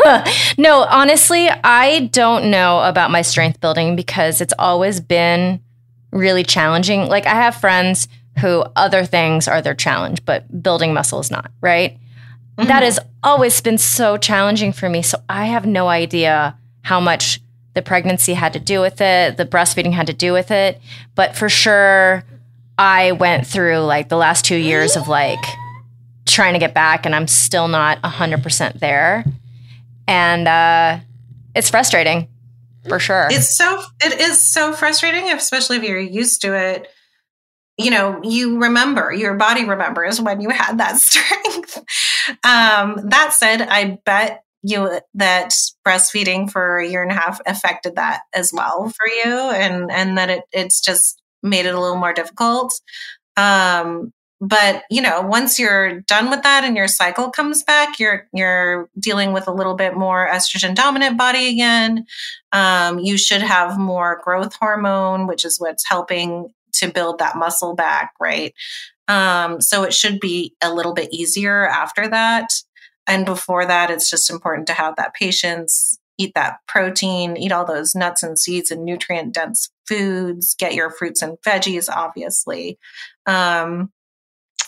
no, 0.58 0.80
honestly, 0.82 1.48
I 1.48 2.10
don't 2.12 2.50
know 2.50 2.82
about 2.82 3.12
my 3.12 3.22
strength 3.22 3.62
building 3.62 3.96
because 3.96 4.42
it's 4.42 4.54
always 4.58 5.00
been 5.00 5.60
really 6.12 6.44
challenging. 6.44 7.08
Like, 7.08 7.28
I 7.28 7.36
have 7.36 7.56
friends 7.56 8.08
who 8.40 8.64
other 8.76 9.06
things 9.06 9.48
are 9.48 9.62
their 9.62 9.76
challenge, 9.76 10.26
but 10.26 10.64
building 10.64 10.94
muscle 10.94 11.20
is 11.20 11.30
not, 11.30 11.52
right? 11.62 12.00
Mm-hmm. 12.58 12.68
That 12.68 12.84
has 12.84 13.00
always 13.22 13.62
been 13.62 13.78
so 13.78 14.18
challenging 14.18 14.72
for 14.72 14.90
me. 14.90 15.02
So 15.02 15.22
I 15.30 15.46
have 15.46 15.66
no 15.66 15.88
idea 15.88 16.58
how 16.82 17.00
much 17.00 17.42
the 17.76 17.82
pregnancy 17.82 18.34
had 18.34 18.54
to 18.54 18.60
do 18.60 18.82
with 18.82 19.02
it, 19.02 19.38
the 19.38 19.46
breastfeeding 19.46 19.94
had 19.94 20.08
to 20.08 20.14
do 20.14 20.34
with 20.34 20.50
it. 20.50 20.82
But 21.14 21.36
for 21.36 21.50
sure, 21.50 22.24
I 22.78 23.12
went 23.12 23.46
through 23.46 23.80
like 23.80 24.10
the 24.10 24.18
last 24.18 24.46
two 24.46 24.56
years 24.56 24.96
of 24.96 25.08
like 25.08 25.44
trying 26.26 26.54
to 26.54 26.60
get 26.60 26.74
back, 26.74 27.06
and 27.06 27.14
I'm 27.14 27.28
still 27.28 27.68
not 27.68 28.02
100% 28.02 28.80
there. 28.80 29.24
And 30.08 30.48
uh, 30.48 31.00
it's 31.54 31.70
frustrating 31.70 32.30
for 32.88 33.00
sure. 33.00 33.28
It's 33.30 33.58
so, 33.58 33.84
it 34.02 34.20
is 34.20 34.46
so 34.52 34.74
frustrating, 34.74 35.32
especially 35.32 35.78
if 35.78 35.84
you're 35.84 36.00
used 36.00 36.42
to 36.42 36.56
it 36.56 36.88
you 37.78 37.92
know, 37.92 38.22
you 38.24 38.62
remember, 38.62 39.12
your 39.12 39.34
body 39.36 39.66
remembers 39.66 40.22
when 40.22 40.40
you 40.40 40.50
had 40.50 40.78
that 40.78 40.96
strength. 41.02 41.78
um, 42.46 43.10
that 43.10 43.34
said, 43.34 43.62
I 43.62 44.00
bet 44.06 44.45
you 44.66 45.00
that 45.14 45.54
breastfeeding 45.88 46.50
for 46.50 46.78
a 46.78 46.88
year 46.88 47.04
and 47.04 47.12
a 47.12 47.16
half 47.16 47.40
affected 47.46 47.96
that 47.96 48.22
as 48.34 48.52
well 48.54 48.90
for 48.90 49.08
you 49.08 49.34
and 49.52 49.92
and 49.92 50.18
that 50.18 50.30
it 50.30 50.44
it's 50.52 50.82
just 50.82 51.22
made 51.44 51.66
it 51.66 51.76
a 51.76 51.80
little 51.80 51.98
more 51.98 52.14
difficult. 52.14 52.74
Um, 53.38 54.12
but 54.42 54.84
you 54.90 55.02
know 55.02 55.22
once 55.22 55.58
you're 55.58 56.02
done 56.02 56.30
with 56.30 56.44
that 56.44 56.66
and 56.66 56.76
your 56.76 56.90
cycle 56.90 57.32
comes 57.32 57.64
back 57.64 58.00
you're 58.00 58.28
you're 58.34 58.90
dealing 59.00 59.32
with 59.32 59.48
a 59.48 59.52
little 59.52 59.76
bit 59.76 59.96
more 59.96 60.28
estrogen 60.30 60.76
dominant 60.76 61.18
body 61.18 61.48
again 61.50 62.06
um, 62.52 63.00
you 63.00 63.18
should 63.18 63.42
have 63.42 63.80
more 63.80 64.22
growth 64.26 64.54
hormone 64.56 65.26
which 65.26 65.46
is 65.46 65.58
what's 65.58 65.88
helping 65.88 66.54
to 66.80 66.92
build 66.92 67.20
that 67.20 67.38
muscle 67.38 67.74
back, 67.76 68.14
right? 68.20 68.54
Um, 69.08 69.62
so 69.62 69.84
it 69.84 69.94
should 69.94 70.20
be 70.20 70.54
a 70.62 70.74
little 70.74 70.94
bit 70.94 71.14
easier 71.14 71.68
after 71.68 72.08
that. 72.08 72.50
And 73.08 73.26
before 73.26 73.66
that, 73.66 73.92
it's 73.92 74.10
just 74.10 74.30
important 74.30 74.68
to 74.68 74.74
have 74.74 74.96
that 74.96 75.14
patience, 75.14 76.00
eat 76.18 76.34
that 76.36 76.58
protein, 76.68 77.38
eat 77.38 77.52
all 77.52 77.66
those 77.66 77.96
nuts 77.96 78.24
and 78.24 78.38
seeds 78.38 78.72
and 78.72 78.84
nutrient 78.84 79.34
dense 79.34 79.70
foods, 79.88 80.56
get 80.58 80.74
your 80.74 80.90
fruits 80.90 81.22
and 81.22 81.38
veggies, 81.46 81.90
obviously. 81.90 82.80
Um, 83.26 83.92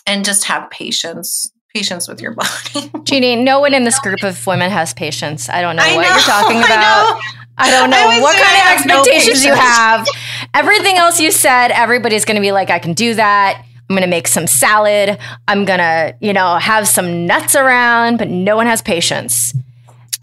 and 0.06 0.24
just 0.24 0.46
have 0.46 0.70
patience 0.70 1.52
patience 1.74 2.08
with 2.08 2.22
your 2.22 2.32
body. 2.34 2.90
Jeani, 3.06 3.44
no 3.44 3.60
one 3.60 3.74
in 3.74 3.84
this 3.84 4.00
group 4.00 4.24
of 4.24 4.46
women 4.48 4.72
has 4.72 4.94
patience. 4.94 5.50
I 5.50 5.62
don't 5.62 5.76
know 5.76 5.84
I 5.84 5.96
what 5.96 6.02
know, 6.04 6.10
you're 6.10 6.20
talking 6.20 6.58
about. 6.64 7.20
I, 7.60 7.68
I 7.68 7.72
don't 7.72 7.90
know 7.90 7.98
I 7.98 8.22
what 8.22 8.36
kind 8.36 8.58
of 8.58 9.04
expectations 9.04 9.44
no 9.44 9.52
you 9.52 9.56
have. 9.56 10.08
Everything 10.54 10.96
else 10.96 11.20
you 11.20 11.32
said, 11.32 11.72
everybody's 11.72 12.26
going 12.26 12.36
to 12.36 12.42
be 12.42 12.52
like, 12.52 12.70
I 12.70 12.80
can 12.80 12.94
do 12.94 13.16
that. 13.16 13.64
I'm 13.90 13.96
going 13.96 14.02
to 14.02 14.10
make 14.10 14.28
some 14.28 14.48
salad. 14.48 15.18
I'm 15.48 15.66
going 15.66 15.80
to, 15.80 16.16
you 16.20 16.34
know, 16.34 16.58
have 16.58 16.88
some 16.88 17.26
nuts 17.26 17.56
around, 17.56 18.18
but 18.18 18.30
no 18.30 18.56
one 18.56 18.66
has 18.66 18.82
patience. 18.82 19.54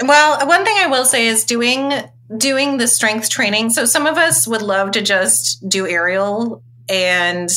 Well, 0.02 0.46
one 0.46 0.64
thing 0.64 0.76
I 0.78 0.86
will 0.86 1.04
say 1.04 1.26
is 1.26 1.44
doing 1.44 1.92
doing 2.36 2.78
the 2.78 2.88
strength 2.88 3.28
training. 3.30 3.70
So 3.70 3.84
some 3.84 4.06
of 4.06 4.16
us 4.16 4.46
would 4.46 4.62
love 4.62 4.92
to 4.92 5.02
just 5.02 5.66
do 5.68 5.86
aerial 5.86 6.62
and 6.88 7.48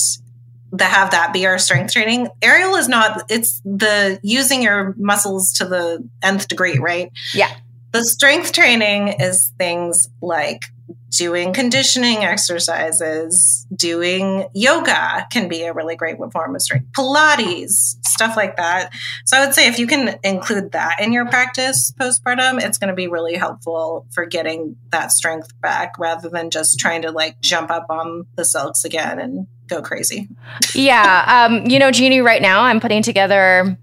to 0.78 0.84
have 0.84 1.12
that 1.12 1.32
be 1.34 1.46
our 1.46 1.58
strength 1.58 1.94
training. 1.94 2.28
Aerial 2.42 2.76
is 2.76 2.90
not, 2.90 3.24
it's 3.30 3.62
the 3.62 4.20
using 4.22 4.62
your 4.62 4.94
muscles 4.98 5.54
to 5.54 5.66
the 5.66 6.08
nth 6.22 6.48
degree, 6.48 6.78
right? 6.78 7.12
Yeah. 7.34 7.50
The 7.94 8.04
strength 8.04 8.52
training 8.52 9.16
is 9.20 9.54
things 9.58 10.10
like 10.22 10.64
doing 11.10 11.54
conditioning 11.54 12.18
exercises, 12.18 13.66
doing 13.76 14.48
yoga 14.54 15.28
can 15.32 15.48
be 15.48 15.64
a 15.64 15.74
really 15.74 15.96
great 15.96 16.18
form 16.32 16.56
of 16.56 16.62
strength, 16.62 16.92
Pilates, 16.92 17.98
stuff 18.06 18.36
like 18.36 18.58
that. 18.58 18.92
So 19.26 19.38
I 19.38 19.46
would 19.46 19.56
say 19.56 19.68
if 19.68 19.80
you 19.80 19.88
can 19.88 20.20
include 20.24 20.74
that 20.74 21.00
in 21.02 21.14
your 21.14 21.26
practice 21.26 21.94
postpartum, 22.00 22.62
it's 22.62 22.78
going 22.78 22.90
to 22.90 22.96
be 22.96 23.08
really 23.08 23.36
helpful 23.36 24.06
for 24.12 24.26
getting 24.26 24.76
that 24.92 25.12
strength 25.12 25.50
back 25.62 25.98
rather 25.98 26.30
than 26.30 26.50
just 26.50 26.80
trying 26.80 27.02
to 27.04 27.12
like 27.12 27.42
jump 27.42 27.72
up 27.72 27.88
on 27.90 28.26
the 28.36 28.46
silks 28.46 28.84
again 28.84 29.20
and 29.20 29.48
go 29.68 29.82
crazy. 29.82 30.28
yeah. 30.74 31.48
Um, 31.48 31.66
you 31.66 31.80
know, 31.80 31.90
Jeani, 31.90 32.24
right 32.24 32.42
now 32.42 32.62
I'm 32.62 32.80
putting 32.80 33.02
together 33.02 33.78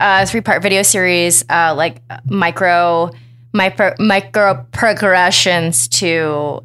a 0.00 0.26
three 0.26 0.40
part 0.40 0.62
video 0.62 0.82
series, 0.82 1.44
uh, 1.48 1.74
like 1.76 2.02
micro 2.26 3.10
micro, 3.52 3.94
micro 3.98 4.66
progressions 4.72 5.88
to 5.88 6.64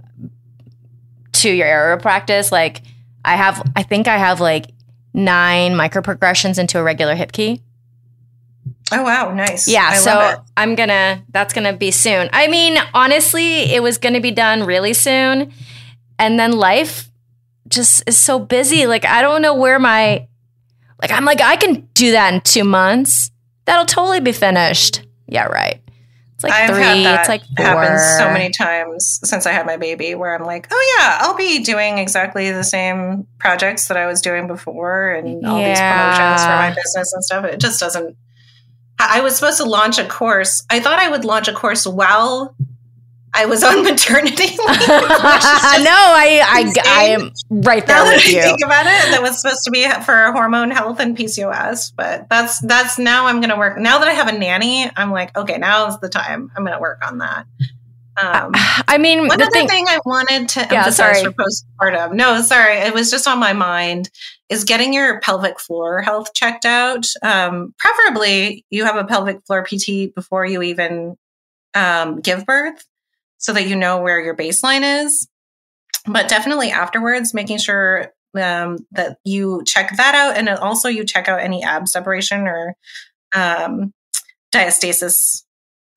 to 1.34 1.52
your 1.52 1.68
aerial 1.68 2.00
practice. 2.00 2.52
Like 2.52 2.82
I 3.26 3.36
have, 3.36 3.62
I 3.76 3.84
think 3.84 4.08
I 4.08 4.18
have 4.18 4.40
like 4.40 4.68
nine 5.14 5.76
micro 5.76 6.02
progressions 6.02 6.58
into 6.58 6.80
a 6.80 6.84
regular 6.84 7.16
hip 7.16 7.32
key. 7.32 7.62
Oh 8.92 9.04
wow, 9.04 9.34
nice. 9.34 9.68
Yeah, 9.68 9.90
I 9.92 9.98
so 9.98 10.44
I'm 10.56 10.76
gonna 10.76 11.24
that's 11.30 11.54
gonna 11.54 11.74
be 11.74 11.90
soon. 11.92 12.30
I 12.32 12.48
mean, 12.48 12.78
honestly, 12.94 13.74
it 13.74 13.82
was 13.82 13.98
gonna 13.98 14.22
be 14.22 14.32
done 14.32 14.64
really 14.64 14.94
soon. 14.94 15.52
And 16.20 16.40
then 16.40 16.52
life 16.52 17.10
just 17.68 18.04
is 18.08 18.18
so 18.18 18.40
busy. 18.40 18.86
Like 18.86 19.06
I 19.06 19.22
don't 19.22 19.42
know 19.42 19.56
where 19.56 19.80
my 19.80 20.28
like 21.02 21.12
I'm 21.12 21.26
like, 21.26 21.42
I 21.42 21.56
can 21.56 21.88
do 21.94 22.12
that 22.12 22.34
in 22.34 22.42
two 22.42 22.64
months. 22.64 23.32
That'll 23.66 23.86
totally 23.86 24.20
be 24.20 24.32
finished. 24.32 25.02
Yeah, 25.28 25.46
right. 25.46 25.82
It's 26.44 26.52
like 26.52 26.70
I've 26.70 26.76
three. 26.76 27.06
it's 27.06 27.30
like 27.30 27.44
four. 27.56 27.66
Happens 27.66 28.18
so 28.18 28.32
many 28.32 28.50
times 28.52 29.20
since 29.24 29.46
I 29.46 29.52
had 29.52 29.66
my 29.66 29.78
baby, 29.78 30.16
where 30.16 30.36
I'm 30.36 30.46
like, 30.46 30.68
oh 30.72 30.96
yeah, 30.98 31.20
I'll 31.22 31.36
be 31.36 31.64
doing 31.64 31.98
exactly 31.98 32.52
the 32.52 32.64
same 32.64 33.28
projects 33.40 33.88
that 33.88 33.98
I 33.98 34.08
was 34.08 34.22
doing 34.22 34.48
before, 34.48 35.12
and 35.12 35.46
all 35.46 35.60
yeah. 35.60 35.70
these 35.70 35.80
promotions 35.80 36.44
for 36.44 36.56
my 36.56 36.70
business 36.70 37.14
and 37.14 37.24
stuff. 37.24 37.46
It 37.46 37.60
just 37.60 37.80
doesn't. 37.80 38.18
I 39.00 39.22
was 39.22 39.36
supposed 39.36 39.58
to 39.58 39.66
launch 39.66 39.98
a 39.98 40.06
course. 40.06 40.66
I 40.70 40.80
thought 40.80 41.00
I 41.00 41.10
would 41.10 41.26
launch 41.26 41.48
a 41.48 41.54
course 41.54 41.88
while 41.88 42.56
I 43.36 43.46
was 43.46 43.64
on 43.64 43.84
maternity 43.84 44.44
leave. 44.48 44.58
no, 44.58 44.66
I, 44.68 46.42
I, 46.46 46.74
I 46.86 47.04
am 47.06 47.32
right 47.50 47.86
there 47.86 48.04
now 48.04 48.12
with 48.12 48.28
you. 48.28 48.42
think 48.42 48.62
about 48.64 48.86
it, 48.86 49.12
that 49.12 49.22
was 49.22 49.42
supposed 49.42 49.64
to 49.66 49.72
be 49.72 49.90
for 50.06 50.32
hormone 50.32 50.70
health 50.70 51.00
and 51.00 51.18
PCOS, 51.18 51.94
but 51.96 52.30
that's 52.30 52.60
that's 52.60 53.00
now 53.00 53.26
I'm 53.26 53.40
going 53.40 53.50
to 53.50 53.58
work. 53.58 53.78
Now 53.80 54.00
that 54.00 54.08
I 54.08 54.14
have 54.14 54.28
a 54.28 54.38
nanny, 54.38 54.90
I'm 54.96 55.12
like, 55.12 55.36
okay, 55.36 55.58
now's 55.58 56.00
the 56.00 56.10
time. 56.10 56.52
I'm 56.56 56.64
going 56.64 56.78
to 56.78 56.82
work 56.82 57.06
on 57.06 57.20
that. 57.20 57.48
Um, 58.22 58.52
I 58.88 59.00
mean, 59.00 59.28
one 59.28 59.42
other 59.42 59.50
thing, 59.50 59.68
thing, 59.68 59.88
I 59.88 60.00
wanted 60.06 60.50
to 60.50 60.60
yeah, 60.60 60.80
emphasize 60.80 61.22
sorry. 61.22 61.24
for 61.24 61.32
postpartum. 61.32 62.14
No, 62.14 62.42
sorry, 62.42 62.78
it 62.78 62.94
was 62.94 63.10
just 63.10 63.28
on 63.28 63.40
my 63.40 63.54
mind. 63.54 64.12
Is 64.50 64.66
getting 64.66 64.94
your 64.94 65.20
pelvic 65.22 65.60
floor 65.60 66.04
health 66.04 66.36
checked 66.36 66.66
out. 66.66 67.08
Um, 67.24 67.74
preferably, 67.80 68.66
you 68.70 68.86
have 68.86 68.98
a 68.98 69.06
pelvic 69.06 69.44
floor 69.48 69.66
PT 69.66 70.14
before 70.14 70.46
you 70.46 70.62
even 70.62 71.18
um, 71.74 72.20
give 72.22 72.46
birth 72.46 72.86
so 73.44 73.52
that 73.52 73.68
you 73.68 73.76
know 73.76 74.02
where 74.02 74.22
your 74.22 74.36
baseline 74.36 75.04
is. 75.04 75.28
But 76.06 76.30
definitely 76.30 76.72
afterwards, 76.72 77.34
making 77.34 77.58
sure 77.60 78.12
um, 78.36 78.80
that 78.92 79.18
you 79.24 79.64
check 79.66 79.96
that 79.98 80.16
out, 80.16 80.38
and 80.38 80.50
also 80.50 80.90
you 80.90 81.06
check 81.06 81.28
out 81.28 81.42
any 81.42 81.64
ab 81.64 81.88
separation 81.88 82.48
or 82.48 82.76
um, 83.36 83.94
diastasis 84.54 85.44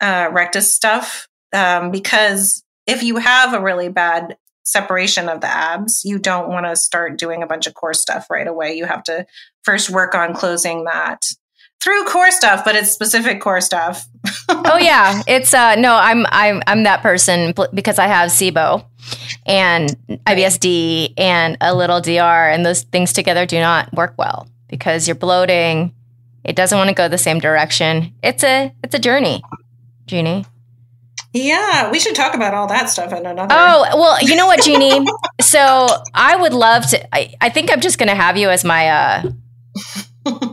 uh, 0.01 0.29
rectus 0.33 0.75
stuff 0.75 1.27
um, 1.53 1.91
because 1.91 2.63
if 2.87 3.03
you 3.03 3.17
have 3.17 3.55
a 3.55 3.61
really 3.61 3.89
bad 3.89 4.37
separation 4.65 5.29
of 5.29 5.41
the 5.41 5.47
abs, 5.47 6.03
you 6.05 6.19
don't 6.19 6.49
want 6.49 6.67
to 6.67 6.77
start 6.77 7.19
doing 7.19 7.43
a 7.43 7.47
bunch 7.47 7.67
of 7.67 7.75
core 7.75 7.95
stuff 7.95 8.27
right 8.31 8.47
away. 8.47 8.75
You 8.75 8.85
have 8.85 9.05
to 9.05 9.27
first 9.63 9.91
work 9.91 10.15
on 10.15 10.35
closing 10.35 10.85
that 10.85 11.23
through 11.81 12.05
core 12.05 12.31
stuff, 12.31 12.65
but 12.65 12.75
it's 12.75 12.91
specific 12.91 13.41
core 13.41 13.61
stuff. 13.61 14.07
oh 14.49 14.79
yeah, 14.81 15.23
it's 15.27 15.55
uh 15.55 15.77
no, 15.77 15.95
I'm 15.95 16.27
I'm 16.31 16.63
I'm 16.67 16.83
that 16.85 17.03
person 17.03 17.55
because 17.73 17.99
I 17.99 18.07
have 18.07 18.31
SIBO 18.31 18.85
and 19.47 19.91
IBSD 20.09 21.15
and 21.17 21.57
a 21.61 21.75
little 21.75 22.01
DR 22.01 22.51
and 22.51 22.67
those 22.67 22.83
things 22.83 23.13
together 23.13 23.47
do 23.47 23.61
not 23.61 23.93
work 23.95 24.15
well 24.17 24.49
because 24.69 25.07
you're 25.07 25.15
bloating. 25.15 25.95
It 26.45 26.57
doesn't 26.57 26.77
want 26.77 26.89
to 26.89 26.95
go 26.95 27.09
the 27.09 27.19
same 27.19 27.39
direction. 27.39 28.15
It's 28.23 28.45
a 28.45 28.73
it's 28.83 28.95
a 28.95 28.99
journey, 28.99 29.43
Jeani. 30.07 30.47
Yeah, 31.33 31.91
we 31.91 32.01
should 32.01 32.15
talk 32.15 32.35
about 32.35 32.55
all 32.55 32.67
that 32.69 32.89
stuff 32.89 33.13
in 33.13 33.27
another. 33.27 33.55
Oh, 33.55 33.87
well, 33.95 34.23
you 34.23 34.37
know 34.37 34.47
what, 34.47 34.61
Jeani? 34.61 35.07
so 35.41 35.87
I 36.15 36.35
would 36.35 36.55
love 36.55 36.87
to. 36.89 37.15
I, 37.15 37.35
I 37.41 37.51
think 37.51 37.71
I'm 37.71 37.81
just 37.81 37.99
going 37.99 38.09
to 38.09 38.15
have 38.15 38.37
you 38.39 38.49
as 38.49 38.65
my 38.65 38.89
uh, 38.89 39.23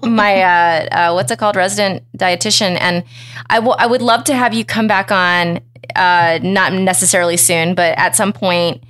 my 0.03 0.41
uh, 0.41 0.87
uh, 0.91 1.13
what's 1.13 1.31
it 1.31 1.39
called, 1.39 1.55
resident 1.55 2.03
dietitian, 2.17 2.77
and 2.79 3.03
I, 3.49 3.55
w- 3.55 3.75
I 3.77 3.87
would 3.87 4.01
love 4.01 4.23
to 4.25 4.35
have 4.35 4.53
you 4.53 4.65
come 4.65 4.87
back 4.87 5.11
on, 5.11 5.59
uh, 5.95 6.39
not 6.41 6.73
necessarily 6.73 7.37
soon, 7.37 7.75
but 7.75 7.97
at 7.97 8.15
some 8.15 8.33
point, 8.33 8.83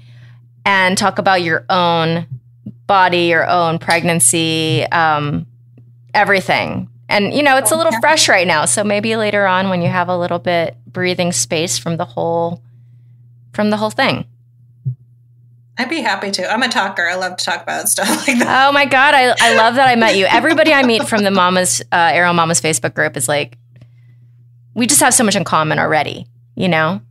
and 0.65 0.97
talk 0.97 1.19
about 1.19 1.41
your 1.41 1.65
own 1.69 2.27
body, 2.87 3.25
your 3.25 3.47
own 3.47 3.79
pregnancy, 3.79 4.83
um, 4.91 5.45
everything. 6.13 6.89
And 7.09 7.33
you 7.33 7.43
know, 7.43 7.57
it's 7.57 7.71
a 7.71 7.75
little 7.75 7.93
fresh 7.99 8.27
right 8.27 8.47
now, 8.47 8.65
so 8.65 8.83
maybe 8.83 9.15
later 9.15 9.45
on 9.45 9.69
when 9.69 9.81
you 9.81 9.89
have 9.89 10.09
a 10.09 10.17
little 10.17 10.39
bit 10.39 10.77
breathing 10.87 11.31
space 11.31 11.77
from 11.77 11.97
the 11.97 12.05
whole 12.05 12.61
from 13.53 13.69
the 13.69 13.77
whole 13.77 13.91
thing. 13.91 14.25
I'd 15.77 15.89
be 15.89 16.01
happy 16.01 16.29
to. 16.31 16.51
I'm 16.51 16.61
a 16.61 16.69
talker. 16.69 17.07
I 17.07 17.15
love 17.15 17.37
to 17.37 17.45
talk 17.45 17.63
about 17.63 17.89
stuff 17.89 18.07
like 18.27 18.37
that. 18.39 18.67
Oh 18.67 18.71
my 18.71 18.85
god, 18.85 19.13
I, 19.15 19.33
I 19.39 19.55
love 19.55 19.75
that 19.75 19.87
I 19.87 19.95
met 19.95 20.15
you. 20.15 20.25
Everybody 20.25 20.71
I 20.71 20.83
meet 20.83 21.07
from 21.07 21.23
the 21.23 21.31
Mamas 21.31 21.81
uh, 21.91 22.11
Aero 22.13 22.31
Mamas 22.33 22.61
Facebook 22.61 22.93
group 22.93 23.17
is 23.17 23.27
like, 23.27 23.57
we 24.75 24.85
just 24.87 25.01
have 25.01 25.13
so 25.13 25.23
much 25.23 25.35
in 25.35 25.43
common 25.43 25.79
already. 25.79 26.27
You 26.55 26.69
know. 26.69 27.01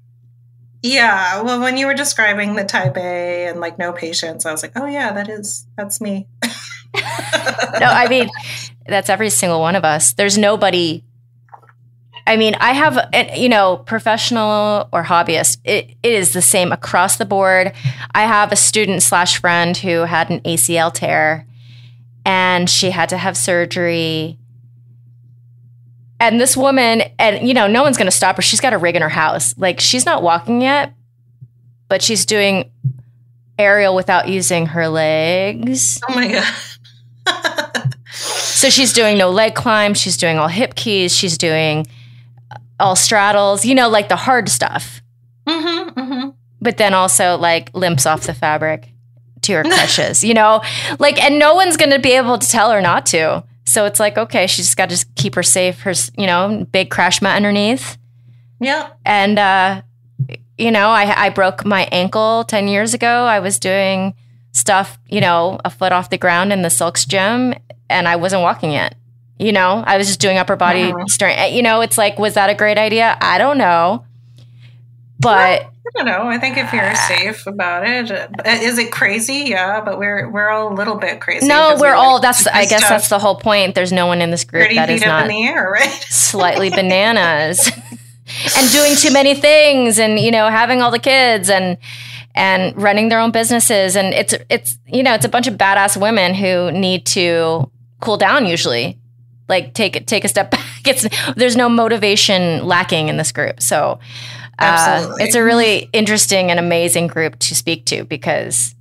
Yeah. 0.82 1.42
Well, 1.42 1.60
when 1.60 1.76
you 1.76 1.86
were 1.86 1.94
describing 1.94 2.56
the 2.56 2.64
type 2.64 2.96
A 2.96 3.46
and 3.46 3.60
like 3.60 3.78
no 3.78 3.92
patience, 3.92 4.46
I 4.46 4.52
was 4.52 4.62
like, 4.62 4.72
oh 4.76 4.86
yeah, 4.86 5.12
that 5.12 5.28
is 5.28 5.66
that's 5.76 6.00
me. 6.00 6.28
no, 6.94 7.86
I 7.86 8.06
mean, 8.08 8.28
that's 8.86 9.08
every 9.08 9.30
single 9.30 9.60
one 9.60 9.76
of 9.76 9.84
us. 9.84 10.12
There's 10.12 10.36
nobody 10.36 11.02
I 12.26 12.36
mean, 12.36 12.54
I 12.60 12.72
have, 12.72 13.08
eh, 13.12 13.34
you 13.36 13.48
know, 13.48 13.78
professional 13.78 14.88
or 14.92 15.02
hobbyist, 15.02 15.58
it, 15.64 15.94
it 16.02 16.12
is 16.12 16.32
the 16.32 16.42
same 16.42 16.72
across 16.72 17.16
the 17.16 17.24
board. 17.24 17.72
I 18.14 18.22
have 18.22 18.52
a 18.52 18.56
student 18.56 19.02
slash 19.02 19.40
friend 19.40 19.76
who 19.76 20.00
had 20.02 20.30
an 20.30 20.40
ACL 20.40 20.92
tear 20.92 21.46
and 22.24 22.70
she 22.70 22.90
had 22.90 23.08
to 23.08 23.16
have 23.16 23.36
surgery. 23.36 24.38
And 26.20 26.40
this 26.40 26.56
woman, 26.56 27.02
and 27.18 27.46
you 27.46 27.54
know, 27.54 27.66
no 27.66 27.82
one's 27.82 27.96
going 27.96 28.06
to 28.06 28.16
stop 28.16 28.36
her. 28.36 28.42
She's 28.42 28.60
got 28.60 28.72
a 28.72 28.78
rig 28.78 28.94
in 28.94 29.02
her 29.02 29.08
house. 29.08 29.56
Like, 29.58 29.80
she's 29.80 30.06
not 30.06 30.22
walking 30.22 30.62
yet, 30.62 30.94
but 31.88 32.02
she's 32.02 32.24
doing 32.24 32.70
aerial 33.58 33.96
without 33.96 34.28
using 34.28 34.66
her 34.66 34.88
legs. 34.88 36.00
Oh 36.08 36.14
my 36.14 36.30
God. 37.26 37.94
so 38.12 38.70
she's 38.70 38.92
doing 38.92 39.18
no 39.18 39.30
leg 39.30 39.54
climb. 39.54 39.94
She's 39.94 40.16
doing 40.16 40.38
all 40.38 40.48
hip 40.48 40.76
keys. 40.76 41.14
She's 41.14 41.36
doing 41.36 41.86
all 42.82 42.96
straddles, 42.96 43.64
you 43.64 43.74
know, 43.74 43.88
like 43.88 44.08
the 44.08 44.16
hard 44.16 44.48
stuff. 44.48 45.00
Mm-hmm, 45.46 45.98
mm-hmm. 45.98 46.28
But 46.60 46.76
then 46.76 46.94
also 46.94 47.36
like 47.36 47.74
limps 47.74 48.06
off 48.06 48.26
the 48.26 48.34
fabric 48.34 48.92
to 49.42 49.52
her 49.54 49.62
crushes, 49.62 50.22
you 50.22 50.34
know, 50.34 50.62
like, 50.98 51.22
and 51.22 51.38
no 51.38 51.54
one's 51.54 51.76
going 51.76 51.90
to 51.90 51.98
be 51.98 52.12
able 52.12 52.38
to 52.38 52.48
tell 52.48 52.70
her 52.70 52.80
not 52.80 53.06
to. 53.06 53.44
So 53.64 53.84
it's 53.86 54.00
like, 54.00 54.18
okay, 54.18 54.46
she's 54.46 54.66
just 54.66 54.76
got 54.76 54.88
to 54.88 54.94
just 54.94 55.14
keep 55.14 55.34
her 55.34 55.42
safe. 55.42 55.80
Her, 55.82 55.94
you 56.18 56.26
know, 56.26 56.66
big 56.72 56.90
crash 56.90 57.22
mat 57.22 57.36
underneath. 57.36 57.96
Yeah. 58.60 58.90
And, 59.04 59.38
uh, 59.38 59.82
you 60.58 60.70
know, 60.70 60.90
I, 60.90 61.26
I 61.26 61.28
broke 61.30 61.64
my 61.64 61.88
ankle 61.92 62.44
10 62.44 62.68
years 62.68 62.94
ago. 62.94 63.24
I 63.24 63.40
was 63.40 63.58
doing 63.58 64.14
stuff, 64.52 64.98
you 65.08 65.20
know, 65.20 65.58
a 65.64 65.70
foot 65.70 65.92
off 65.92 66.10
the 66.10 66.18
ground 66.18 66.52
in 66.52 66.62
the 66.62 66.70
Silks 66.70 67.04
gym 67.04 67.54
and 67.88 68.08
I 68.08 68.16
wasn't 68.16 68.42
walking 68.42 68.72
yet. 68.72 68.94
You 69.38 69.52
know, 69.52 69.82
I 69.84 69.96
was 69.96 70.06
just 70.06 70.20
doing 70.20 70.38
upper 70.38 70.56
body 70.56 70.92
uh-huh. 70.92 71.06
strength. 71.06 71.52
You 71.52 71.62
know, 71.62 71.80
it's 71.80 71.98
like, 71.98 72.18
was 72.18 72.34
that 72.34 72.50
a 72.50 72.54
great 72.54 72.78
idea? 72.78 73.16
I 73.20 73.38
don't 73.38 73.58
know. 73.58 74.04
But 75.18 75.62
I 75.62 75.90
don't 75.94 76.06
know. 76.06 76.28
I 76.28 76.38
think 76.38 76.56
if 76.56 76.72
you're 76.72 76.94
safe 76.94 77.46
about 77.46 77.86
it, 77.86 78.10
uh, 78.10 78.28
it 78.44 78.90
crazy? 78.90 79.44
Yeah, 79.46 79.80
but 79.80 79.98
we're 79.98 80.28
we're 80.28 80.48
all 80.48 80.72
a 80.72 80.74
little 80.74 80.96
bit 80.96 81.20
crazy. 81.20 81.46
No, 81.46 81.76
we're 81.78 81.92
we 81.92 81.96
all. 81.96 82.20
That's 82.20 82.46
I 82.48 82.66
guess 82.66 82.88
that's 82.88 83.08
the 83.08 83.20
whole 83.20 83.36
point. 83.36 83.76
There's 83.76 83.92
no 83.92 84.06
one 84.06 84.20
in 84.20 84.32
this 84.32 84.42
group 84.42 84.68
that 84.74 84.90
is 84.90 85.04
not 85.04 85.22
in 85.22 85.28
the 85.28 85.44
air, 85.44 85.70
right? 85.70 85.90
slightly 85.90 86.70
bananas 86.74 87.68
and 88.56 88.70
doing 88.72 88.96
too 88.96 89.12
many 89.12 89.34
things, 89.34 90.00
and 90.00 90.18
you 90.18 90.32
know, 90.32 90.48
having 90.48 90.82
all 90.82 90.90
the 90.90 90.98
kids 90.98 91.50
and 91.50 91.78
and 92.34 92.80
running 92.80 93.08
their 93.08 93.20
own 93.20 93.30
businesses, 93.30 93.94
and 93.96 94.14
it's 94.14 94.34
it's 94.50 94.78
you 94.86 95.04
know, 95.04 95.14
it's 95.14 95.24
a 95.24 95.28
bunch 95.28 95.46
of 95.46 95.54
badass 95.54 96.00
women 96.00 96.34
who 96.34 96.72
need 96.72 97.06
to 97.06 97.70
cool 98.00 98.16
down 98.16 98.46
usually 98.46 98.98
like 99.52 99.74
take 99.74 100.06
take 100.06 100.24
a 100.24 100.28
step 100.28 100.50
back. 100.50 100.60
It's 100.84 101.06
there's 101.36 101.54
no 101.54 101.68
motivation 101.68 102.66
lacking 102.66 103.08
in 103.08 103.16
this 103.16 103.30
group. 103.30 103.62
So 103.62 104.00
uh, 104.58 105.14
it's 105.18 105.36
a 105.36 105.44
really 105.44 105.88
interesting 105.92 106.50
and 106.50 106.58
amazing 106.58 107.06
group 107.06 107.38
to 107.38 107.54
speak 107.54 107.84
to 107.86 108.04
because 108.04 108.74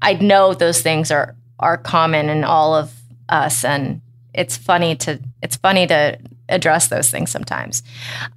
I 0.00 0.14
know 0.14 0.54
those 0.54 0.80
things 0.80 1.10
are 1.10 1.36
are 1.58 1.76
common 1.76 2.30
in 2.30 2.44
all 2.44 2.74
of 2.74 2.94
us, 3.28 3.64
and 3.64 4.00
it's 4.32 4.56
funny 4.56 4.96
to 4.96 5.20
it's 5.42 5.56
funny 5.56 5.86
to 5.86 6.18
address 6.48 6.88
those 6.88 7.10
things 7.10 7.30
sometimes. 7.30 7.82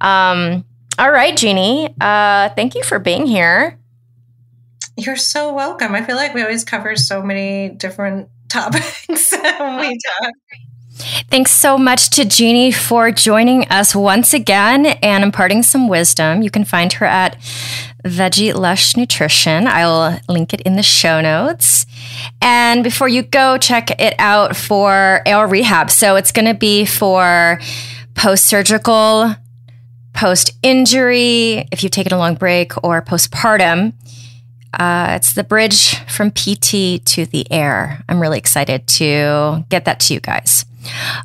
Um, 0.00 0.64
all 0.98 1.10
right, 1.10 1.34
Jeani, 1.34 1.94
uh, 2.00 2.52
thank 2.54 2.74
you 2.74 2.82
for 2.82 2.98
being 2.98 3.24
here. 3.26 3.78
You're 4.96 5.16
so 5.16 5.54
welcome. 5.54 5.94
I 5.94 6.02
feel 6.02 6.16
like 6.16 6.34
we 6.34 6.42
always 6.42 6.64
cover 6.64 6.96
so 6.96 7.22
many 7.22 7.70
different 7.70 8.28
topics 8.48 9.32
when 9.32 9.80
we 9.80 9.98
talk. 9.98 10.32
Thanks 11.30 11.52
so 11.52 11.78
much 11.78 12.10
to 12.10 12.22
Jeani 12.22 12.74
for 12.74 13.10
joining 13.10 13.66
us 13.68 13.94
once 13.94 14.34
again 14.34 14.86
and 14.86 15.24
imparting 15.24 15.62
some 15.62 15.88
wisdom. 15.88 16.42
You 16.42 16.50
can 16.50 16.64
find 16.64 16.92
her 16.94 17.06
at 17.06 17.40
Veggie 18.04 18.54
Lush 18.54 18.96
Nutrition. 18.96 19.66
I 19.66 19.86
will 19.86 20.18
link 20.28 20.54
it 20.54 20.60
in 20.62 20.76
the 20.76 20.82
show 20.82 21.20
notes. 21.20 21.86
And 22.40 22.82
before 22.84 23.08
you 23.08 23.22
go, 23.22 23.58
check 23.58 23.90
it 24.00 24.14
out 24.18 24.56
for 24.56 25.22
Aerial 25.26 25.46
Rehab. 25.46 25.90
So 25.90 26.16
it's 26.16 26.32
going 26.32 26.46
to 26.46 26.54
be 26.54 26.84
for 26.84 27.60
post 28.14 28.46
surgical, 28.46 29.34
post 30.12 30.52
injury, 30.62 31.68
if 31.72 31.82
you've 31.82 31.92
taken 31.92 32.12
a 32.12 32.18
long 32.18 32.34
break, 32.34 32.72
or 32.84 33.02
postpartum. 33.02 33.94
Uh, 34.72 35.14
it's 35.16 35.34
the 35.34 35.44
bridge 35.44 35.96
from 36.06 36.30
PT 36.30 37.04
to 37.04 37.26
the 37.26 37.44
air. 37.50 38.04
I'm 38.08 38.20
really 38.20 38.38
excited 38.38 38.86
to 38.88 39.64
get 39.68 39.84
that 39.84 40.00
to 40.00 40.14
you 40.14 40.20
guys. 40.20 40.64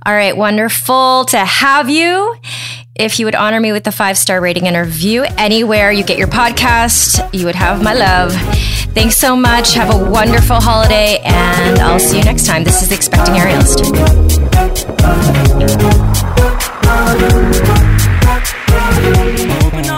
All 0.05 0.13
right, 0.13 0.35
wonderful 0.35 1.25
to 1.25 1.37
have 1.37 1.89
you. 1.89 2.35
If 2.95 3.19
you 3.19 3.25
would 3.25 3.35
honor 3.35 3.59
me 3.59 3.71
with 3.71 3.85
a 3.87 3.91
five 3.91 4.17
star 4.17 4.39
rating 4.39 4.67
and 4.67 4.77
review 4.77 5.25
anywhere 5.37 5.91
you 5.91 6.03
get 6.03 6.17
your 6.17 6.27
podcast, 6.27 7.33
you 7.33 7.45
would 7.45 7.55
have 7.55 7.83
my 7.83 7.93
love. 7.93 8.33
Thanks 8.93 9.17
so 9.17 9.35
much. 9.35 9.73
Have 9.73 9.93
a 9.93 10.09
wonderful 10.09 10.61
holiday, 10.61 11.19
and 11.25 11.79
I'll 11.79 11.99
see 11.99 12.17
you 12.17 12.23
next 12.23 12.45
time. 12.45 12.63
This 12.63 12.81
is 12.81 12.89
the 12.89 12.95
Expecting 12.95 13.35
Aerialist. 13.35 14.95
Open 19.65 19.89